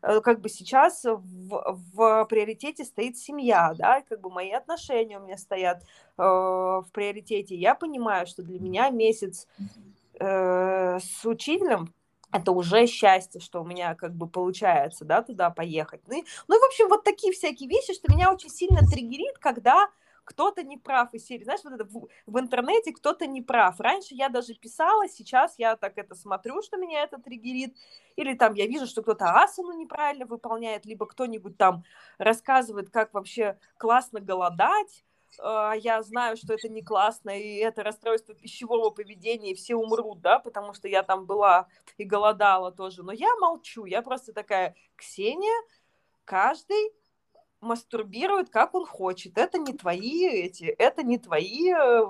как 0.00 0.40
бы 0.40 0.48
сейчас 0.48 1.04
в, 1.04 1.80
в 1.92 2.24
приоритете 2.26 2.84
стоит 2.84 3.16
семья, 3.16 3.74
да, 3.76 4.02
как 4.02 4.20
бы 4.20 4.30
мои 4.30 4.50
отношения 4.50 5.18
у 5.18 5.22
меня 5.22 5.36
стоят 5.36 5.82
э, 5.82 6.22
в 6.22 6.86
приоритете. 6.92 7.54
Я 7.54 7.74
понимаю, 7.74 8.26
что 8.26 8.42
для 8.42 8.60
меня 8.60 8.90
месяц 8.90 9.46
э, 10.18 10.98
с 10.98 11.24
учителем 11.24 11.92
это 12.32 12.52
уже 12.52 12.86
счастье, 12.86 13.40
что 13.40 13.62
у 13.62 13.64
меня 13.64 13.94
как 13.94 14.14
бы 14.14 14.28
получается, 14.28 15.04
да, 15.04 15.22
туда 15.22 15.50
поехать. 15.50 16.02
Ну, 16.06 16.22
ну 16.48 16.60
в 16.60 16.64
общем, 16.66 16.88
вот 16.88 17.04
такие 17.04 17.32
всякие 17.32 17.68
вещи, 17.68 17.94
что 17.94 18.12
меня 18.12 18.32
очень 18.32 18.50
сильно 18.50 18.80
триггерит, 18.80 19.38
когда 19.38 19.88
кто-то 20.26 20.64
не 20.64 20.76
прав 20.76 21.14
из 21.14 21.24
серии. 21.24 21.44
Знаешь, 21.44 21.60
вот 21.64 21.72
это 21.72 21.84
в, 21.84 22.08
в 22.26 22.38
интернете 22.38 22.92
кто-то 22.92 23.26
не 23.26 23.42
прав. 23.42 23.80
Раньше 23.80 24.14
я 24.14 24.28
даже 24.28 24.54
писала, 24.54 25.08
сейчас 25.08 25.54
я 25.56 25.76
так 25.76 25.96
это 25.96 26.14
смотрю, 26.14 26.60
что 26.62 26.76
меня 26.76 27.04
это 27.04 27.18
триггерит. 27.18 27.76
Или 28.16 28.34
там 28.34 28.54
я 28.54 28.66
вижу, 28.66 28.86
что 28.86 29.02
кто-то 29.02 29.42
асану 29.42 29.72
неправильно 29.72 30.26
выполняет, 30.26 30.84
либо 30.84 31.06
кто-нибудь 31.06 31.56
там 31.56 31.84
рассказывает, 32.18 32.90
как 32.90 33.14
вообще 33.14 33.56
классно 33.78 34.20
голодать, 34.20 35.04
а 35.38 35.74
я 35.74 36.02
знаю, 36.02 36.36
что 36.36 36.54
это 36.54 36.68
не 36.68 36.82
классно, 36.82 37.30
и 37.30 37.56
это 37.56 37.82
расстройство 37.82 38.34
пищевого 38.34 38.90
поведения, 38.90 39.52
и 39.52 39.54
все 39.54 39.76
умрут, 39.76 40.20
да, 40.20 40.38
потому 40.38 40.74
что 40.74 40.88
я 40.88 41.02
там 41.02 41.26
была 41.26 41.68
и 41.98 42.04
голодала 42.04 42.72
тоже. 42.72 43.02
Но 43.02 43.12
я 43.12 43.34
молчу, 43.36 43.84
я 43.84 44.02
просто 44.02 44.32
такая, 44.32 44.74
Ксения, 44.96 45.62
каждый 46.24 46.92
мастурбирует, 47.66 48.50
как 48.50 48.74
он 48.74 48.86
хочет. 48.86 49.36
Это 49.38 49.58
не 49.58 49.72
твои 49.72 50.26
эти, 50.26 50.64
это 50.64 51.02
не 51.02 51.18
твои 51.18 51.72
э, 51.72 52.06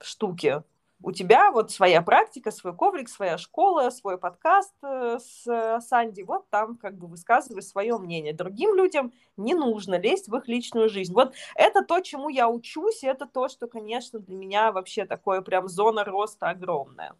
штуки. 0.00 0.62
У 1.02 1.12
тебя 1.12 1.50
вот 1.50 1.70
своя 1.70 2.02
практика, 2.02 2.50
свой 2.50 2.74
коврик, 2.74 3.08
своя 3.08 3.38
школа, 3.38 3.88
свой 3.88 4.18
подкаст 4.18 4.74
э, 4.82 5.18
с 5.18 5.80
Санди. 5.80 6.22
Вот 6.22 6.50
там 6.50 6.76
как 6.76 6.98
бы 6.98 7.06
высказывай 7.06 7.62
свое 7.62 7.96
мнение. 7.96 8.34
Другим 8.34 8.74
людям 8.74 9.12
не 9.38 9.54
нужно 9.54 9.98
лезть 9.98 10.28
в 10.28 10.36
их 10.36 10.46
личную 10.46 10.90
жизнь. 10.90 11.14
Вот 11.14 11.34
это 11.54 11.82
то, 11.82 12.00
чему 12.00 12.28
я 12.28 12.50
учусь, 12.50 13.02
и 13.02 13.06
это 13.06 13.24
то, 13.26 13.48
что, 13.48 13.66
конечно, 13.66 14.18
для 14.18 14.36
меня 14.36 14.72
вообще 14.72 15.06
такое 15.06 15.40
прям 15.40 15.68
зона 15.68 16.04
роста 16.04 16.50
огромная. 16.50 17.14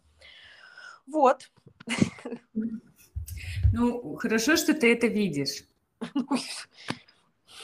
Вот. 1.07 1.49
Ну, 3.73 4.15
хорошо, 4.17 4.57
что 4.57 4.73
ты 4.73 4.91
это 4.93 5.07
видишь. 5.07 5.63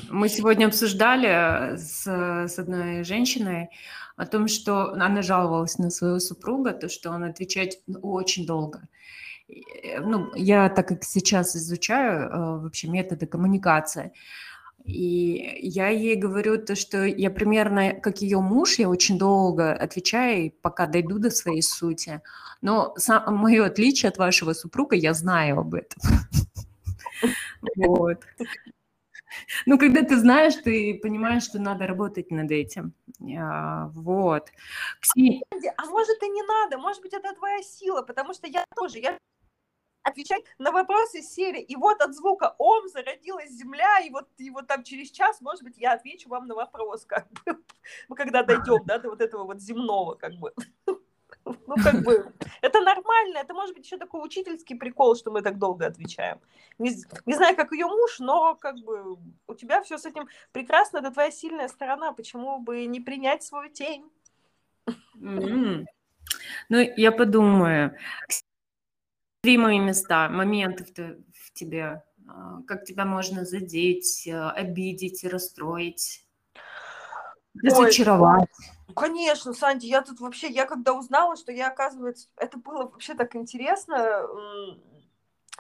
Мы 0.10 0.30
сегодня 0.30 0.68
обсуждали 0.68 1.76
с, 1.78 2.06
с 2.06 2.60
одной 2.60 3.04
женщиной 3.04 3.70
о 4.16 4.26
том, 4.26 4.48
что 4.48 4.94
она 4.94 5.22
жаловалась 5.22 5.78
на 5.78 5.90
своего 5.90 6.20
супруга, 6.20 6.74
то, 6.74 6.90
что 6.90 7.12
он 7.12 7.24
отвечает 7.24 7.80
очень 8.02 8.46
долго. 8.46 8.88
Ну, 10.00 10.34
я 10.36 10.70
так 10.70 10.88
как 10.88 11.04
сейчас 11.04 11.56
изучаю 11.56 12.30
э, 12.30 12.60
вообще 12.60 12.90
методы 12.90 13.28
коммуникации, 13.28 14.12
и 14.88 15.60
я 15.62 15.90
ей 15.90 16.16
говорю 16.16 16.58
то, 16.58 16.76
что 16.76 17.04
я 17.04 17.30
примерно 17.30 17.92
как 17.94 18.22
ее 18.22 18.40
муж, 18.40 18.80
я 18.80 18.90
очень 18.90 19.18
долго 19.18 19.74
отвечаю, 19.74 20.52
пока 20.62 20.88
дойду 20.88 21.20
до 21.20 21.30
своей 21.30 21.62
сути. 21.62 22.22
Но 22.62 22.94
сам, 22.98 23.36
мое 23.36 23.66
отличие 23.66 24.10
от 24.10 24.18
вашего 24.18 24.54
супруга, 24.54 24.96
я 24.96 25.14
знаю 25.14 25.60
об 25.60 25.76
этом. 25.76 26.02
Вот. 27.76 28.20
Ну, 29.66 29.78
когда 29.78 30.04
ты 30.04 30.18
знаешь, 30.18 30.56
ты 30.56 31.00
понимаешь, 31.02 31.44
что 31.44 31.60
надо 31.60 31.88
работать 31.88 32.32
над 32.32 32.52
этим. 32.52 32.94
А, 33.40 33.88
вот. 33.94 34.50
Ксения. 35.00 35.44
А 35.78 35.86
может 35.86 36.22
и 36.22 36.30
не 36.30 36.44
надо, 36.44 36.78
может 36.78 37.02
быть, 37.02 37.14
это 37.14 37.34
твоя 37.34 37.62
сила, 37.62 38.02
потому 38.02 38.34
что 38.34 38.48
я 38.48 38.66
тоже, 38.76 39.00
я 39.00 39.18
отвечать 40.04 40.44
на 40.58 40.72
вопросы 40.72 41.22
серии. 41.22 41.62
И 41.62 41.76
вот 41.76 42.02
от 42.02 42.16
звука 42.16 42.56
«Ом» 42.58 42.88
зародилась 42.88 43.52
земля, 43.52 44.00
и 44.00 44.10
вот, 44.10 44.28
и 44.38 44.50
вот 44.50 44.68
там 44.68 44.84
через 44.84 45.12
час, 45.12 45.42
может 45.42 45.64
быть, 45.64 45.78
я 45.78 45.94
отвечу 45.94 46.30
вам 46.30 46.48
на 46.48 46.56
вопрос, 46.56 47.06
как 47.06 47.28
бы, 47.30 47.58
когда 48.16 48.44
дойдем, 48.44 48.86
да, 48.86 49.00
до 49.00 49.10
вот 49.10 49.22
этого 49.22 49.44
вот 49.44 49.62
земного, 49.62 50.16
как 50.16 50.34
бы. 50.36 50.54
Ну, 51.68 51.76
как 51.84 52.04
бы, 52.04 52.32
это 52.62 52.82
нормально, 52.82 53.40
это 53.40 53.54
может 53.54 53.76
быть 53.76 53.86
еще 53.86 53.98
такой 53.98 54.26
учительский 54.26 54.76
прикол, 54.76 55.16
что 55.16 55.32
мы 55.32 55.42
так 55.42 55.58
долго 55.58 55.86
отвечаем. 55.86 56.40
Не, 56.80 56.92
не 57.26 57.34
знаю, 57.36 57.56
как 57.56 57.72
ее 57.72 57.88
муж, 57.88 58.20
но 58.20 58.56
как 58.56 58.78
бы 58.78 59.18
у 59.48 59.56
тебя 59.56 59.82
все 59.82 59.98
с 59.98 60.06
этим 60.06 60.28
прекрасно, 60.52 61.00
это 61.00 61.12
твоя 61.12 61.32
сильная 61.32 61.68
сторона, 61.68 62.14
почему 62.14 62.60
бы 62.60 62.86
не 62.86 63.00
принять 63.00 63.44
свою 63.44 63.70
тень? 63.70 64.10
Mm-hmm. 65.20 65.86
Ну, 66.70 66.78
я 66.96 67.12
подумаю, 67.12 67.96
три 69.42 69.58
мои 69.58 69.80
места, 69.80 70.30
моменты 70.30 70.84
в, 70.84 70.94
в 71.34 71.54
тебе, 71.54 72.04
а, 72.28 72.62
как 72.68 72.84
тебя 72.84 73.06
можно 73.06 73.46
задеть, 73.46 74.28
а, 74.32 74.52
обидеть, 74.52 75.24
расстроить, 75.24 76.26
разочаровать. 77.64 78.50
Ой. 78.60 78.77
Конечно, 78.96 79.54
Санди, 79.54 79.86
я 79.86 80.02
тут 80.02 80.20
вообще, 80.20 80.48
я 80.48 80.66
когда 80.66 80.94
узнала, 80.94 81.36
что 81.36 81.52
я, 81.52 81.68
оказывается, 81.68 82.30
это 82.38 82.58
было 82.58 82.84
вообще 82.84 83.14
так 83.16 83.36
интересно, 83.36 84.28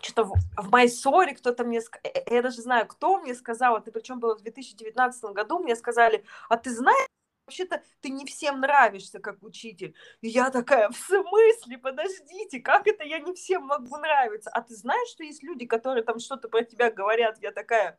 что-то 0.01 0.25
в, 0.25 0.33
в 0.57 0.69
Майсоре 0.69 1.35
кто-то 1.35 1.63
мне, 1.63 1.79
э, 1.79 2.09
э, 2.09 2.35
я 2.35 2.41
даже 2.41 2.61
знаю, 2.61 2.87
кто 2.87 3.19
мне 3.19 3.33
сказал, 3.35 3.77
это 3.77 3.91
причем 3.91 4.19
было 4.19 4.35
в 4.35 4.41
2019 4.41 5.31
году, 5.31 5.59
мне 5.59 5.75
сказали, 5.75 6.23
а 6.49 6.57
ты 6.57 6.71
знаешь, 6.71 7.07
вообще-то 7.45 7.81
ты 8.01 8.09
не 8.09 8.25
всем 8.25 8.59
нравишься 8.59 9.19
как 9.19 9.41
учитель. 9.41 9.95
И 10.21 10.27
я 10.27 10.49
такая, 10.49 10.89
в 10.89 10.97
смысле, 10.97 11.77
подождите, 11.77 12.59
как 12.59 12.87
это 12.87 13.03
я 13.03 13.19
не 13.19 13.33
всем 13.33 13.63
могу 13.63 13.97
нравиться? 13.97 14.49
А 14.51 14.61
ты 14.61 14.75
знаешь, 14.75 15.09
что 15.09 15.23
есть 15.23 15.43
люди, 15.43 15.65
которые 15.65 16.03
там 16.03 16.19
что-то 16.19 16.49
про 16.49 16.63
тебя 16.63 16.91
говорят? 16.91 17.41
Я 17.41 17.51
такая, 17.51 17.97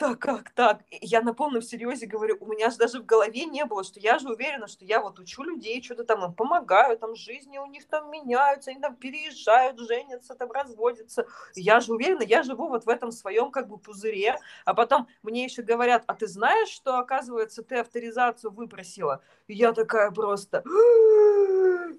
так, 0.00 0.18
как 0.18 0.50
так? 0.50 0.80
Я 1.02 1.20
на 1.20 1.34
полном 1.34 1.60
серьезе 1.60 2.06
говорю, 2.06 2.38
у 2.40 2.46
меня 2.46 2.70
же 2.70 2.78
даже 2.78 3.00
в 3.00 3.04
голове 3.04 3.44
не 3.44 3.66
было, 3.66 3.84
что 3.84 4.00
я 4.00 4.18
же 4.18 4.30
уверена, 4.30 4.66
что 4.66 4.86
я 4.86 4.98
вот 5.02 5.18
учу 5.18 5.42
людей, 5.42 5.82
что-то 5.82 6.04
там 6.04 6.24
им 6.24 6.32
помогаю, 6.32 6.96
там 6.96 7.14
жизни 7.14 7.58
у 7.58 7.66
них 7.66 7.86
там 7.86 8.10
меняются, 8.10 8.70
они 8.70 8.80
там 8.80 8.96
переезжают, 8.96 9.78
женятся, 9.78 10.34
там 10.34 10.50
разводятся. 10.52 11.26
Я 11.54 11.80
же 11.80 11.92
уверена, 11.92 12.22
я 12.22 12.42
живу 12.42 12.68
вот 12.68 12.86
в 12.86 12.88
этом 12.88 13.12
своем 13.12 13.50
как 13.50 13.68
бы 13.68 13.76
пузыре, 13.76 14.38
а 14.64 14.72
потом 14.72 15.06
мне 15.22 15.44
еще 15.44 15.60
говорят, 15.60 16.02
а 16.06 16.14
ты 16.14 16.26
знаешь, 16.26 16.70
что, 16.70 16.98
оказывается, 16.98 17.62
ты 17.62 17.76
авторизацию 17.76 18.52
выпросила? 18.52 19.20
И 19.48 19.54
я 19.54 19.74
такая 19.74 20.10
просто... 20.12 20.64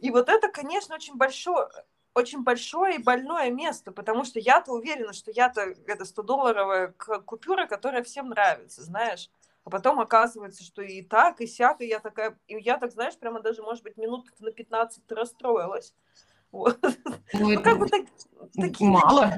И 0.02 0.10
вот 0.10 0.30
это, 0.30 0.48
конечно, 0.48 0.96
очень 0.96 1.18
большое, 1.18 1.70
очень 2.13 2.43
большое 2.43 2.95
и 2.95 3.04
больное 3.04 3.50
место, 3.52 3.91
потому 3.91 4.26
что 4.26 4.39
я-то 4.39 4.71
уверена, 4.71 5.13
что 5.13 5.32
я-то 5.32 5.62
это 5.62 6.04
100-долларовая 6.04 6.93
купюра, 7.26 7.67
которая 7.67 8.04
всем 8.04 8.30
нравится, 8.30 8.84
знаешь. 8.84 9.30
А 9.63 9.69
потом 9.69 10.00
оказывается, 10.00 10.63
что 10.63 10.82
и 10.82 11.04
так, 11.04 11.39
и 11.39 11.47
сяк, 11.47 11.82
и 11.82 11.88
я 11.88 12.00
такая, 12.00 12.38
и 12.47 12.58
я 12.58 12.78
так, 12.78 12.91
знаешь, 12.91 13.17
прямо 13.17 13.41
даже, 13.41 13.62
может 13.62 13.84
быть, 13.84 13.95
минут 13.95 14.28
на 14.39 14.52
15 14.52 15.12
расстроилась. 15.12 15.93
Вот. 16.52 16.80
Ну, 17.34 17.50
ну, 17.50 17.64
как 17.64 17.80
бы 17.80 17.88
так, 17.88 18.06
такие 18.56 18.90
мало. 18.90 19.34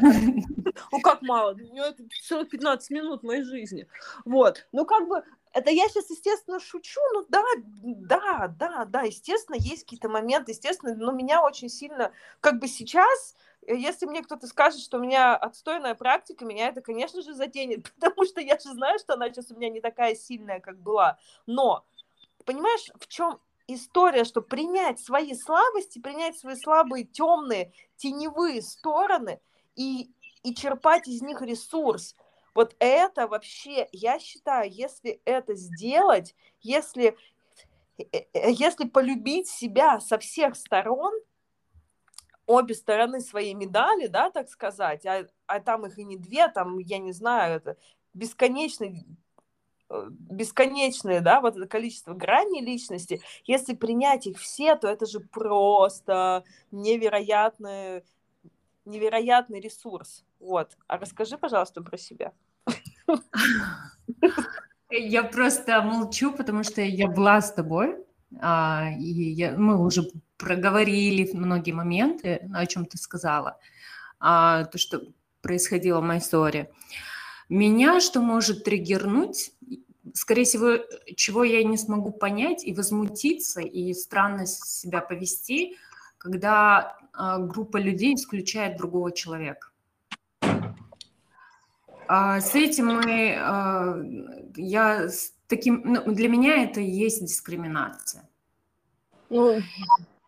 Ну, 0.91 0.99
как 1.02 1.21
мало? 1.21 1.54
Ну, 1.54 1.84
это 1.84 2.04
целых 2.23 2.49
15 2.49 2.89
минут 2.89 3.23
моей 3.23 3.43
жизни. 3.43 3.88
Вот. 4.26 4.65
Ну, 4.71 4.86
как 4.86 5.08
бы, 5.08 5.23
это 5.54 5.69
я 5.69 5.88
сейчас, 5.88 6.10
естественно, 6.10 6.60
шучу, 6.60 6.99
ну 7.13 7.26
да, 7.30 7.43
да, 7.84 8.47
да, 8.47 8.86
да, 8.86 9.02
естественно, 9.04 9.56
есть 9.56 9.84
какие-то 9.84 10.10
моменты, 10.10 10.52
естественно, 10.52 10.95
но 10.95 11.12
меня 11.12 11.43
очень 11.43 11.69
сильно, 11.69 12.12
как 12.39 12.60
бы 12.60 12.67
сейчас, 12.67 13.36
э, 13.67 13.76
если 13.76 14.08
мне 14.08 14.23
кто-то 14.23 14.47
скажет, 14.47 14.82
что 14.82 14.97
у 14.97 15.02
меня 15.02 15.36
отстойная 15.36 15.93
практика, 15.93 16.43
меня 16.43 16.69
это, 16.69 16.82
конечно 16.82 17.21
же, 17.21 17.36
заденет, 17.36 17.91
потому 17.99 18.26
что 18.26 18.41
я 18.41 18.58
же 18.58 18.71
знаю, 18.71 18.97
что 18.97 19.13
она 19.13 19.30
сейчас 19.30 19.52
у 19.52 19.56
меня 19.56 19.69
не 19.69 19.80
такая 19.80 20.15
сильная, 20.15 20.60
как 20.60 20.80
была. 20.80 21.19
Но, 21.45 21.86
понимаешь, 22.45 22.89
в 22.99 23.08
чем 23.08 23.39
история, 23.67 24.23
что 24.23 24.41
принять 24.41 24.99
свои 24.99 25.34
слабости, 25.34 25.99
принять 25.99 26.38
свои 26.38 26.56
слабые, 26.56 27.06
темные, 27.06 27.73
теневые 27.97 28.62
стороны 28.62 29.39
и, 29.76 30.12
и 30.43 30.54
черпать 30.54 31.08
из 31.08 31.21
них 31.21 31.41
ресурс– 31.41 32.15
вот 32.54 32.76
это 32.80 33.28
вообще, 33.28 33.88
я 33.91 34.19
считаю, 34.19 34.71
если 34.71 35.21
это 35.26 35.56
сделать, 35.56 36.36
если 36.62 37.17
если 38.34 38.88
полюбить 38.88 39.47
себя 39.47 39.99
со 39.99 40.17
всех 40.17 40.56
сторон, 40.56 41.13
обе 42.47 42.73
стороны 42.73 43.21
своей 43.21 43.54
медали, 43.54 44.08
да, 44.08 44.32
так 44.32 44.49
сказать, 44.49 45.06
а, 45.06 45.28
а 45.45 45.60
там 45.60 45.86
их 45.86 45.99
и 45.99 46.04
не 46.04 46.17
две, 46.17 46.47
там, 46.47 46.80
я 46.80 46.97
не 46.97 47.12
знаю, 47.12 47.58
это 47.58 47.78
бесконечный 48.15 49.06
э, 49.33 49.33
бесконечное, 50.10 51.21
да, 51.21 51.41
вот 51.41 51.56
это 51.56 51.67
количество 51.67 52.13
граней 52.13 52.62
личности, 52.62 53.21
если 53.45 53.73
принять 53.73 54.27
их 54.27 54.39
все, 54.39 54.75
то 54.75 54.88
это 54.88 55.06
же 55.06 55.19
просто 55.19 56.43
невероятный, 56.71 58.03
невероятный 58.86 59.60
ресурс. 59.60 60.25
Вот. 60.39 60.77
А 60.88 60.97
расскажи, 60.97 61.38
пожалуйста, 61.38 61.82
про 61.82 61.97
себя. 61.97 62.32
Я 64.89 65.23
просто 65.23 65.82
молчу, 65.82 66.32
потому 66.32 66.63
что 66.63 66.82
я 66.82 67.08
была 67.08 67.41
с 67.41 67.51
тобой, 67.51 67.97
а, 68.39 68.89
и 68.99 69.49
мы 69.58 69.84
уже 69.84 70.03
проговорили 70.38 71.29
многие 71.34 71.71
моменты, 71.71 72.47
о 72.53 72.65
чем 72.65 72.86
ты 72.86 72.97
сказала, 72.97 73.58
а, 74.19 74.65
то, 74.65 74.77
что 74.77 75.01
происходило 75.41 75.99
в 75.99 76.03
моей 76.03 76.19
истории. 76.19 76.69
Меня 77.49 77.99
что 77.99 78.21
может 78.21 78.63
триггернуть, 78.63 79.51
скорее 80.13 80.45
всего, 80.45 80.77
чего 81.15 81.43
я 81.43 81.63
не 81.63 81.77
смогу 81.77 82.12
понять 82.12 82.63
и 82.63 82.73
возмутиться, 82.73 83.62
и 83.62 83.93
странно 83.93 84.45
себя 84.45 85.01
повести, 85.01 85.77
когда 86.17 86.97
а, 87.13 87.39
группа 87.39 87.77
людей 87.77 88.15
исключает 88.15 88.77
другого 88.77 89.12
человека. 89.12 89.69
А, 92.08 92.39
с 92.39 92.56
этим 92.56 92.88
мы, 92.88 93.36
а, 93.38 93.97
я 94.56 95.10
с 95.10 95.34
таким, 95.47 95.82
ну, 95.84 96.13
для 96.13 96.29
меня 96.29 96.63
это 96.63 96.79
и 96.79 96.89
есть 96.89 97.21
дискриминация. 97.25 98.29
Ну, 99.29 99.60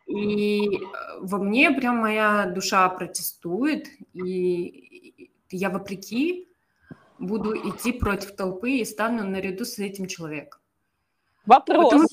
и 0.08 0.80
во 1.20 1.38
мне 1.40 1.72
прям 1.72 1.98
моя 1.98 2.46
душа 2.46 2.88
протестует, 2.90 3.88
и 4.14 5.30
я 5.50 5.70
вопреки 5.70 6.48
буду 7.20 7.56
идти 7.56 7.92
против 7.92 8.36
толпы 8.36 8.72
и 8.72 8.86
стану 8.86 9.24
наряду 9.24 9.66
с 9.66 9.80
этим 9.80 10.08
человеком. 10.08 10.60
Вопрос. 11.46 11.92
Потому... 11.92 12.08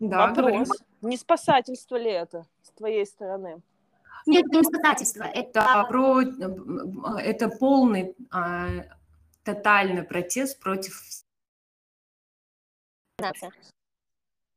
Да, 0.00 0.28
Вопрос. 0.28 0.68
Говорим. 0.68 0.72
Не 1.02 1.16
спасательство 1.16 1.96
ли 1.96 2.10
это 2.10 2.46
с 2.62 2.70
твоей 2.70 3.06
стороны? 3.06 3.60
Нет, 4.26 4.46
это 4.46 4.56
не 4.56 4.64
спасательство, 4.64 5.22
это 5.22 5.86
про 5.88 6.20
это 7.20 7.48
полный 7.48 8.14
а, 8.30 8.68
тотальный 9.42 10.02
протест 10.02 10.60
против 10.60 11.02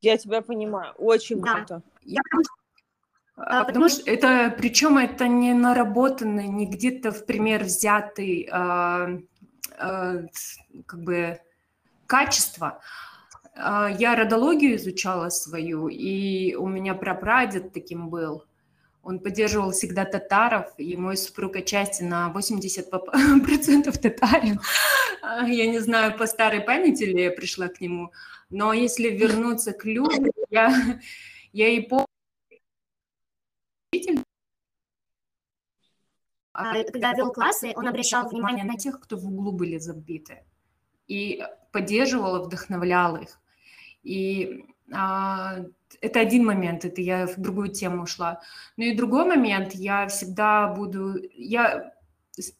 я 0.02 0.18
тебя 0.18 0.42
понимаю, 0.42 0.92
очень 0.98 1.40
да. 1.40 1.54
круто. 1.54 1.82
Я, 2.02 2.20
а, 3.36 3.64
потому 3.64 3.88
что 3.88 4.08
это, 4.10 4.54
причем 4.56 4.98
это 4.98 5.28
не 5.28 5.54
наработанный, 5.54 6.48
не 6.48 6.66
где-то 6.66 7.12
в 7.12 7.24
пример 7.24 7.64
взятый 7.64 8.48
а, 8.50 9.04
а, 9.04 9.18
как 10.86 11.02
бы 11.02 11.40
качество. 12.06 12.80
А, 13.54 13.88
я 13.90 14.14
родологию 14.14 14.76
изучала 14.76 15.28
свою, 15.30 15.88
и 15.88 16.54
у 16.54 16.68
меня 16.68 16.94
прапрадед 16.94 17.72
таким 17.72 18.08
был. 18.08 18.44
Он 19.02 19.18
поддерживал 19.18 19.72
всегда 19.72 20.04
татаров, 20.04 20.72
и 20.78 20.96
мой 20.96 21.16
супруг 21.16 21.56
отчасти 21.56 22.04
на 22.04 22.32
80% 22.34 23.98
татарин. 24.02 24.60
А, 25.22 25.46
я 25.48 25.66
не 25.66 25.80
знаю, 25.80 26.16
по 26.16 26.26
старой 26.26 26.60
памяти 26.60 27.04
ли 27.04 27.24
я 27.24 27.30
пришла 27.30 27.68
к 27.68 27.80
нему, 27.80 28.12
но 28.50 28.72
если 28.72 29.08
вернуться 29.08 29.72
к 29.72 29.84
людям, 29.84 30.30
я, 30.50 31.00
я 31.52 31.68
и 31.68 31.80
помню, 31.80 32.06
когда 36.52 37.12
вел 37.14 37.32
классы, 37.32 37.72
он 37.74 37.88
обращал 37.88 38.28
внимание 38.28 38.64
на 38.64 38.76
тех, 38.76 39.00
кто 39.00 39.16
в 39.16 39.26
углу 39.26 39.52
были 39.52 39.78
забиты, 39.78 40.44
и 41.08 41.42
поддерживал, 41.72 42.44
вдохновлял 42.44 43.16
их. 43.16 43.40
И 44.02 44.66
а, 44.92 45.64
это 46.00 46.20
один 46.20 46.44
момент, 46.44 46.84
это 46.84 47.00
я 47.00 47.26
в 47.26 47.36
другую 47.36 47.68
тему 47.68 48.02
ушла. 48.02 48.40
Но 48.76 48.84
и 48.84 48.96
другой 48.96 49.24
момент, 49.24 49.74
я 49.74 50.06
всегда 50.08 50.68
буду, 50.68 51.18
я 51.34 51.92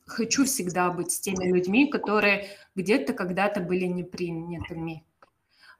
хочу 0.06 0.44
всегда 0.44 0.90
быть 0.90 1.12
с 1.12 1.20
теми 1.20 1.44
людьми, 1.44 1.86
которые 1.86 2.48
где-то 2.74 3.12
когда-то 3.12 3.60
были 3.60 3.86
непринятыми. 3.86 5.04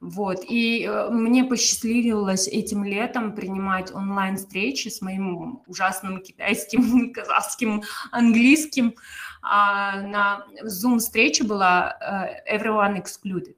Вот. 0.03 0.43
И 0.49 0.83
э, 0.83 1.09
мне 1.09 1.45
посчастливилось 1.45 2.49
этим 2.49 2.83
летом 2.83 3.33
принимать 3.33 3.89
онлайн-встречи 3.93 4.89
с 4.89 5.01
моим 5.01 5.63
ужасным 5.65 6.21
китайским, 6.21 7.13
казахским, 7.13 7.83
английским. 8.11 8.95
А 9.41 10.01
на 10.01 10.45
Zoom-встрече 10.61 11.45
была 11.45 11.95
э, 12.01 12.57
everyone 12.57 13.01
excluded. 13.01 13.55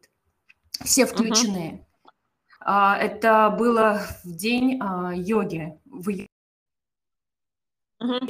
Все 0.83 1.07
включены. 1.07 1.83
Uh-huh. 2.03 2.11
А, 2.59 2.97
это 2.97 3.49
было 3.49 4.01
в 4.23 4.31
день 4.31 4.79
а, 4.79 5.13
йоги. 5.15 5.73
В 5.85 6.09
uh-huh. 6.09 6.27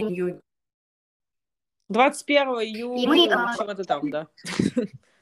йоги. 0.10 0.40
21 1.90 2.48
июля, 2.62 3.56
чего-то 3.58 3.84
там, 3.84 4.10
да. 4.10 4.28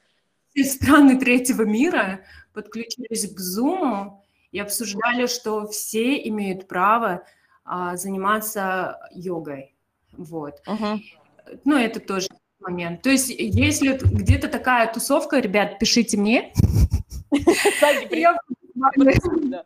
Все 0.54 0.64
страны 0.64 1.18
третьего 1.18 1.62
мира 1.62 2.20
подключились 2.52 3.34
к 3.34 3.40
Zoom 3.40 4.12
и 4.52 4.60
обсуждали, 4.60 5.26
что 5.26 5.66
все 5.66 6.28
имеют 6.28 6.68
право 6.68 7.24
а, 7.64 7.96
заниматься 7.96 9.00
йогой. 9.12 9.74
Вот. 10.12 10.62
Uh-huh. 10.66 11.00
Ну, 11.64 11.76
это 11.76 11.98
тоже 11.98 12.28
момент. 12.60 13.02
То 13.02 13.10
есть, 13.10 13.30
если 13.30 13.98
где-то 14.00 14.48
такая 14.48 14.92
тусовка, 14.92 15.40
ребят, 15.40 15.78
пишите 15.78 16.16
мне. 16.16 16.52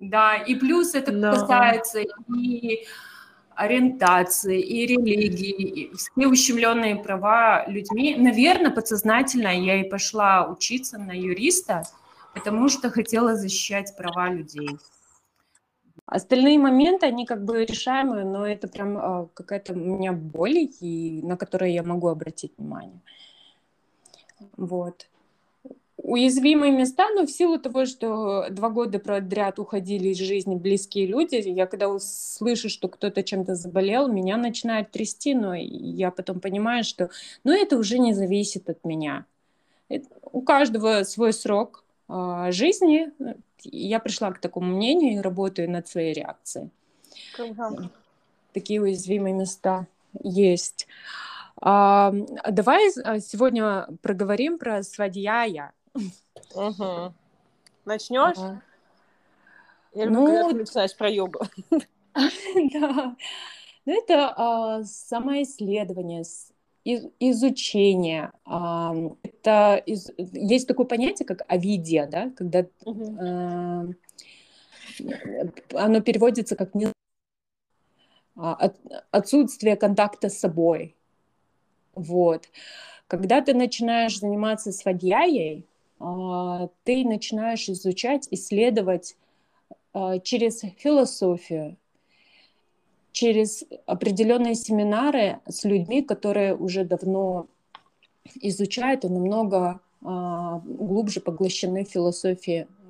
Да, 0.00 0.36
и 0.36 0.54
плюс 0.54 0.94
это 0.94 1.12
касается 1.12 2.00
и 2.00 2.86
ориентации, 3.54 4.60
и 4.60 4.86
религии, 4.86 5.50
и 5.50 5.94
все 5.94 6.26
ущемленные 6.26 6.96
права 6.96 7.66
людьми. 7.66 8.16
Наверное, 8.16 8.70
подсознательно 8.70 9.48
я 9.48 9.80
и 9.80 9.88
пошла 9.88 10.46
учиться 10.46 10.98
на 10.98 11.12
юриста, 11.12 11.82
потому 12.34 12.68
что 12.68 12.90
хотела 12.90 13.36
защищать 13.36 13.94
права 13.96 14.30
людей. 14.30 14.70
Остальные 16.06 16.58
моменты, 16.58 17.06
они 17.06 17.26
как 17.26 17.44
бы 17.44 17.64
решаемые, 17.64 18.24
но 18.24 18.46
это 18.46 18.66
прям 18.66 18.98
э, 18.98 19.26
какая-то 19.34 19.74
у 19.74 19.76
меня 19.76 20.12
боль, 20.12 20.68
и, 20.80 21.20
на 21.22 21.36
которую 21.36 21.72
я 21.72 21.82
могу 21.82 22.08
обратить 22.08 22.52
внимание. 22.58 23.00
Вот 24.56 25.09
уязвимые 26.02 26.72
места, 26.72 27.08
но 27.14 27.26
в 27.26 27.30
силу 27.30 27.58
того, 27.58 27.84
что 27.84 28.46
два 28.50 28.70
года 28.70 28.98
подряд 28.98 29.58
уходили 29.58 30.08
из 30.08 30.18
жизни 30.18 30.54
близкие 30.54 31.06
люди, 31.06 31.36
я 31.36 31.66
когда 31.66 31.98
слышу, 31.98 32.68
что 32.68 32.88
кто-то 32.88 33.22
чем-то 33.22 33.54
заболел, 33.54 34.08
меня 34.08 34.36
начинает 34.36 34.90
трясти, 34.90 35.34
но 35.34 35.54
я 35.54 36.10
потом 36.10 36.40
понимаю, 36.40 36.84
что 36.84 37.10
ну, 37.44 37.52
это 37.52 37.76
уже 37.76 37.98
не 37.98 38.14
зависит 38.14 38.68
от 38.70 38.84
меня. 38.84 39.26
У 40.32 40.42
каждого 40.42 41.02
свой 41.02 41.32
срок 41.32 41.84
э, 42.08 42.46
жизни. 42.50 43.10
Я 43.64 43.98
пришла 43.98 44.30
к 44.30 44.40
такому 44.40 44.76
мнению 44.76 45.14
и 45.14 45.22
работаю 45.22 45.70
над 45.70 45.88
своей 45.88 46.14
реакцией. 46.14 46.70
Ага. 47.38 47.90
Такие 48.52 48.80
уязвимые 48.80 49.34
места 49.34 49.86
есть. 50.22 50.86
А, 51.60 52.14
давай 52.48 52.90
а, 53.04 53.20
сегодня 53.20 53.86
проговорим 54.02 54.58
про 54.58 54.82
свадьяя. 54.82 55.72
Угу. 55.94 57.14
Начнешь? 57.84 58.38
Ага. 58.38 58.62
Или 59.94 60.06
ну, 60.06 60.50
начинаешь 60.52 60.96
про 60.96 61.10
йогу? 61.10 61.40
Да. 62.72 63.16
Ну, 63.86 63.98
это 63.98 64.34
а, 64.36 64.84
самоисследование, 64.84 66.24
из, 66.84 67.06
изучение. 67.18 68.32
А, 68.44 68.94
это 69.22 69.76
из, 69.86 70.10
есть 70.16 70.68
такое 70.68 70.86
понятие, 70.86 71.26
как 71.26 71.42
авидия, 71.48 72.06
да, 72.06 72.30
когда 72.36 72.66
угу. 72.84 73.16
а, 73.20 73.86
оно 75.74 76.00
переводится 76.00 76.56
как 76.56 76.74
не, 76.74 76.88
а, 78.36 78.54
от, 78.54 78.76
отсутствие 79.10 79.76
контакта 79.76 80.28
с 80.28 80.38
собой. 80.38 80.96
Вот. 81.94 82.48
Когда 83.06 83.40
ты 83.40 83.54
начинаешь 83.54 84.18
заниматься 84.18 84.72
свадьяей, 84.72 85.66
ты 86.84 87.04
начинаешь 87.04 87.68
изучать, 87.68 88.26
исследовать 88.30 89.16
а, 89.92 90.18
через 90.18 90.62
философию, 90.78 91.76
через 93.12 93.64
определенные 93.86 94.54
семинары 94.54 95.40
с 95.46 95.64
людьми, 95.64 96.02
которые 96.02 96.54
уже 96.56 96.84
давно 96.84 97.46
изучают 98.40 99.04
и 99.04 99.08
намного 99.08 99.80
а, 100.02 100.60
глубже 100.64 101.20
поглощены 101.20 101.86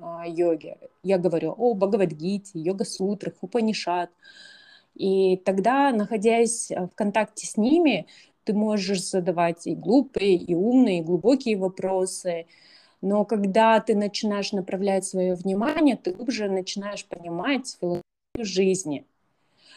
о 0.01 0.25
йоге. 0.27 0.77
Я 1.03 1.17
говорю 1.17 1.53
о 1.57 1.73
Бхагавадгите, 1.73 2.59
йога-сутрах, 2.59 3.33
Упанишат. 3.41 4.09
И 4.95 5.37
тогда, 5.37 5.91
находясь 5.91 6.69
в 6.69 6.89
контакте 6.95 7.47
с 7.47 7.57
ними, 7.57 8.07
ты 8.43 8.53
можешь 8.53 9.03
задавать 9.03 9.67
и 9.67 9.75
глупые, 9.75 10.35
и 10.35 10.55
умные, 10.55 10.99
и 10.99 11.03
глубокие 11.03 11.57
вопросы. 11.57 12.45
Но 13.01 13.25
когда 13.25 13.79
ты 13.79 13.95
начинаешь 13.95 14.51
направлять 14.51 15.05
свое 15.05 15.33
внимание, 15.35 15.97
ты 15.97 16.11
глубже 16.11 16.49
начинаешь 16.49 17.05
понимать 17.05 17.77
философию 17.79 18.03
жизни. 18.37 19.05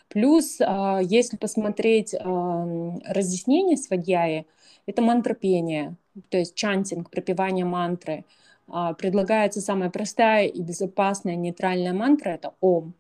Плюс, 0.09 0.59
а, 0.61 1.01
если 1.03 1.37
посмотреть 1.37 2.15
разъяснение 2.15 3.77
свадьяи, 3.77 4.47
это 4.87 5.01
мантропение, 5.01 5.97
то 6.29 6.37
есть 6.39 6.55
чантинг, 6.55 7.11
пропевание 7.11 7.65
мантры. 7.65 8.25
А, 8.69 8.95
предлагается 8.95 9.61
самая 9.61 9.91
простая 9.91 10.47
и 10.47 10.61
безопасная 10.61 11.37
нейтральная 11.37 11.93
мантра– 11.93 12.31
это 12.31 12.55
Ом. 12.61 12.95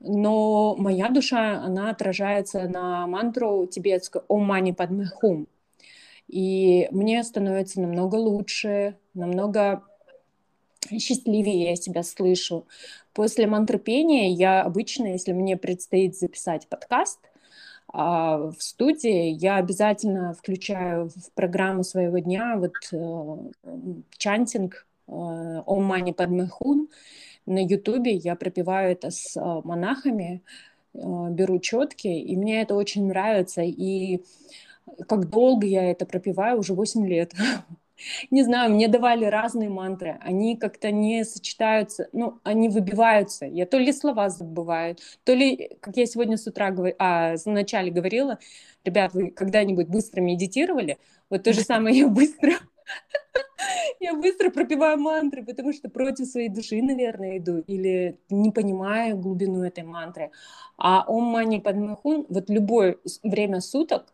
Но 0.00 0.76
моя 0.76 1.08
душа, 1.08 1.62
она 1.62 1.90
отражается 1.90 2.68
на 2.68 3.06
мантру 3.06 3.66
тибетскую 3.66 4.24
Ом 4.28 4.44
Мани 4.44 4.72
Падме 4.72 5.06
Хум. 5.06 5.46
И 6.28 6.88
мне 6.90 7.22
становится 7.22 7.80
намного 7.80 8.16
лучше, 8.16 8.96
намного 9.14 9.82
счастливее 10.98 11.70
я 11.70 11.76
себя 11.76 12.02
слышу. 12.02 12.66
После 13.12 13.46
мантропения 13.46 14.34
я 14.34 14.62
обычно, 14.62 15.06
если 15.06 15.32
мне 15.32 15.56
предстоит 15.56 16.16
записать 16.16 16.68
подкаст 16.68 17.20
а, 17.88 18.50
в 18.50 18.56
студии, 18.58 19.28
я 19.30 19.56
обязательно 19.56 20.34
включаю 20.34 21.08
в 21.08 21.30
программу 21.34 21.84
своего 21.84 22.18
дня 22.18 22.56
вот 22.56 22.72
э, 22.92 23.76
чантинг 24.16 24.86
«Ом 25.06 25.84
Мани 25.84 26.12
Падме 26.12 26.46
Хун». 26.46 26.88
На 27.46 27.62
Ютубе 27.62 28.12
я 28.12 28.36
пропиваю 28.36 28.92
это 28.92 29.10
с 29.10 29.36
э, 29.36 29.60
монахами, 29.64 30.42
э, 30.94 30.98
беру 31.30 31.58
четки, 31.58 32.08
и 32.08 32.36
мне 32.36 32.62
это 32.62 32.74
очень 32.74 33.06
нравится. 33.06 33.62
И 33.62 34.24
как 35.06 35.28
долго 35.28 35.66
я 35.66 35.90
это 35.90 36.06
пропиваю, 36.06 36.58
уже 36.58 36.74
8 36.74 37.06
лет. 37.06 37.32
Не 38.30 38.42
знаю, 38.42 38.72
мне 38.72 38.88
давали 38.88 39.24
разные 39.24 39.68
мантры, 39.68 40.18
они 40.20 40.56
как-то 40.56 40.90
не 40.90 41.24
сочетаются, 41.24 42.08
ну, 42.12 42.40
они 42.42 42.68
выбиваются. 42.68 43.46
Я 43.46 43.66
то 43.66 43.78
ли 43.78 43.92
слова 43.92 44.28
забываю, 44.30 44.96
то 45.24 45.32
ли, 45.32 45.76
как 45.80 45.96
я 45.96 46.06
сегодня 46.06 46.36
с 46.36 46.46
утра 46.46 46.70
говор... 46.70 46.94
а, 46.98 47.34
вначале 47.44 47.90
говорила, 47.90 48.38
ребят, 48.84 49.14
вы 49.14 49.30
когда-нибудь 49.30 49.88
быстро 49.88 50.20
медитировали? 50.20 50.98
Вот 51.30 51.44
то 51.44 51.52
же 51.52 51.60
самое 51.60 51.98
я 51.98 52.08
быстро 52.08 52.52
я 54.00 54.14
быстро 54.14 54.50
пропиваю 54.50 54.98
мантры, 54.98 55.44
потому 55.44 55.72
что 55.72 55.88
против 55.88 56.26
своей 56.26 56.48
души, 56.48 56.82
наверное, 56.82 57.38
иду, 57.38 57.58
или 57.58 58.18
не 58.30 58.50
понимаю 58.50 59.16
глубину 59.16 59.62
этой 59.62 59.84
мантры. 59.84 60.30
А 60.76 61.04
Ом 61.06 61.24
Мани 61.24 61.60
Падмахун, 61.60 62.26
вот 62.28 62.50
любое 62.50 62.98
время 63.22 63.60
суток 63.60 64.13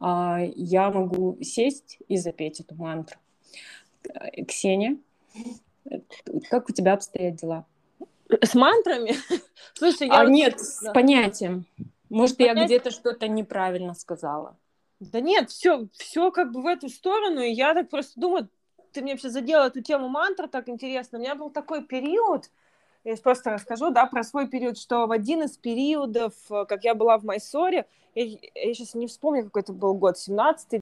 я 0.00 0.90
могу 0.90 1.38
сесть 1.42 1.98
и 2.08 2.16
запеть 2.16 2.60
эту 2.60 2.74
мантру. 2.74 3.18
Э, 4.04 4.44
Ксения, 4.44 4.98
как 6.50 6.68
у 6.68 6.72
тебя 6.72 6.94
обстоят 6.94 7.36
дела? 7.36 7.66
С 8.42 8.54
мантрами? 8.54 9.14
Слушай, 9.74 10.08
я... 10.08 10.20
А 10.20 10.24
вот... 10.24 10.30
нет, 10.30 10.60
с 10.60 10.92
понятием. 10.92 11.66
Может, 12.08 12.36
Понятие... 12.36 12.60
я 12.60 12.66
где-то 12.66 12.90
что-то 12.90 13.28
неправильно 13.28 13.94
сказала. 13.94 14.56
Да 15.00 15.20
нет, 15.20 15.50
все, 15.50 15.88
все 15.92 16.30
как 16.30 16.52
бы 16.52 16.62
в 16.62 16.66
эту 16.66 16.88
сторону, 16.88 17.40
и 17.40 17.50
я 17.50 17.74
так 17.74 17.90
просто 17.90 18.18
думаю, 18.18 18.48
ты 18.92 19.02
мне 19.02 19.12
вообще 19.12 19.28
задела 19.28 19.66
эту 19.66 19.82
тему 19.82 20.08
мантр, 20.08 20.48
так 20.48 20.68
интересно. 20.68 21.18
У 21.18 21.20
меня 21.20 21.34
был 21.34 21.50
такой 21.50 21.84
период, 21.84 22.50
я 23.06 23.16
просто 23.16 23.50
расскажу, 23.50 23.90
да, 23.90 24.06
про 24.06 24.24
свой 24.24 24.48
период, 24.48 24.76
что 24.76 25.06
в 25.06 25.12
один 25.12 25.44
из 25.44 25.56
периодов, 25.56 26.32
э, 26.50 26.64
как 26.66 26.82
я 26.82 26.94
была 26.94 27.18
в 27.18 27.24
Майсоре, 27.24 27.86
я, 28.16 28.24
я 28.24 28.74
сейчас 28.74 28.94
не 28.94 29.06
вспомню, 29.06 29.44
какой 29.44 29.62
это 29.62 29.72
был 29.72 29.94
год, 29.94 30.16
17-й. 30.16 30.80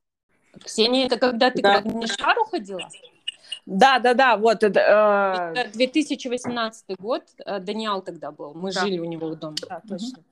Ксения, 0.64 1.07
это 1.07 1.18
когда 1.18 1.51
ты 1.51 1.61
да. 1.61 1.83
к 1.83 1.85
Нишару 1.85 2.45
ходила? 2.45 2.89
Да, 3.66 3.99
да, 3.99 4.14
да, 4.14 4.37
вот 4.39 4.62
это... 4.62 5.53
Э... 5.55 5.70
2018 5.72 6.97
год, 6.99 7.25
э, 7.45 7.59
Даниал 7.61 8.01
тогда 8.01 8.31
был, 8.31 8.55
мы 8.55 8.72
да. 8.72 8.81
жили 8.81 8.99
у 8.99 9.05
него 9.05 9.29
в 9.29 9.37
доме. 9.37 9.57
Да, 9.68 9.83
точно. 9.87 10.18
Угу. 10.18 10.25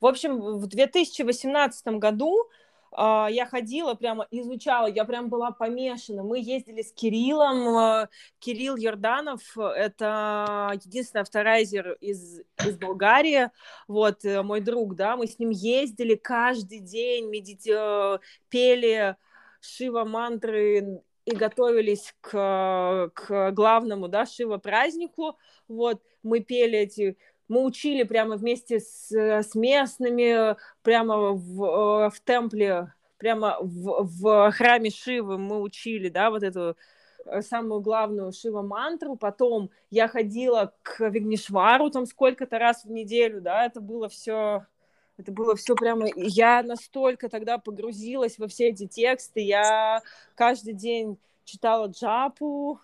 В 0.00 0.06
общем, 0.06 0.40
в 0.40 0.66
2018 0.66 1.86
году 1.98 2.48
я 2.96 3.46
ходила, 3.46 3.94
прямо 3.94 4.26
изучала, 4.30 4.86
я 4.86 5.04
прям 5.04 5.28
была 5.28 5.50
помешана. 5.50 6.22
Мы 6.22 6.38
ездили 6.38 6.82
с 6.82 6.92
Кириллом, 6.92 7.68
uh, 7.68 8.08
Кирилл 8.38 8.76
Йорданов, 8.76 9.56
это 9.58 10.72
единственный 10.82 11.22
авторайзер 11.22 11.92
из, 12.00 12.40
из 12.64 12.78
Болгарии, 12.78 13.50
вот, 13.86 14.24
э, 14.24 14.42
мой 14.42 14.60
друг, 14.60 14.94
да, 14.94 15.16
мы 15.16 15.26
с 15.26 15.38
ним 15.38 15.50
ездили 15.50 16.14
каждый 16.14 16.80
день, 16.80 17.28
медити... 17.28 17.72
Э, 17.74 18.18
пели 18.48 19.16
шива-мантры 19.60 21.02
и 21.24 21.34
готовились 21.34 22.14
к, 22.20 23.10
к 23.14 23.50
главному, 23.52 24.08
да, 24.08 24.26
шива-празднику, 24.26 25.36
вот, 25.68 26.02
мы 26.22 26.40
пели 26.40 26.78
эти 26.78 27.18
мы 27.48 27.64
учили 27.64 28.02
прямо 28.02 28.36
вместе 28.36 28.80
с, 28.80 29.10
с 29.12 29.54
местными, 29.54 30.56
прямо 30.82 31.32
в, 31.32 31.64
э, 31.64 32.10
в 32.10 32.20
темпле, 32.20 32.92
прямо 33.18 33.56
в, 33.60 34.04
в 34.04 34.52
храме 34.52 34.90
Шивы 34.90 35.38
мы 35.38 35.60
учили, 35.60 36.08
да, 36.08 36.30
вот 36.30 36.42
эту 36.42 36.76
э, 37.24 37.42
самую 37.42 37.80
главную 37.80 38.32
Шива-мантру, 38.32 39.16
потом 39.16 39.70
я 39.90 40.08
ходила 40.08 40.72
к 40.82 41.08
Вигнишвару 41.08 41.90
там 41.90 42.06
сколько-то 42.06 42.58
раз 42.58 42.84
в 42.84 42.90
неделю, 42.90 43.40
да, 43.40 43.64
это 43.64 43.80
было 43.80 44.08
все 44.08 44.66
это 45.18 45.32
было 45.32 45.56
все 45.56 45.74
прямо... 45.74 46.08
Я 46.14 46.62
настолько 46.62 47.30
тогда 47.30 47.56
погрузилась 47.56 48.38
во 48.38 48.48
все 48.48 48.68
эти 48.68 48.86
тексты, 48.86 49.40
я 49.40 50.02
каждый 50.34 50.74
день 50.74 51.18
читала 51.44 51.86
джапу, 51.86 52.80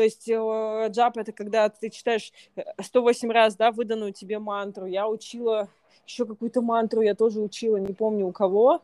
то 0.00 0.04
есть 0.04 0.30
э, 0.30 0.88
джап 0.88 1.18
это 1.18 1.30
когда 1.30 1.68
ты 1.68 1.90
читаешь 1.90 2.32
108 2.80 3.28
э, 3.28 3.32
раз, 3.34 3.54
да, 3.54 3.70
выданную 3.70 4.14
тебе 4.14 4.38
мантру. 4.38 4.86
Я 4.86 5.06
учила 5.06 5.68
еще 6.06 6.24
какую-то 6.24 6.62
мантру, 6.62 7.02
я 7.02 7.14
тоже 7.14 7.38
учила, 7.38 7.76
не 7.76 7.92
помню 7.92 8.26
у 8.28 8.32
кого. 8.32 8.80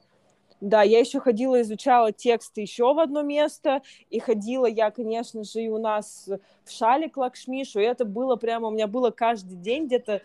Да, 0.61 0.83
я 0.83 0.99
еще 0.99 1.19
ходила, 1.19 1.63
изучала 1.63 2.13
тексты 2.13 2.61
еще 2.61 2.93
в 2.93 2.99
одно 2.99 3.23
место, 3.23 3.81
и 4.11 4.19
ходила 4.19 4.67
я, 4.67 4.91
конечно 4.91 5.43
же, 5.43 5.63
и 5.63 5.71
у 5.71 5.79
нас 5.79 6.29
в 6.65 6.71
шале 6.71 7.09
к 7.09 7.17
Лакшмишу, 7.17 7.81
и 7.81 7.85
это 7.85 8.05
было 8.05 8.37
прямо, 8.37 8.69
у 8.69 8.71
меня 8.71 8.87
было 8.87 9.11
каждый 9.11 9.57
день 9.57 9.87
где-то 9.87 10.21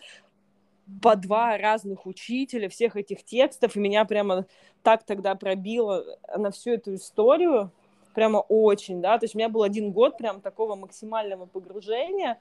по 1.02 1.16
два 1.16 1.58
разных 1.58 2.06
учителя 2.06 2.68
всех 2.68 2.98
этих 2.98 3.24
текстов, 3.24 3.78
и 3.78 3.80
меня 3.80 4.04
прямо 4.04 4.46
так 4.84 5.06
тогда 5.06 5.36
пробило 5.36 6.04
на 6.36 6.52
всю 6.52 6.72
эту 6.72 6.96
историю, 6.96 7.72
прямо 8.14 8.38
очень, 8.38 9.02
да, 9.02 9.18
то 9.18 9.26
есть 9.26 9.36
у 9.36 9.38
меня 9.38 9.50
был 9.50 9.64
один 9.64 9.92
год 9.92 10.18
прям 10.18 10.42
такого 10.42 10.76
максимального 10.76 11.46
погружения, 11.46 12.40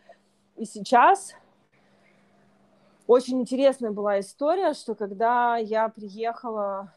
и 0.56 0.64
сейчас 0.64 1.34
очень 3.06 3.40
интересная 3.40 3.90
была 3.90 4.20
история, 4.20 4.74
что 4.74 4.94
когда 4.94 5.56
я 5.56 5.88
приехала 5.88 6.92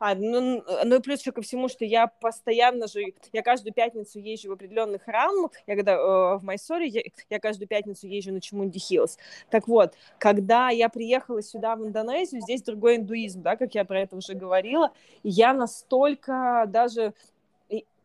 а, 0.00 0.14
ну, 0.14 0.62
ну 0.84 0.96
и 0.96 1.00
плюс 1.00 1.20
еще 1.20 1.32
ко 1.32 1.42
всему, 1.42 1.68
что 1.68 1.84
я 1.84 2.06
постоянно 2.06 2.86
же, 2.86 3.02
я 3.32 3.42
каждую 3.42 3.74
пятницу 3.74 4.20
езжу 4.20 4.50
в 4.50 4.52
определенный 4.52 5.00
храм, 5.00 5.50
я 5.66 5.74
когда 5.74 5.94
э, 5.94 6.38
в 6.38 6.44
Майсоре, 6.44 6.86
я, 6.86 7.02
я 7.28 7.40
каждую 7.40 7.66
пятницу 7.66 8.06
езжу 8.06 8.32
на 8.32 8.40
Chamundi 8.40 8.78
Hills. 8.78 9.18
Так 9.50 9.66
вот, 9.66 9.94
когда 10.18 10.70
я 10.70 10.88
приехала 10.88 11.42
сюда, 11.42 11.74
в 11.74 11.84
Индонезию, 11.84 12.42
здесь 12.42 12.62
другой 12.62 12.96
индуизм, 12.96 13.42
да, 13.42 13.56
как 13.56 13.74
я 13.74 13.84
про 13.84 14.00
это 14.00 14.16
уже 14.16 14.34
говорила, 14.34 14.92
я 15.24 15.52
настолько 15.52 16.64
даже 16.68 17.12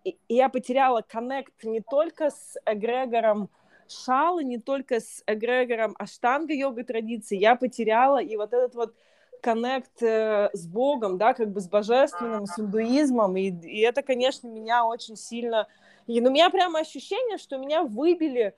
и, 0.04 0.18
я 0.30 0.50
потеряла 0.50 1.02
connect 1.02 1.64
не 1.64 1.82
только 1.82 2.30
с 2.30 2.58
эгрегором 2.66 3.50
шалы, 3.88 4.44
не 4.44 4.58
только 4.58 5.00
с 5.00 5.24
эгрегором 5.28 5.96
аштанга 5.98 6.54
йога 6.54 6.84
традиции, 6.84 7.38
я 7.38 7.56
потеряла 7.56 8.22
и 8.22 8.36
вот 8.38 8.54
этот 8.54 8.76
вот 8.76 8.94
коннект 9.42 10.02
э, 10.02 10.50
с 10.54 10.66
Богом, 10.66 11.18
да, 11.18 11.34
как 11.34 11.52
бы 11.52 11.60
с 11.60 11.68
божественным, 11.68 12.46
с 12.46 12.58
индуизмом, 12.58 13.36
и, 13.36 13.50
и 13.50 13.82
это, 13.82 14.02
конечно, 14.02 14.48
меня 14.48 14.86
очень 14.86 15.18
сильно... 15.18 15.68
И, 16.08 16.20
ну, 16.22 16.30
у 16.30 16.34
меня 16.34 16.50
прямо 16.50 16.80
ощущение, 16.80 17.38
что 17.38 17.58
меня 17.58 17.84
выбили, 17.84 18.56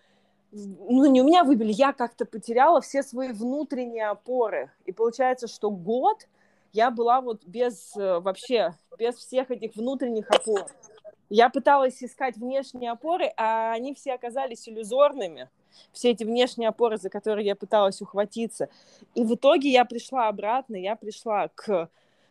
ну, 0.52 1.06
не 1.08 1.22
у 1.22 1.26
меня 1.26 1.43
выбили, 1.43 1.72
я 1.72 1.91
как-то 1.91 2.26
потеряла 2.26 2.82
все 2.82 3.04
свои 3.04 3.32
внутренние 3.32 4.08
опоры. 4.08 4.72
И 4.86 4.91
получается, 4.91 5.48
что 5.48 5.70
год 5.70 6.28
я 6.72 6.91
была 6.91 7.22
вот 7.22 7.43
без 7.46 7.96
э, 7.98 8.20
вообще, 8.20 8.76
без 8.98 9.16
всех 9.16 9.50
этих 9.52 9.76
внутренних 9.76 10.30
опор. 10.30 10.68
Я 11.30 11.50
пыталась 11.50 12.04
искать 12.04 12.38
внешние 12.38 12.92
опоры, 12.92 13.32
а 13.38 13.74
они 13.74 13.94
все 13.94 14.14
оказались 14.14 14.70
иллюзорными. 14.70 15.50
Все 15.92 16.12
эти 16.12 16.24
внешние 16.24 16.70
опоры, 16.70 16.98
за 16.98 17.10
которые 17.10 17.46
я 17.46 17.56
пыталась 17.56 18.02
ухватиться. 18.02 18.70
И 19.16 19.24
в 19.24 19.36
итоге 19.36 19.70
я 19.70 19.86
пришла 19.86 20.28
обратно, 20.28 20.76
я 20.76 20.96
пришла 20.96 21.50
к, 21.50 21.90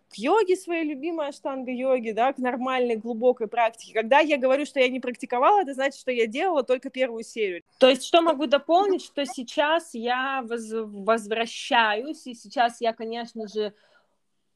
к 0.09 0.15
йоге 0.15 0.57
своей 0.57 0.85
любимой 0.85 1.29
аштанга-йоги, 1.29 2.13
да, 2.13 2.33
к 2.33 2.39
нормальной 2.39 2.97
глубокой 2.97 3.49
практике. 3.49 3.93
Когда 3.93 4.21
я 4.21 4.39
говорю, 4.39 4.65
что 4.65 4.81
я 4.81 4.89
не 4.89 5.01
практиковала, 5.01 5.61
это 5.63 5.75
значит, 5.75 6.01
что 6.01 6.11
я 6.11 6.27
делала 6.27 6.63
только 6.63 6.89
первую 6.89 7.25
серию. 7.25 7.63
То 7.79 7.89
есть, 7.89 8.05
что 8.05 8.23
могу 8.23 8.47
дополнить, 8.47 9.05
что 9.05 9.27
сейчас 9.27 9.93
я 9.93 10.43
воз 10.43 10.71
возвращаюсь, 10.73 12.27
и 12.27 12.35
сейчас 12.35 12.81
я, 12.81 12.93
конечно 12.93 13.47
же, 13.49 13.75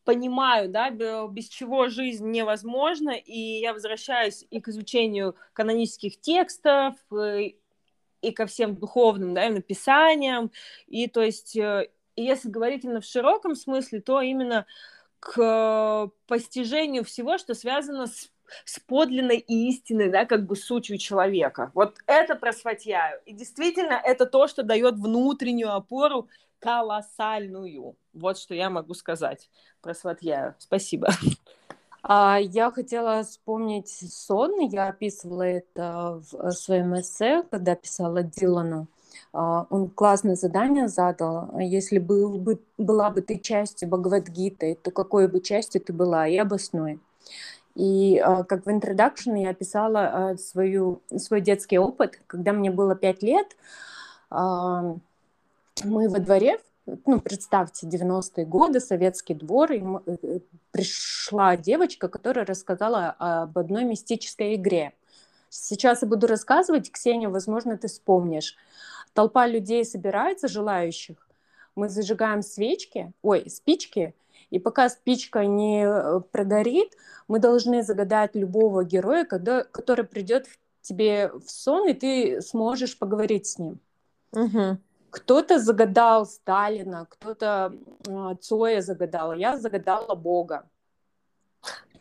понимаю, 0.05 0.69
да, 0.69 0.91
без 0.91 1.49
чего 1.49 1.89
жизнь 1.89 2.31
невозможна, 2.31 3.11
и 3.11 3.39
я 3.61 3.73
возвращаюсь 3.73 4.47
и 4.51 4.61
к 4.61 4.69
изучению 4.69 5.37
канонических 5.53 6.21
текстов, 6.21 6.95
и 8.21 8.33
ко 8.33 8.47
всем 8.47 8.75
духовным, 8.75 9.35
да, 9.35 9.47
и 9.47 9.51
написаниям, 9.51 10.51
и 10.87 11.07
то 11.07 11.23
есть, 11.23 11.57
э, 11.57 11.89
если 12.17 12.49
говорить 12.49 12.85
именно 12.85 13.01
в 13.01 13.05
широком 13.05 13.55
смысле, 13.55 14.01
то 14.01 14.21
именно 14.21 14.67
к 15.21 16.11
постижению 16.27 17.05
всего, 17.05 17.39
что 17.39 17.55
связано 17.55 18.07
с 18.07 18.31
с 18.65 18.81
подлинной 18.81 19.39
истиной, 19.39 20.09
да, 20.11 20.25
как 20.25 20.47
бы 20.47 20.57
сутью 20.57 20.99
человека. 20.99 21.71
Вот 21.75 21.99
это 22.07 22.35
просватьяю. 22.35 23.21
И 23.27 23.33
действительно, 23.33 24.01
это 24.03 24.27
то, 24.27 24.49
что 24.49 24.63
дает 24.63 24.95
внутреннюю 24.95 25.75
опору 25.75 26.29
колоссальную. 26.61 27.97
Вот 28.13 28.39
что 28.39 28.55
я 28.55 28.71
могу 28.71 28.95
сказать 28.95 29.49
про 29.81 29.95
сватьяю. 29.95 30.55
Спасибо. 30.59 31.09
А, 32.03 32.39
я 32.41 32.71
хотела 32.71 33.23
вспомнить 33.23 33.89
сон. 33.89 34.59
Я 34.61 34.89
описывала 34.89 35.43
это 35.43 36.23
в 36.31 36.53
своем 36.53 36.99
эссе, 36.99 37.43
когда 37.51 37.75
писала 37.75 38.23
Дилану. 38.23 38.87
А, 39.33 39.67
он 39.71 39.91
классное 39.91 40.35
задание 40.35 40.89
задал. 40.89 41.59
Если 41.59 41.99
был 41.99 42.39
бы, 42.39 42.61
была 42.79 43.11
бы 43.11 43.21
ты 43.21 43.39
частью 43.39 43.89
Бхагавадгиты, 43.89 44.79
то 44.83 44.91
какой 44.91 45.29
бы 45.29 45.41
частью 45.41 45.81
ты 45.81 45.93
была, 45.93 46.27
и 46.27 46.37
обоснуй. 46.37 47.01
И 47.75 48.19
а, 48.19 48.45
как 48.45 48.65
в 48.65 48.69
introduction 48.69 49.39
я 49.39 49.51
описала 49.51 50.35
свою, 50.39 51.03
свой 51.17 51.41
детский 51.41 51.79
опыт, 51.79 52.21
когда 52.27 52.53
мне 52.53 52.71
было 52.71 52.95
пять 52.95 53.23
лет, 53.23 53.57
мы 55.85 56.09
во 56.09 56.19
дворе, 56.19 56.59
ну, 57.07 57.21
представьте, 57.21 57.87
90-е 57.87 58.47
годы, 58.47 58.81
советский 58.81 59.35
двор, 59.35 59.73
и 59.73 59.81
э, 59.81 60.17
э, 60.23 60.41
пришла 60.71 61.57
девочка, 61.57 62.09
которая 62.09 62.47
рассказала 62.47 63.15
об 63.19 63.59
одной 63.59 63.85
мистической 63.85 64.55
игре. 64.55 64.93
Сейчас 65.51 66.03
я 66.03 66.09
буду 66.09 66.27
рассказывать, 66.27 66.91
Ксения, 66.91 67.29
возможно, 67.29 67.77
ты 67.77 67.89
вспомнишь 67.89 68.57
толпа 69.15 69.47
людей 69.47 69.85
собирается, 69.85 70.49
желающих, 70.49 71.17
мы 71.75 71.89
зажигаем 71.89 72.43
свечки, 72.43 73.13
ой, 73.23 73.49
спички, 73.51 74.15
и 74.51 74.59
пока 74.59 74.89
спичка 74.89 75.45
не 75.45 75.85
э, 75.85 76.21
прогорит, 76.33 76.97
мы 77.29 77.39
должны 77.39 77.83
загадать 77.83 78.35
любого 78.35 78.85
героя, 78.85 79.25
когда, 79.25 79.65
который 79.65 80.05
придет 80.05 80.47
тебе 80.81 81.31
в 81.33 81.51
сон, 81.51 81.89
и 81.89 81.95
ты 81.95 82.41
сможешь 82.41 82.99
поговорить 82.99 83.47
с 83.47 83.59
ним. 83.59 83.81
Угу. 84.33 84.79
Кто-то 85.11 85.59
загадал 85.59 86.27
Сталина, 86.27 87.07
кто-то 87.09 87.75
э, 88.07 88.35
Цоя 88.41 88.83
загадала, 88.83 89.33
я 89.33 89.57
загадала 89.57 90.15
Бога. 90.15 90.69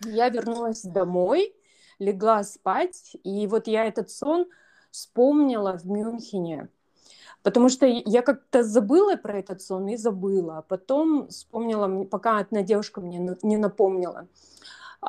Я 0.03 0.29
вернулась 0.29 0.81
домой, 0.81 1.55
легла 1.99 2.43
спать, 2.43 3.15
и 3.23 3.47
вот 3.47 3.67
я 3.67 3.85
этот 3.85 4.09
сон 4.09 4.47
вспомнила 4.91 5.77
в 5.77 5.85
Мюнхене. 5.85 6.69
Потому 7.43 7.69
что 7.69 7.85
я 7.85 8.21
как-то 8.23 8.63
забыла 8.63 9.15
про 9.15 9.39
этот 9.39 9.61
сон 9.61 9.87
и 9.87 9.95
забыла. 9.95 10.57
А 10.57 10.61
потом 10.61 11.29
вспомнила, 11.29 12.03
пока 12.03 12.39
одна 12.39 12.61
девушка 12.61 12.99
мне 12.99 13.37
не 13.41 13.57
напомнила. 13.57 14.27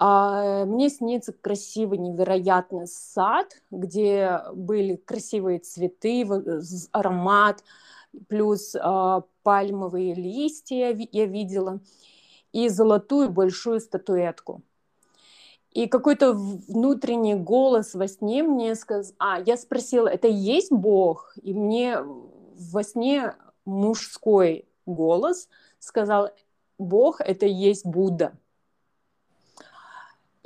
А, 0.00 0.64
мне 0.64 0.90
снится 0.90 1.32
красивый, 1.32 1.98
невероятный 1.98 2.86
сад, 2.86 3.60
где 3.72 4.40
были 4.54 4.94
красивые 4.94 5.58
цветы, 5.58 6.24
аромат, 6.92 7.64
плюс 8.28 8.76
а, 8.78 9.24
пальмовые 9.42 10.14
листья 10.14 10.96
я 11.10 11.26
видела, 11.26 11.80
и 12.52 12.68
золотую 12.68 13.30
большую 13.30 13.80
статуэтку. 13.80 14.62
И 15.72 15.88
какой-то 15.88 16.32
внутренний 16.32 17.34
голос 17.34 17.94
во 17.94 18.06
сне 18.06 18.44
мне 18.44 18.76
сказал, 18.76 19.12
а, 19.18 19.40
я 19.40 19.56
спросила, 19.56 20.06
это 20.06 20.28
есть 20.28 20.70
Бог? 20.70 21.32
И 21.42 21.52
мне 21.52 21.98
во 22.00 22.84
сне 22.84 23.34
мужской 23.64 24.68
голос 24.86 25.48
сказал, 25.80 26.30
Бог— 26.78 27.20
это 27.20 27.46
есть 27.46 27.84
Будда. 27.84 28.38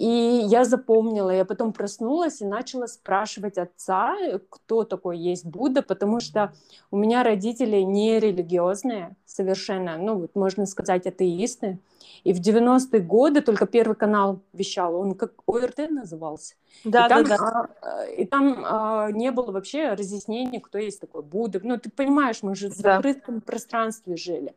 И 0.03 0.47
я 0.49 0.65
запомнила, 0.65 1.31
я 1.31 1.45
потом 1.45 1.73
проснулась 1.73 2.41
и 2.41 2.45
начала 2.45 2.89
спрашивать 2.89 3.57
отца, 3.57 4.17
кто 4.51 4.83
такой 4.83 5.17
есть 5.17 5.47
Будда, 5.47 5.81
потому 5.81 6.19
что 6.19 6.53
у 6.91 6.97
меня 6.97 7.23
родители 7.23 7.77
не 7.83 8.19
религиозные 8.19 9.15
совершенно, 9.27 9.97
ну 9.99 10.17
вот 10.17 10.35
можно 10.35 10.67
сказать 10.67 11.07
атеисты. 11.07 11.79
И 12.25 12.33
в 12.33 12.41
90-е 12.41 13.01
годы 13.01 13.43
только 13.43 13.65
Первый 13.67 13.95
канал 13.95 14.41
вещал, 14.53 14.97
он 14.97 15.15
как 15.15 15.35
ОРТ 15.47 15.89
назывался. 15.91 16.57
Да, 16.83 17.07
и 17.07 17.09
там, 17.09 17.25
да, 17.25 17.37
да. 17.39 17.69
А, 17.83 18.05
и 18.07 18.25
там 18.25 18.65
а, 18.65 19.13
не 19.13 19.31
было 19.31 19.53
вообще 19.53 19.91
разъяснений, 19.91 20.59
кто 20.59 20.79
есть 20.79 21.01
такой 21.01 21.23
Будда. 21.23 21.61
Ну, 21.63 21.79
ты 21.79 21.91
понимаешь, 21.91 22.43
мы 22.43 22.57
же 22.57 22.71
в 22.71 22.75
закрытом 22.75 23.37
да. 23.37 23.43
пространстве 23.47 24.17
жили. 24.17 24.53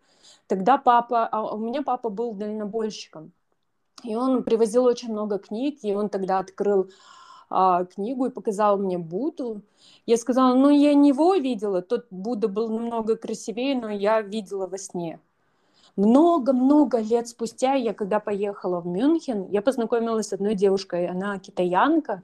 Тогда 0.47 0.79
папа, 0.79 1.27
а 1.27 1.53
у 1.53 1.59
меня 1.59 1.83
папа 1.83 2.09
был 2.09 2.33
дальнобойщиком. 2.33 3.31
И 4.03 4.15
он 4.15 4.43
привозил 4.43 4.83
очень 4.83 5.11
много 5.11 5.39
книг, 5.39 5.79
и 5.83 5.93
он 5.93 6.09
тогда 6.09 6.39
открыл 6.39 6.89
а, 7.49 7.85
книгу 7.85 8.25
и 8.25 8.31
показал 8.31 8.77
мне 8.77 8.97
Будду. 8.97 9.61
Я 10.05 10.17
сказала, 10.17 10.55
ну, 10.55 10.69
я 10.69 10.93
не 10.93 11.09
его 11.09 11.35
видела, 11.35 11.81
тот 11.81 12.07
Будда 12.09 12.47
был 12.47 12.69
намного 12.69 13.15
красивее, 13.15 13.79
но 13.79 13.89
я 13.89 14.21
видела 14.21 14.67
во 14.67 14.77
сне. 14.77 15.19
Много-много 15.95 16.99
лет 16.99 17.29
спустя, 17.29 17.73
я 17.75 17.93
когда 17.93 18.19
поехала 18.19 18.81
в 18.81 18.87
Мюнхен, 18.87 19.47
я 19.49 19.61
познакомилась 19.61 20.27
с 20.27 20.33
одной 20.33 20.53
девушкой, 20.53 21.07
она 21.07 21.39
китаянка, 21.39 22.21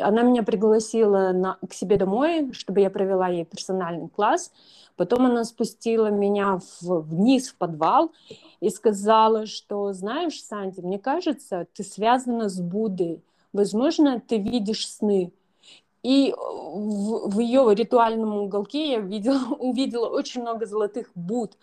она 0.00 0.22
меня 0.22 0.42
пригласила 0.42 1.32
на, 1.32 1.58
к 1.68 1.72
себе 1.72 1.96
домой, 1.96 2.52
чтобы 2.52 2.80
я 2.80 2.90
провела 2.90 3.28
ей 3.28 3.44
персональный 3.44 4.08
класс. 4.08 4.52
Потом 4.96 5.26
она 5.26 5.44
спустила 5.44 6.08
меня 6.08 6.58
в, 6.80 7.00
вниз 7.02 7.48
в 7.48 7.56
подвал 7.56 8.12
и 8.60 8.70
сказала, 8.70 9.46
что, 9.46 9.92
знаешь, 9.92 10.42
Санти, 10.42 10.80
мне 10.80 10.98
кажется, 10.98 11.66
ты 11.74 11.84
связана 11.84 12.48
с 12.48 12.60
Буддой. 12.60 13.22
Возможно, 13.52 14.20
ты 14.20 14.38
видишь 14.38 14.88
сны. 14.88 15.32
И 16.02 16.34
в, 16.36 17.30
в 17.30 17.38
ее 17.40 17.74
ритуальном 17.74 18.36
уголке 18.38 18.92
я 18.92 19.00
видела, 19.00 19.54
увидела 19.58 20.06
очень 20.06 20.42
много 20.42 20.66
золотых 20.66 21.10
Буд. 21.14 21.56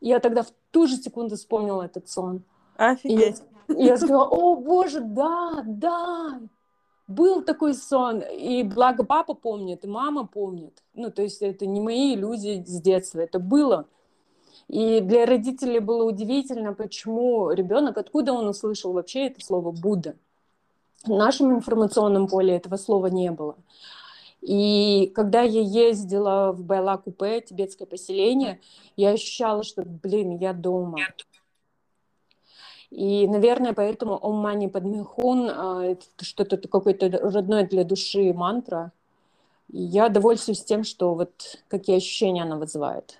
Я 0.00 0.18
тогда 0.18 0.42
в 0.42 0.48
ту 0.70 0.86
же 0.86 0.96
секунду 0.96 1.36
вспомнила 1.36 1.82
этот 1.82 2.08
сон. 2.08 2.42
Офигеть. 2.76 3.42
И 3.68 3.74
я, 3.74 3.90
я 3.90 3.96
сказала, 3.96 4.28
о 4.28 4.56
боже, 4.56 5.00
да, 5.00 5.62
да, 5.64 6.40
был 7.06 7.42
такой 7.42 7.74
сон, 7.74 8.20
и 8.20 8.62
благо 8.62 9.04
папа 9.04 9.34
помнит, 9.34 9.84
и 9.84 9.88
мама 9.88 10.26
помнит. 10.26 10.82
Ну, 10.94 11.10
то 11.10 11.22
есть 11.22 11.42
это 11.42 11.66
не 11.66 11.80
мои 11.80 12.14
иллюзии 12.14 12.62
с 12.64 12.80
детства, 12.80 13.20
это 13.20 13.38
было. 13.38 13.86
И 14.68 15.00
для 15.00 15.26
родителей 15.26 15.80
было 15.80 16.04
удивительно, 16.04 16.72
почему 16.72 17.50
ребенок, 17.50 17.98
откуда 17.98 18.32
он 18.32 18.46
услышал 18.46 18.92
вообще 18.92 19.26
это 19.26 19.44
слово 19.44 19.70
Будда. 19.72 20.16
В 21.04 21.10
нашем 21.10 21.52
информационном 21.52 22.28
поле 22.28 22.56
этого 22.56 22.76
слова 22.76 23.08
не 23.08 23.30
было. 23.30 23.56
И 24.40 25.12
когда 25.14 25.42
я 25.42 25.60
ездила 25.60 26.52
в 26.52 26.64
Байла-Купе, 26.64 27.42
тибетское 27.42 27.86
поселение, 27.86 28.60
я 28.96 29.10
ощущала, 29.10 29.62
что, 29.62 29.82
блин, 29.82 30.38
я 30.38 30.52
дома. 30.52 30.98
И, 32.92 33.26
наверное, 33.26 33.72
поэтому 33.72 34.18
Ом 34.18 34.36
Мани 34.36 34.68
Падмехун 34.68 35.48
а, 35.48 35.96
что-то 36.20 36.58
какое-то 36.58 37.08
родное 37.08 37.66
для 37.66 37.84
души 37.84 38.34
мантра. 38.34 38.92
И 39.70 39.80
я 39.80 40.10
довольствуюсь 40.10 40.62
тем, 40.62 40.84
что 40.84 41.14
вот 41.14 41.62
какие 41.68 41.96
ощущения 41.96 42.42
она 42.42 42.56
вызывает. 42.56 43.18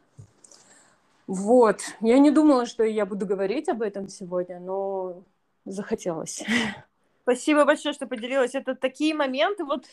Вот. 1.27 1.79
Я 2.03 2.19
не 2.19 2.31
думала, 2.31 2.67
что 2.67 2.85
я 2.85 3.07
буду 3.07 3.25
говорить 3.25 3.71
об 3.71 3.81
этом 3.81 4.09
сегодня, 4.09 4.61
но 4.61 5.23
захотелось. 5.65 6.45
Спасибо 7.23 7.65
большое, 7.65 7.95
что 7.95 8.07
поделилась. 8.07 8.55
Это 8.55 8.75
такие 8.75 9.15
моменты, 9.15 9.65
вот, 9.65 9.87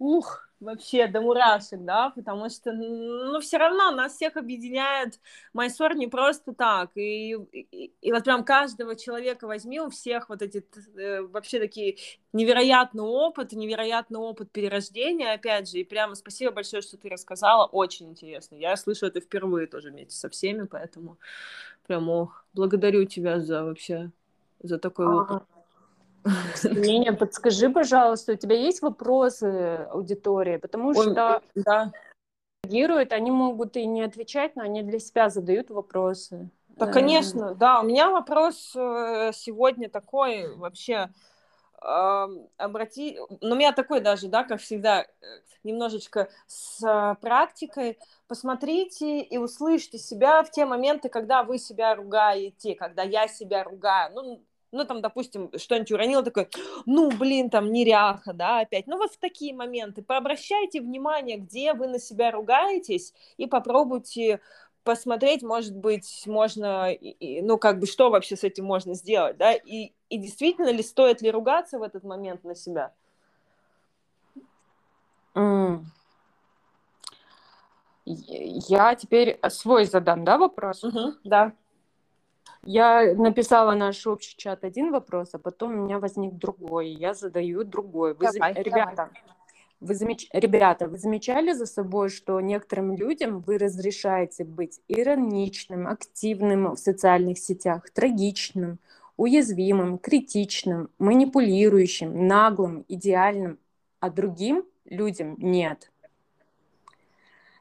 ух, 0.00 0.50
вообще 0.60 1.06
до 1.06 1.20
мурашек, 1.20 1.80
да, 1.80 2.10
потому 2.10 2.50
что, 2.50 2.72
ну, 2.72 3.40
все 3.40 3.56
равно 3.56 3.90
нас 3.90 4.14
всех 4.14 4.36
объединяет 4.36 5.18
Майсор 5.52 5.94
не 5.94 6.06
просто 6.06 6.52
так, 6.54 6.90
и, 6.96 7.32
и, 7.32 7.92
и 8.00 8.12
вот 8.12 8.24
прям 8.24 8.44
каждого 8.44 8.94
человека 8.96 9.46
возьми, 9.46 9.80
у 9.80 9.88
всех 9.88 10.28
вот 10.28 10.42
эти 10.42 10.64
э, 10.96 11.22
вообще 11.22 11.58
такие 11.58 11.96
невероятный 12.32 13.04
опыт, 13.04 13.52
невероятный 13.52 14.18
опыт 14.20 14.50
перерождения, 14.50 15.32
опять 15.32 15.70
же, 15.70 15.78
и 15.78 15.84
прямо 15.84 16.14
спасибо 16.14 16.52
большое, 16.52 16.82
что 16.82 16.98
ты 16.98 17.08
рассказала, 17.08 17.66
очень 17.66 18.10
интересно, 18.10 18.56
я 18.56 18.76
слышу 18.76 19.06
это 19.06 19.20
впервые 19.20 19.66
тоже 19.66 19.90
вместе 19.90 20.16
со 20.16 20.28
всеми, 20.28 20.64
поэтому 20.64 21.18
прямо 21.86 22.32
благодарю 22.52 23.04
тебя 23.04 23.40
за 23.40 23.64
вообще 23.64 24.10
за 24.62 24.78
такой 24.78 25.06
опыт. 25.06 25.42
Леня, 26.64 27.12
подскажи, 27.12 27.70
пожалуйста, 27.70 28.32
у 28.32 28.36
тебя 28.36 28.56
есть 28.56 28.82
вопросы 28.82 29.86
аудитории? 29.90 30.56
Потому 30.56 30.94
что 30.94 31.42
да. 31.54 31.92
реагируют, 32.64 33.12
они 33.12 33.30
могут 33.30 33.76
и 33.76 33.86
не 33.86 34.02
отвечать, 34.02 34.56
но 34.56 34.62
они 34.62 34.82
для 34.82 34.98
себя 34.98 35.30
задают 35.30 35.70
вопросы. 35.70 36.50
Да, 36.68 36.86
конечно, 36.86 37.54
да. 37.54 37.80
У 37.80 37.84
меня 37.84 38.10
вопрос 38.10 38.72
э, 38.74 39.32
сегодня 39.34 39.90
такой 39.90 40.54
вообще 40.54 41.10
обрати, 41.82 43.18
ну, 43.40 43.54
у 43.54 43.54
меня 43.54 43.72
такой 43.72 44.00
даже, 44.00 44.28
да, 44.28 44.44
как 44.44 44.60
всегда, 44.60 45.00
э, 45.00 45.06
немножечко 45.64 46.28
с 46.46 46.82
а, 46.84 47.14
практикой, 47.14 47.98
посмотрите 48.28 49.20
и 49.20 49.38
услышьте 49.38 49.96
себя 49.96 50.42
в 50.42 50.50
те 50.50 50.66
моменты, 50.66 51.08
когда 51.08 51.42
вы 51.42 51.58
себя 51.58 51.94
ругаете, 51.94 52.74
когда 52.74 53.02
я 53.02 53.28
себя 53.28 53.64
ругаю, 53.64 54.12
ну, 54.14 54.44
ну, 54.72 54.84
там, 54.84 55.00
допустим, 55.00 55.50
что-нибудь 55.56 55.92
уронила, 55.92 56.22
такой, 56.22 56.48
ну, 56.86 57.10
блин, 57.10 57.50
там, 57.50 57.72
неряха, 57.72 58.32
да, 58.32 58.60
опять. 58.60 58.86
Ну, 58.86 58.98
вот 58.98 59.12
в 59.12 59.18
такие 59.18 59.54
моменты 59.54 60.02
пообращайте 60.02 60.80
внимание, 60.80 61.38
где 61.38 61.74
вы 61.74 61.88
на 61.88 61.98
себя 61.98 62.30
ругаетесь, 62.30 63.12
и 63.36 63.46
попробуйте 63.46 64.40
посмотреть, 64.84 65.42
может 65.42 65.76
быть, 65.76 66.24
можно, 66.26 66.88
ну, 67.20 67.58
как 67.58 67.80
бы, 67.80 67.86
что 67.86 68.10
вообще 68.10 68.36
с 68.36 68.44
этим 68.44 68.64
можно 68.64 68.94
сделать, 68.94 69.36
да, 69.36 69.52
и, 69.52 69.92
и 70.08 70.18
действительно 70.18 70.70
ли 70.70 70.82
стоит 70.82 71.20
ли 71.20 71.30
ругаться 71.30 71.78
в 71.78 71.82
этот 71.82 72.04
момент 72.04 72.44
на 72.44 72.54
себя? 72.54 72.92
Mm. 75.34 75.84
Я 78.04 78.94
теперь 78.94 79.38
свой 79.50 79.84
задам, 79.84 80.24
да, 80.24 80.38
вопрос? 80.38 80.82
Uh-huh, 80.82 81.12
да. 81.22 81.52
Я 82.64 83.14
написала 83.14 83.74
наш 83.74 84.06
общий 84.06 84.36
чат 84.36 84.64
один 84.64 84.92
вопрос, 84.92 85.30
а 85.32 85.38
потом 85.38 85.72
у 85.72 85.84
меня 85.84 85.98
возник 85.98 86.34
другой. 86.34 86.90
Я 86.90 87.14
задаю 87.14 87.64
другой. 87.64 88.14
Вы 88.14 88.26
давай, 88.32 88.54
за... 88.54 88.60
Ребята, 88.60 88.94
давай. 88.96 89.12
Вы 89.80 89.94
замеч... 89.94 90.28
Ребята, 90.34 90.88
вы 90.88 90.98
замечали 90.98 91.52
за 91.52 91.64
собой, 91.64 92.10
что 92.10 92.38
некоторым 92.40 92.94
людям 92.94 93.40
вы 93.40 93.56
разрешаете 93.56 94.44
быть 94.44 94.80
ироничным, 94.88 95.88
активным 95.88 96.74
в 96.74 96.78
социальных 96.78 97.38
сетях, 97.38 97.88
трагичным, 97.90 98.78
уязвимым, 99.16 99.96
критичным, 99.96 100.90
манипулирующим, 100.98 102.26
наглым, 102.26 102.84
идеальным, 102.88 103.58
а 104.00 104.10
другим 104.10 104.66
людям 104.84 105.36
нет. 105.38 105.90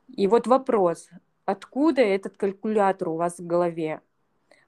И 0.10 0.28
вот 0.28 0.46
вопрос, 0.46 1.10
откуда 1.46 2.02
этот 2.02 2.36
калькулятор 2.36 3.10
у 3.10 3.16
вас 3.16 3.40
в 3.40 3.48
голове? 3.48 4.02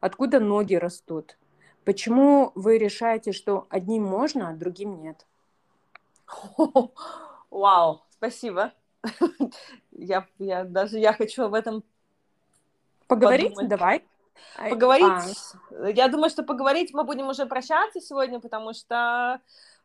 Откуда 0.01 0.39
ноги 0.39 0.75
растут? 0.75 1.37
Почему 1.85 2.51
вы 2.55 2.77
решаете, 2.77 3.31
что 3.31 3.67
одним 3.69 4.03
можно, 4.03 4.49
а 4.49 4.53
другим 4.53 5.01
нет? 5.01 5.25
Вау, 7.49 8.03
спасибо. 8.09 8.73
Я, 9.91 10.25
я 10.39 10.63
даже 10.63 10.97
я 10.97 11.13
хочу 11.13 11.43
об 11.43 11.53
этом 11.53 11.83
поговорить. 13.07 13.49
Подумать. 13.49 13.69
Давай. 13.69 14.05
Поговорить. 14.57 15.37
А. 15.71 15.89
Я 15.89 16.07
думаю, 16.07 16.29
что 16.29 16.43
поговорить 16.43 16.93
мы 16.93 17.03
будем 17.03 17.27
уже 17.27 17.45
прощаться 17.45 17.99
сегодня, 17.99 18.39
потому 18.39 18.73
что 18.73 19.41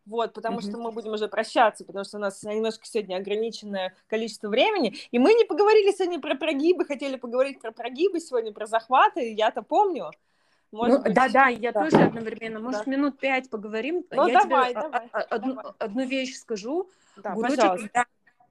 вот, 0.07 0.33
потому 0.33 0.59
mm-hmm. 0.59 0.69
что 0.69 0.79
мы 0.79 0.93
будем 0.93 1.13
уже 1.13 1.29
прощаться, 1.29 1.85
потому 1.85 2.05
что 2.05 2.17
у 2.17 2.21
нас 2.21 2.43
немножко 2.43 2.87
сегодня 2.87 3.17
ограниченное 3.17 3.95
количество 4.09 4.49
времени, 4.49 4.95
и 5.11 5.19
мы 5.19 5.35
не 5.35 5.45
поговорили 5.45 5.93
сегодня 5.93 6.21
про 6.21 6.37
прогибы, 6.37 6.85
хотели 6.85 7.17
поговорить 7.17 7.61
про 7.61 7.73
прогибы 7.73 8.21
сегодня, 8.21 8.53
про 8.53 8.67
захваты, 8.67 9.33
я-то 9.33 9.63
помню. 9.63 10.13
Может 10.73 10.99
ну, 10.99 11.05
быть, 11.05 11.15
да, 11.15 11.29
да, 11.29 11.47
я 11.47 11.73
да. 11.73 11.85
тоже 11.85 12.05
одновременно. 12.05 12.61
Может, 12.61 12.85
да. 12.85 12.91
минут 12.91 13.19
пять 13.19 13.49
поговорим. 13.51 14.05
Ну, 14.11 14.27
я 14.27 14.43
давай, 14.43 14.71
тебе 14.71 14.83
давай, 14.83 15.09
одну, 15.31 15.55
давай. 15.55 15.73
одну 15.79 16.05
вещь 16.05 16.37
скажу. 16.37 16.91
Да, 17.17 17.35
Гурочек, 17.35 17.59
когда 17.59 18.05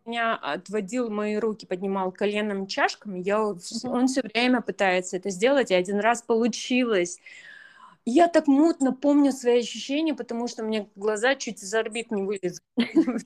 меня 0.06 0.36
отводил 0.36 1.10
мои 1.10 1.36
руки, 1.36 1.66
поднимал 1.66 2.12
коленом 2.12 2.68
чашками, 2.68 3.20
я, 3.20 3.38
uh-huh. 3.38 3.90
он 3.90 4.08
все 4.08 4.22
время 4.22 4.62
пытается 4.62 5.18
это 5.18 5.30
сделать, 5.30 5.72
и 5.72 5.76
один 5.76 6.00
раз 6.00 6.22
получилось. 6.22 7.20
Я 8.06 8.28
так 8.28 8.48
мутно 8.48 8.94
помню 8.94 9.32
свои 9.32 9.60
ощущения, 9.60 10.14
потому 10.14 10.48
что 10.48 10.64
мне 10.64 10.88
глаза 10.96 11.36
чуть 11.36 11.64
из 11.64 11.74
орбит 11.74 12.12
не 12.12 12.22
вылезли. 12.22 12.62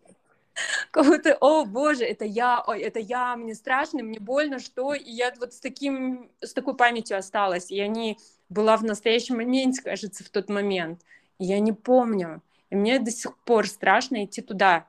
Как 0.91 1.05
будто, 1.05 1.38
о 1.39 1.65
боже, 1.65 2.05
это 2.05 2.25
я, 2.25 2.63
ой, 2.65 2.82
это 2.82 2.99
я, 2.99 3.36
мне 3.36 3.55
страшно, 3.55 4.03
мне 4.03 4.19
больно, 4.19 4.59
что? 4.59 4.93
И 4.93 5.09
я 5.09 5.34
вот 5.39 5.53
с, 5.53 5.59
таким, 5.59 6.30
с 6.41 6.53
такой 6.53 6.75
памятью 6.75 7.17
осталась. 7.17 7.71
Я 7.71 7.88
не 7.88 8.17
была 8.49 8.77
в 8.77 8.84
настоящем 8.84 9.38
моменте, 9.38 9.82
кажется, 9.82 10.23
в 10.23 10.30
тот 10.30 10.49
момент. 10.49 11.01
Я 11.38 11.59
не 11.59 11.71
помню. 11.71 12.41
И 12.69 12.75
мне 12.75 12.99
до 12.99 13.11
сих 13.11 13.38
пор 13.39 13.67
страшно 13.67 14.25
идти 14.25 14.41
туда. 14.41 14.88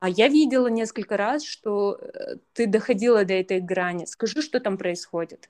А 0.00 0.08
я 0.08 0.28
видела 0.28 0.66
несколько 0.66 1.16
раз, 1.16 1.44
что 1.44 1.98
э, 2.00 2.36
ты 2.52 2.66
доходила 2.66 3.24
до 3.24 3.34
этой 3.34 3.60
грани. 3.60 4.04
Скажи, 4.04 4.42
что 4.42 4.60
там 4.60 4.76
происходит. 4.76 5.48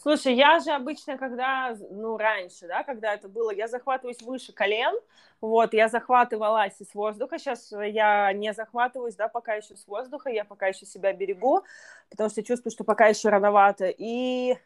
Слушай, 0.00 0.34
я 0.34 0.60
же 0.60 0.70
обычно, 0.70 1.18
когда, 1.18 1.76
ну, 1.90 2.16
раньше, 2.16 2.68
да, 2.68 2.84
когда 2.84 3.14
это 3.14 3.28
было, 3.28 3.50
я 3.50 3.66
захватываюсь 3.66 4.22
выше 4.22 4.52
колен, 4.52 4.94
вот, 5.40 5.74
я 5.74 5.88
захватывалась 5.88 6.80
из 6.80 6.94
воздуха, 6.94 7.38
сейчас 7.38 7.72
я 7.72 8.32
не 8.32 8.54
захватываюсь, 8.54 9.16
да, 9.16 9.26
пока 9.26 9.54
еще 9.54 9.76
с 9.76 9.88
воздуха, 9.88 10.30
я 10.30 10.44
пока 10.44 10.68
еще 10.68 10.86
себя 10.86 11.12
берегу, 11.12 11.64
потому 12.10 12.30
что 12.30 12.44
чувствую, 12.44 12.70
что 12.70 12.84
пока 12.84 13.08
еще 13.08 13.28
рановато, 13.28 13.86
и 13.88 14.56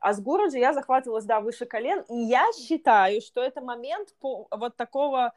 а 0.00 0.12
с 0.12 0.20
города 0.20 0.58
я 0.58 0.74
захватывалась, 0.74 1.24
да, 1.24 1.40
выше 1.40 1.64
колен, 1.64 2.04
и 2.10 2.18
я 2.18 2.44
считаю, 2.52 3.22
что 3.22 3.42
это 3.42 3.62
момент 3.62 4.14
по, 4.20 4.46
вот 4.50 4.76
такого 4.76 5.32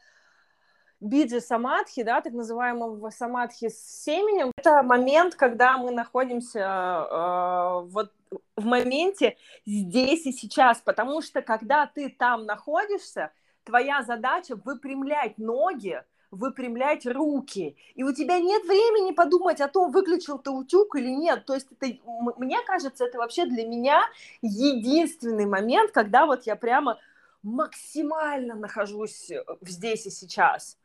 биджи 0.99 1.39
самадхи, 1.39 2.03
да, 2.03 2.19
так 2.19 2.33
называемого 2.33 3.09
самадхи 3.11 3.69
с 3.69 4.03
семенем, 4.03 4.51
это 4.57 4.83
момент, 4.83 5.35
когда 5.35 5.77
мы 5.77 5.91
находимся 5.91 6.59
э, 6.59 7.81
вот 7.85 8.11
в 8.55 8.65
моменте 8.65 9.37
здесь 9.65 10.25
и 10.25 10.31
сейчас, 10.31 10.79
потому 10.79 11.21
что 11.21 11.41
когда 11.41 11.85
ты 11.87 12.09
там 12.09 12.45
находишься, 12.45 13.31
твоя 13.63 14.03
задача 14.03 14.55
выпрямлять 14.55 15.37
ноги, 15.37 16.03
выпрямлять 16.31 17.05
руки, 17.05 17.77
и 17.95 18.03
у 18.03 18.13
тебя 18.13 18.39
нет 18.39 18.63
времени 18.65 19.11
подумать 19.11 19.61
о 19.61 19.67
том, 19.67 19.91
выключил 19.91 20.39
ты 20.39 20.49
утюг 20.49 20.95
или 20.95 21.09
нет. 21.09 21.45
То 21.45 21.53
есть 21.53 21.67
это, 21.71 21.97
мне 22.37 22.61
кажется, 22.65 23.05
это 23.05 23.17
вообще 23.17 23.45
для 23.45 23.65
меня 23.65 24.03
единственный 24.41 25.45
момент, 25.45 25.91
когда 25.91 26.25
вот 26.25 26.43
я 26.43 26.55
прямо 26.55 26.99
максимально 27.43 28.55
нахожусь 28.55 29.31
здесь 29.61 30.05
и 30.05 30.09
сейчас 30.09 30.77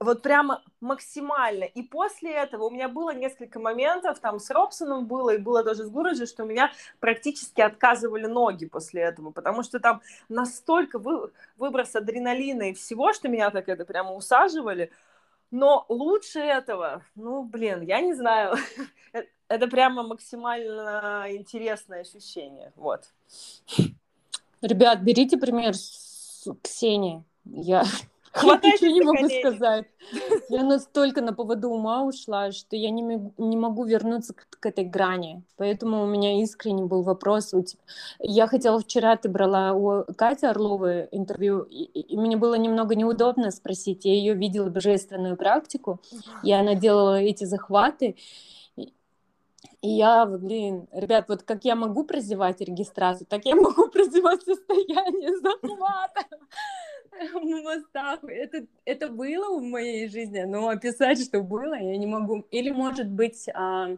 вот 0.00 0.22
прямо 0.22 0.62
максимально. 0.80 1.64
И 1.64 1.82
после 1.82 2.32
этого 2.32 2.64
у 2.64 2.70
меня 2.70 2.88
было 2.88 3.14
несколько 3.14 3.60
моментов, 3.60 4.18
там 4.18 4.40
с 4.40 4.50
Робсоном 4.50 5.06
было, 5.06 5.34
и 5.34 5.38
было 5.38 5.62
даже 5.62 5.84
с 5.84 5.90
Гураджи, 5.90 6.26
что 6.26 6.44
у 6.44 6.46
меня 6.46 6.72
практически 7.00 7.60
отказывали 7.60 8.26
ноги 8.26 8.64
после 8.64 9.02
этого, 9.02 9.30
потому 9.30 9.62
что 9.62 9.78
там 9.78 10.00
настолько 10.30 10.98
вы, 10.98 11.30
выброс 11.58 11.94
адреналина 11.94 12.70
и 12.70 12.72
всего, 12.72 13.12
что 13.12 13.28
меня 13.28 13.50
так 13.50 13.68
это 13.68 13.84
прямо 13.84 14.14
усаживали. 14.14 14.90
Но 15.50 15.84
лучше 15.88 16.38
этого, 16.38 17.04
ну, 17.14 17.42
блин, 17.42 17.82
я 17.82 18.00
не 18.00 18.14
знаю. 18.14 18.56
Э, 19.12 19.24
это 19.48 19.66
прямо 19.66 20.04
максимально 20.04 21.26
интересное 21.30 22.02
ощущение, 22.02 22.72
вот. 22.76 23.12
Ребят, 24.62 25.00
берите 25.00 25.36
пример 25.36 25.74
с 25.74 26.46
Ксении. 26.62 27.24
Я 27.44 27.82
Хватайся 28.32 28.86
я 28.86 28.92
ничего 28.92 29.12
не 29.12 29.22
могу 29.22 29.28
сказать. 29.28 29.86
Я 30.48 30.62
настолько 30.62 31.20
на 31.20 31.32
поводу 31.32 31.70
ума 31.70 32.04
ушла, 32.04 32.52
что 32.52 32.76
я 32.76 32.90
не, 32.90 33.02
не 33.38 33.56
могу 33.56 33.84
вернуться 33.84 34.34
к, 34.34 34.46
к 34.48 34.66
этой 34.66 34.84
грани. 34.84 35.42
Поэтому 35.56 36.02
у 36.02 36.06
меня 36.06 36.40
искренне 36.42 36.84
был 36.84 37.02
вопрос. 37.02 37.52
У 37.52 37.62
тебя... 37.62 37.82
Я 38.20 38.46
хотела 38.46 38.78
вчера, 38.78 39.16
ты 39.16 39.28
брала 39.28 39.72
у 39.72 40.04
Кати 40.14 40.46
Орловой 40.46 41.08
интервью, 41.10 41.62
и, 41.62 41.82
и 41.82 42.16
мне 42.16 42.36
было 42.36 42.54
немного 42.54 42.94
неудобно 42.94 43.50
спросить. 43.50 44.04
Я 44.04 44.14
ее 44.14 44.34
видела 44.34 44.70
божественную 44.70 45.36
практику, 45.36 46.00
и 46.44 46.52
она 46.52 46.74
делала 46.74 47.20
эти 47.20 47.44
захваты. 47.44 48.16
И 49.82 49.88
я, 49.88 50.26
блин, 50.26 50.88
ребят, 50.92 51.26
вот 51.28 51.42
как 51.42 51.64
я 51.64 51.74
могу 51.74 52.04
прозевать 52.04 52.60
регистрацию, 52.60 53.26
так 53.26 53.46
я 53.46 53.54
могу 53.56 53.88
прозевать 53.88 54.42
состояние 54.42 55.36
захвата 55.38 56.26
на 57.34 57.62
мостах. 57.62 58.22
Это, 58.24 58.66
это 58.84 59.08
было 59.08 59.58
в 59.58 59.62
моей 59.62 60.08
жизни, 60.08 60.40
но 60.42 60.68
описать, 60.68 61.22
что 61.22 61.42
было, 61.42 61.74
я 61.74 61.96
не 61.96 62.06
могу. 62.06 62.44
Или, 62.50 62.70
может 62.70 63.08
быть, 63.08 63.48
а, 63.54 63.96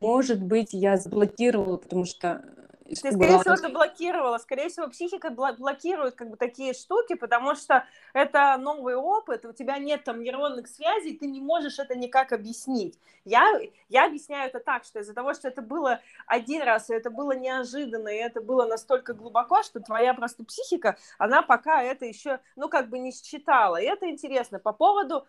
может 0.00 0.42
быть, 0.42 0.72
я 0.72 0.96
заблокировала, 0.96 1.78
потому 1.78 2.04
что 2.04 2.44
Ты, 2.88 3.12
скорее 3.12 3.38
всего, 3.40 3.54
это 3.54 3.68
блокировала. 3.68 4.38
Скорее 4.38 4.68
всего, 4.68 4.88
психика 4.88 5.30
блокирует 5.30 6.14
как 6.14 6.30
бы 6.30 6.36
такие 6.36 6.72
штуки, 6.72 7.14
потому 7.14 7.54
что 7.54 7.84
это 8.12 8.56
новый 8.58 8.94
опыт, 8.94 9.44
у 9.44 9.52
тебя 9.52 9.78
нет 9.78 10.04
там 10.04 10.20
нейронных 10.20 10.68
связей, 10.68 11.16
ты 11.16 11.26
не 11.26 11.40
можешь 11.40 11.78
это 11.78 11.96
никак 11.96 12.32
объяснить. 12.32 12.98
Я, 13.24 13.44
я 13.88 14.06
объясняю 14.06 14.48
это 14.48 14.60
так, 14.60 14.84
что 14.84 15.00
из-за 15.00 15.14
того, 15.14 15.34
что 15.34 15.48
это 15.48 15.62
было 15.62 16.00
один 16.26 16.62
раз, 16.62 16.90
и 16.90 16.94
это 16.94 17.10
было 17.10 17.32
неожиданно, 17.32 18.08
и 18.08 18.16
это 18.16 18.40
было 18.40 18.66
настолько 18.66 19.14
глубоко, 19.14 19.62
что 19.62 19.80
твоя 19.80 20.14
просто 20.14 20.44
психика, 20.44 20.96
она 21.18 21.42
пока 21.42 21.82
это 21.82 22.06
еще, 22.06 22.40
ну, 22.54 22.68
как 22.68 22.88
бы 22.88 22.98
не 22.98 23.12
считала. 23.12 23.76
И 23.80 23.84
это 23.84 24.08
интересно. 24.08 24.58
По 24.60 24.72
поводу, 24.72 25.26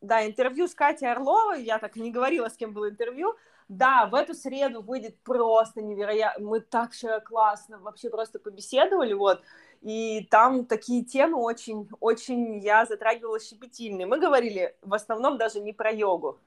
да, 0.00 0.26
интервью 0.26 0.68
с 0.68 0.74
Катей 0.74 1.10
Орловой, 1.10 1.62
я 1.62 1.78
так 1.78 1.96
не 1.96 2.10
говорила, 2.10 2.48
с 2.48 2.56
кем 2.56 2.72
было 2.72 2.88
интервью, 2.88 3.36
да, 3.68 4.06
в 4.06 4.14
эту 4.14 4.34
среду 4.34 4.80
выйдет 4.80 5.18
просто 5.22 5.82
невероятно. 5.82 6.46
Мы 6.46 6.60
так 6.60 6.92
все 6.92 7.20
классно 7.20 7.78
вообще 7.78 8.08
просто 8.08 8.38
побеседовали, 8.38 9.12
вот. 9.12 9.42
И 9.82 10.26
там 10.30 10.64
такие 10.64 11.04
темы 11.04 11.38
очень, 11.38 11.88
очень 12.00 12.58
я 12.58 12.86
затрагивала 12.86 13.38
щепетильные. 13.38 14.06
Мы 14.06 14.18
говорили 14.18 14.74
в 14.82 14.94
основном 14.94 15.36
даже 15.36 15.60
не 15.60 15.72
про 15.72 15.90
йогу. 15.90 16.38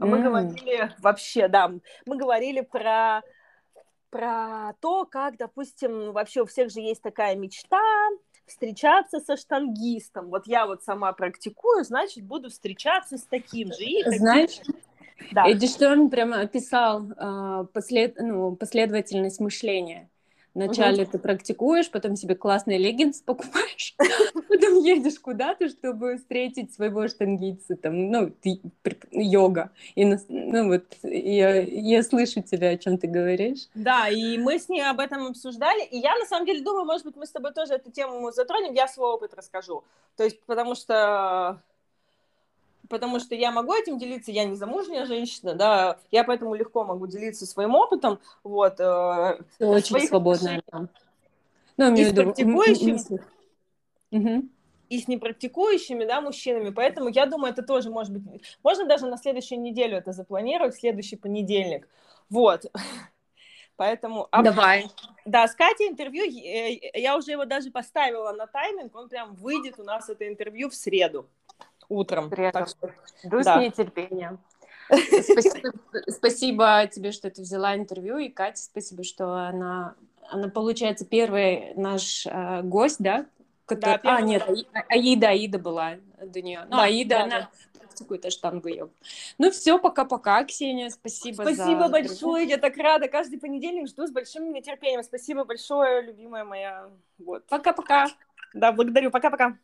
Mm. 0.00 0.06
Мы 0.06 0.22
говорили 0.22 0.94
вообще, 0.98 1.48
да, 1.48 1.70
мы 2.06 2.16
говорили 2.16 2.62
про 2.62 3.22
про 4.08 4.74
то, 4.80 5.04
как, 5.04 5.36
допустим, 5.36 6.10
вообще 6.12 6.42
у 6.42 6.46
всех 6.46 6.70
же 6.70 6.80
есть 6.80 7.00
такая 7.00 7.36
мечта 7.36 7.80
встречаться 8.44 9.20
со 9.20 9.36
штангистом. 9.36 10.30
Вот 10.30 10.48
я 10.48 10.66
вот 10.66 10.82
сама 10.82 11.12
практикую, 11.12 11.84
значит, 11.84 12.24
буду 12.24 12.50
встречаться 12.50 13.18
с 13.18 13.22
таким 13.22 13.72
же. 13.72 13.84
И 13.84 14.18
Знаешь, 14.18 14.60
да. 15.32 15.48
Эдди 15.48 15.66
Шторм 15.66 16.10
прямо 16.10 16.40
описал 16.40 17.10
э, 17.10 17.66
послед, 17.72 18.16
ну, 18.18 18.56
последовательность 18.56 19.40
мышления. 19.40 20.08
Вначале 20.52 21.04
угу. 21.04 21.12
ты 21.12 21.18
практикуешь, 21.18 21.90
потом 21.90 22.16
себе 22.16 22.34
классный 22.34 22.76
леггинс 22.76 23.20
покупаешь, 23.20 23.94
потом 24.48 24.80
едешь 24.80 25.20
куда-то, 25.20 25.68
чтобы 25.68 26.16
встретить 26.16 26.74
своего 26.74 27.06
штангийца, 27.06 27.76
там, 27.76 28.10
ну, 28.10 28.32
йога. 29.12 29.70
И, 29.94 30.04
ну, 30.04 30.68
вот, 30.68 30.84
я, 31.04 31.60
я 31.60 32.02
слышу 32.02 32.42
тебя, 32.42 32.70
о 32.70 32.76
чем 32.78 32.98
ты 32.98 33.06
говоришь. 33.06 33.68
Да, 33.74 34.08
и 34.08 34.38
мы 34.38 34.58
с 34.58 34.68
ней 34.68 34.82
об 34.82 34.98
этом 34.98 35.28
обсуждали, 35.28 35.84
и 35.84 35.98
я, 35.98 36.16
на 36.18 36.26
самом 36.26 36.46
деле, 36.46 36.62
думаю, 36.62 36.84
может 36.84 37.06
быть, 37.06 37.14
мы 37.14 37.26
с 37.26 37.30
тобой 37.30 37.52
тоже 37.52 37.74
эту 37.74 37.92
тему 37.92 38.32
затронем, 38.32 38.74
я 38.74 38.88
свой 38.88 39.10
опыт 39.10 39.34
расскажу. 39.34 39.84
То 40.16 40.24
есть, 40.24 40.42
потому 40.46 40.74
что 40.74 41.62
потому 42.90 43.20
что 43.20 43.34
я 43.34 43.52
могу 43.52 43.72
этим 43.72 43.96
делиться, 43.96 44.32
я 44.32 44.44
не 44.44 44.56
замужняя 44.56 45.06
женщина, 45.06 45.54
да, 45.54 45.98
я 46.10 46.24
поэтому 46.24 46.54
легко 46.54 46.84
могу 46.84 47.06
делиться 47.06 47.46
своим 47.46 47.74
опытом, 47.74 48.18
вот. 48.42 48.78
Э, 48.80 49.38
очень 49.60 50.00
свободно. 50.00 50.60
Ну, 51.76 51.94
и 51.94 52.04
с 52.04 52.12
практикующими, 52.12 53.20
угу. 54.10 54.48
и 54.90 55.00
с 55.00 55.08
непрактикующими, 55.08 56.04
да, 56.04 56.20
мужчинами, 56.20 56.68
поэтому 56.70 57.08
я 57.08 57.24
думаю, 57.24 57.52
это 57.52 57.62
тоже 57.62 57.88
может 57.88 58.12
быть, 58.12 58.42
можно 58.62 58.84
даже 58.84 59.06
на 59.06 59.16
следующую 59.16 59.60
неделю 59.60 59.96
это 59.96 60.12
запланировать, 60.12 60.74
следующий 60.74 61.16
понедельник, 61.16 61.88
вот. 62.28 62.66
Поэтому... 63.76 64.28
Давай. 64.30 64.90
Да, 65.24 65.48
с 65.48 65.54
Катей 65.54 65.88
интервью, 65.88 66.24
я 66.92 67.16
уже 67.16 67.30
его 67.30 67.46
даже 67.46 67.70
поставила 67.70 68.30
на 68.32 68.46
тайминг, 68.46 68.94
он 68.94 69.08
прям 69.08 69.34
выйдет 69.36 69.78
у 69.78 69.84
нас 69.84 70.10
это 70.10 70.28
интервью 70.28 70.68
в 70.68 70.74
среду 70.74 71.26
утром. 71.90 72.30
Так 72.30 72.68
что, 72.68 72.90
Жду 73.22 73.42
да. 73.42 73.58
с 73.58 73.60
нетерпением. 73.60 74.38
Спасибо, 74.90 75.72
спасибо 76.08 76.88
тебе, 76.90 77.12
что 77.12 77.30
ты 77.30 77.42
взяла 77.42 77.76
интервью, 77.76 78.18
и 78.18 78.28
Катя, 78.28 78.60
спасибо, 78.60 79.04
что 79.04 79.34
она, 79.34 79.94
она 80.28 80.48
получается, 80.48 81.04
первый 81.04 81.74
наш 81.76 82.26
э, 82.26 82.62
гость, 82.62 82.96
да? 82.98 83.26
Который... 83.66 84.00
Да, 84.02 84.16
а, 84.16 84.20
нет, 84.20 84.42
Аида, 84.88 85.28
Аида 85.28 85.58
была 85.60 85.92
до 86.20 86.42
нее. 86.42 86.62
Ну, 86.68 86.76
да, 86.76 86.82
Аида, 86.82 87.08
да, 87.08 87.22
она 87.22 87.38
да. 87.40 87.50
практикует 87.78 88.26
аштангу 88.26 88.68
йогу. 88.68 88.92
Ну 89.38 89.52
все, 89.52 89.78
пока-пока, 89.78 90.42
Ксения, 90.44 90.90
спасибо 90.90 91.42
Спасибо 91.42 91.82
за... 91.84 91.88
большое, 91.88 92.48
я 92.48 92.56
так 92.56 92.76
рада. 92.76 93.06
Каждый 93.06 93.38
понедельник 93.38 93.86
жду 93.86 94.08
с 94.08 94.10
большим 94.10 94.52
нетерпением. 94.52 95.04
Спасибо 95.04 95.44
большое, 95.44 96.02
любимая 96.02 96.44
моя. 96.44 96.90
Вот. 97.18 97.46
Пока-пока. 97.46 98.08
Да, 98.54 98.72
благодарю. 98.72 99.12
Пока-пока. 99.12 99.56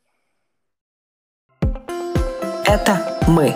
Это 2.67 3.21
мы. 3.29 3.55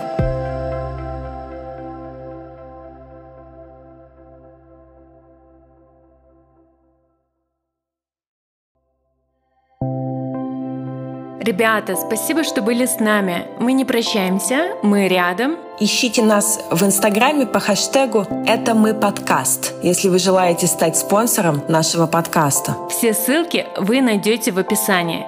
Ребята, 11.43 11.97
спасибо, 11.97 12.45
что 12.45 12.63
были 12.63 12.87
с 12.87 13.01
нами. 13.01 13.49
Мы 13.59 13.73
не 13.73 13.85
прощаемся, 13.85 14.77
мы 14.85 15.09
рядом. 15.09 15.57
Ищите 15.81 16.23
нас 16.23 16.61
в 16.71 16.85
Инстаграме 16.85 17.47
по 17.47 17.59
хэштегу 17.59 18.27
«Это 18.47 18.75
мы 18.75 18.95
подкаст», 18.95 19.75
если 19.83 20.09
вы 20.09 20.21
желаете 20.21 20.69
стать 20.69 20.97
спонсором 20.97 21.63
нашего 21.67 22.07
подкаста. 22.07 22.77
Все 22.91 23.13
ссылки 23.15 23.67
вы 23.77 24.03
найдете 24.03 24.53
в 24.53 24.59
описании. 24.59 25.27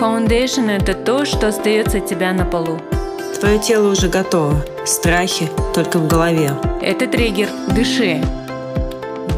Foundation– 0.00 0.70
это 0.70 0.94
то, 0.94 1.26
что 1.26 1.48
остается 1.48 1.98
от 1.98 2.06
тебя 2.06 2.32
на 2.32 2.46
полу. 2.46 2.78
Твое 3.38 3.58
тело 3.58 3.92
уже 3.92 4.08
готово. 4.08 4.64
Страхи 4.86 5.50
только 5.74 5.98
в 5.98 6.08
голове. 6.08 6.52
Это 6.80 7.06
триггер. 7.06 7.48
Дыши. 7.74 8.24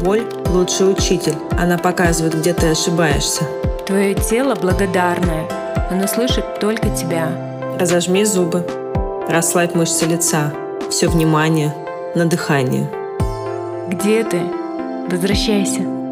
Боль– 0.05 0.23
лучший 0.47 0.89
учитель. 0.89 1.35
Она 1.59 1.77
показывает, 1.77 2.39
где 2.39 2.53
ты 2.53 2.67
ошибаешься. 2.67 3.43
Твое 3.85 4.15
тело 4.15 4.55
благодарное. 4.55 5.49
Оно 5.91 6.07
слышит 6.07 6.61
только 6.61 6.89
тебя. 6.91 7.27
Разожми 7.77 8.23
зубы. 8.23 8.65
Расслабь 9.27 9.75
мышцы 9.75 10.05
лица. 10.05 10.53
Все 10.89 11.09
внимание 11.09 11.75
на 12.15 12.25
дыхание. 12.25 12.89
Где 13.89 14.23
ты? 14.23 14.39
Возвращайся. 15.09 16.02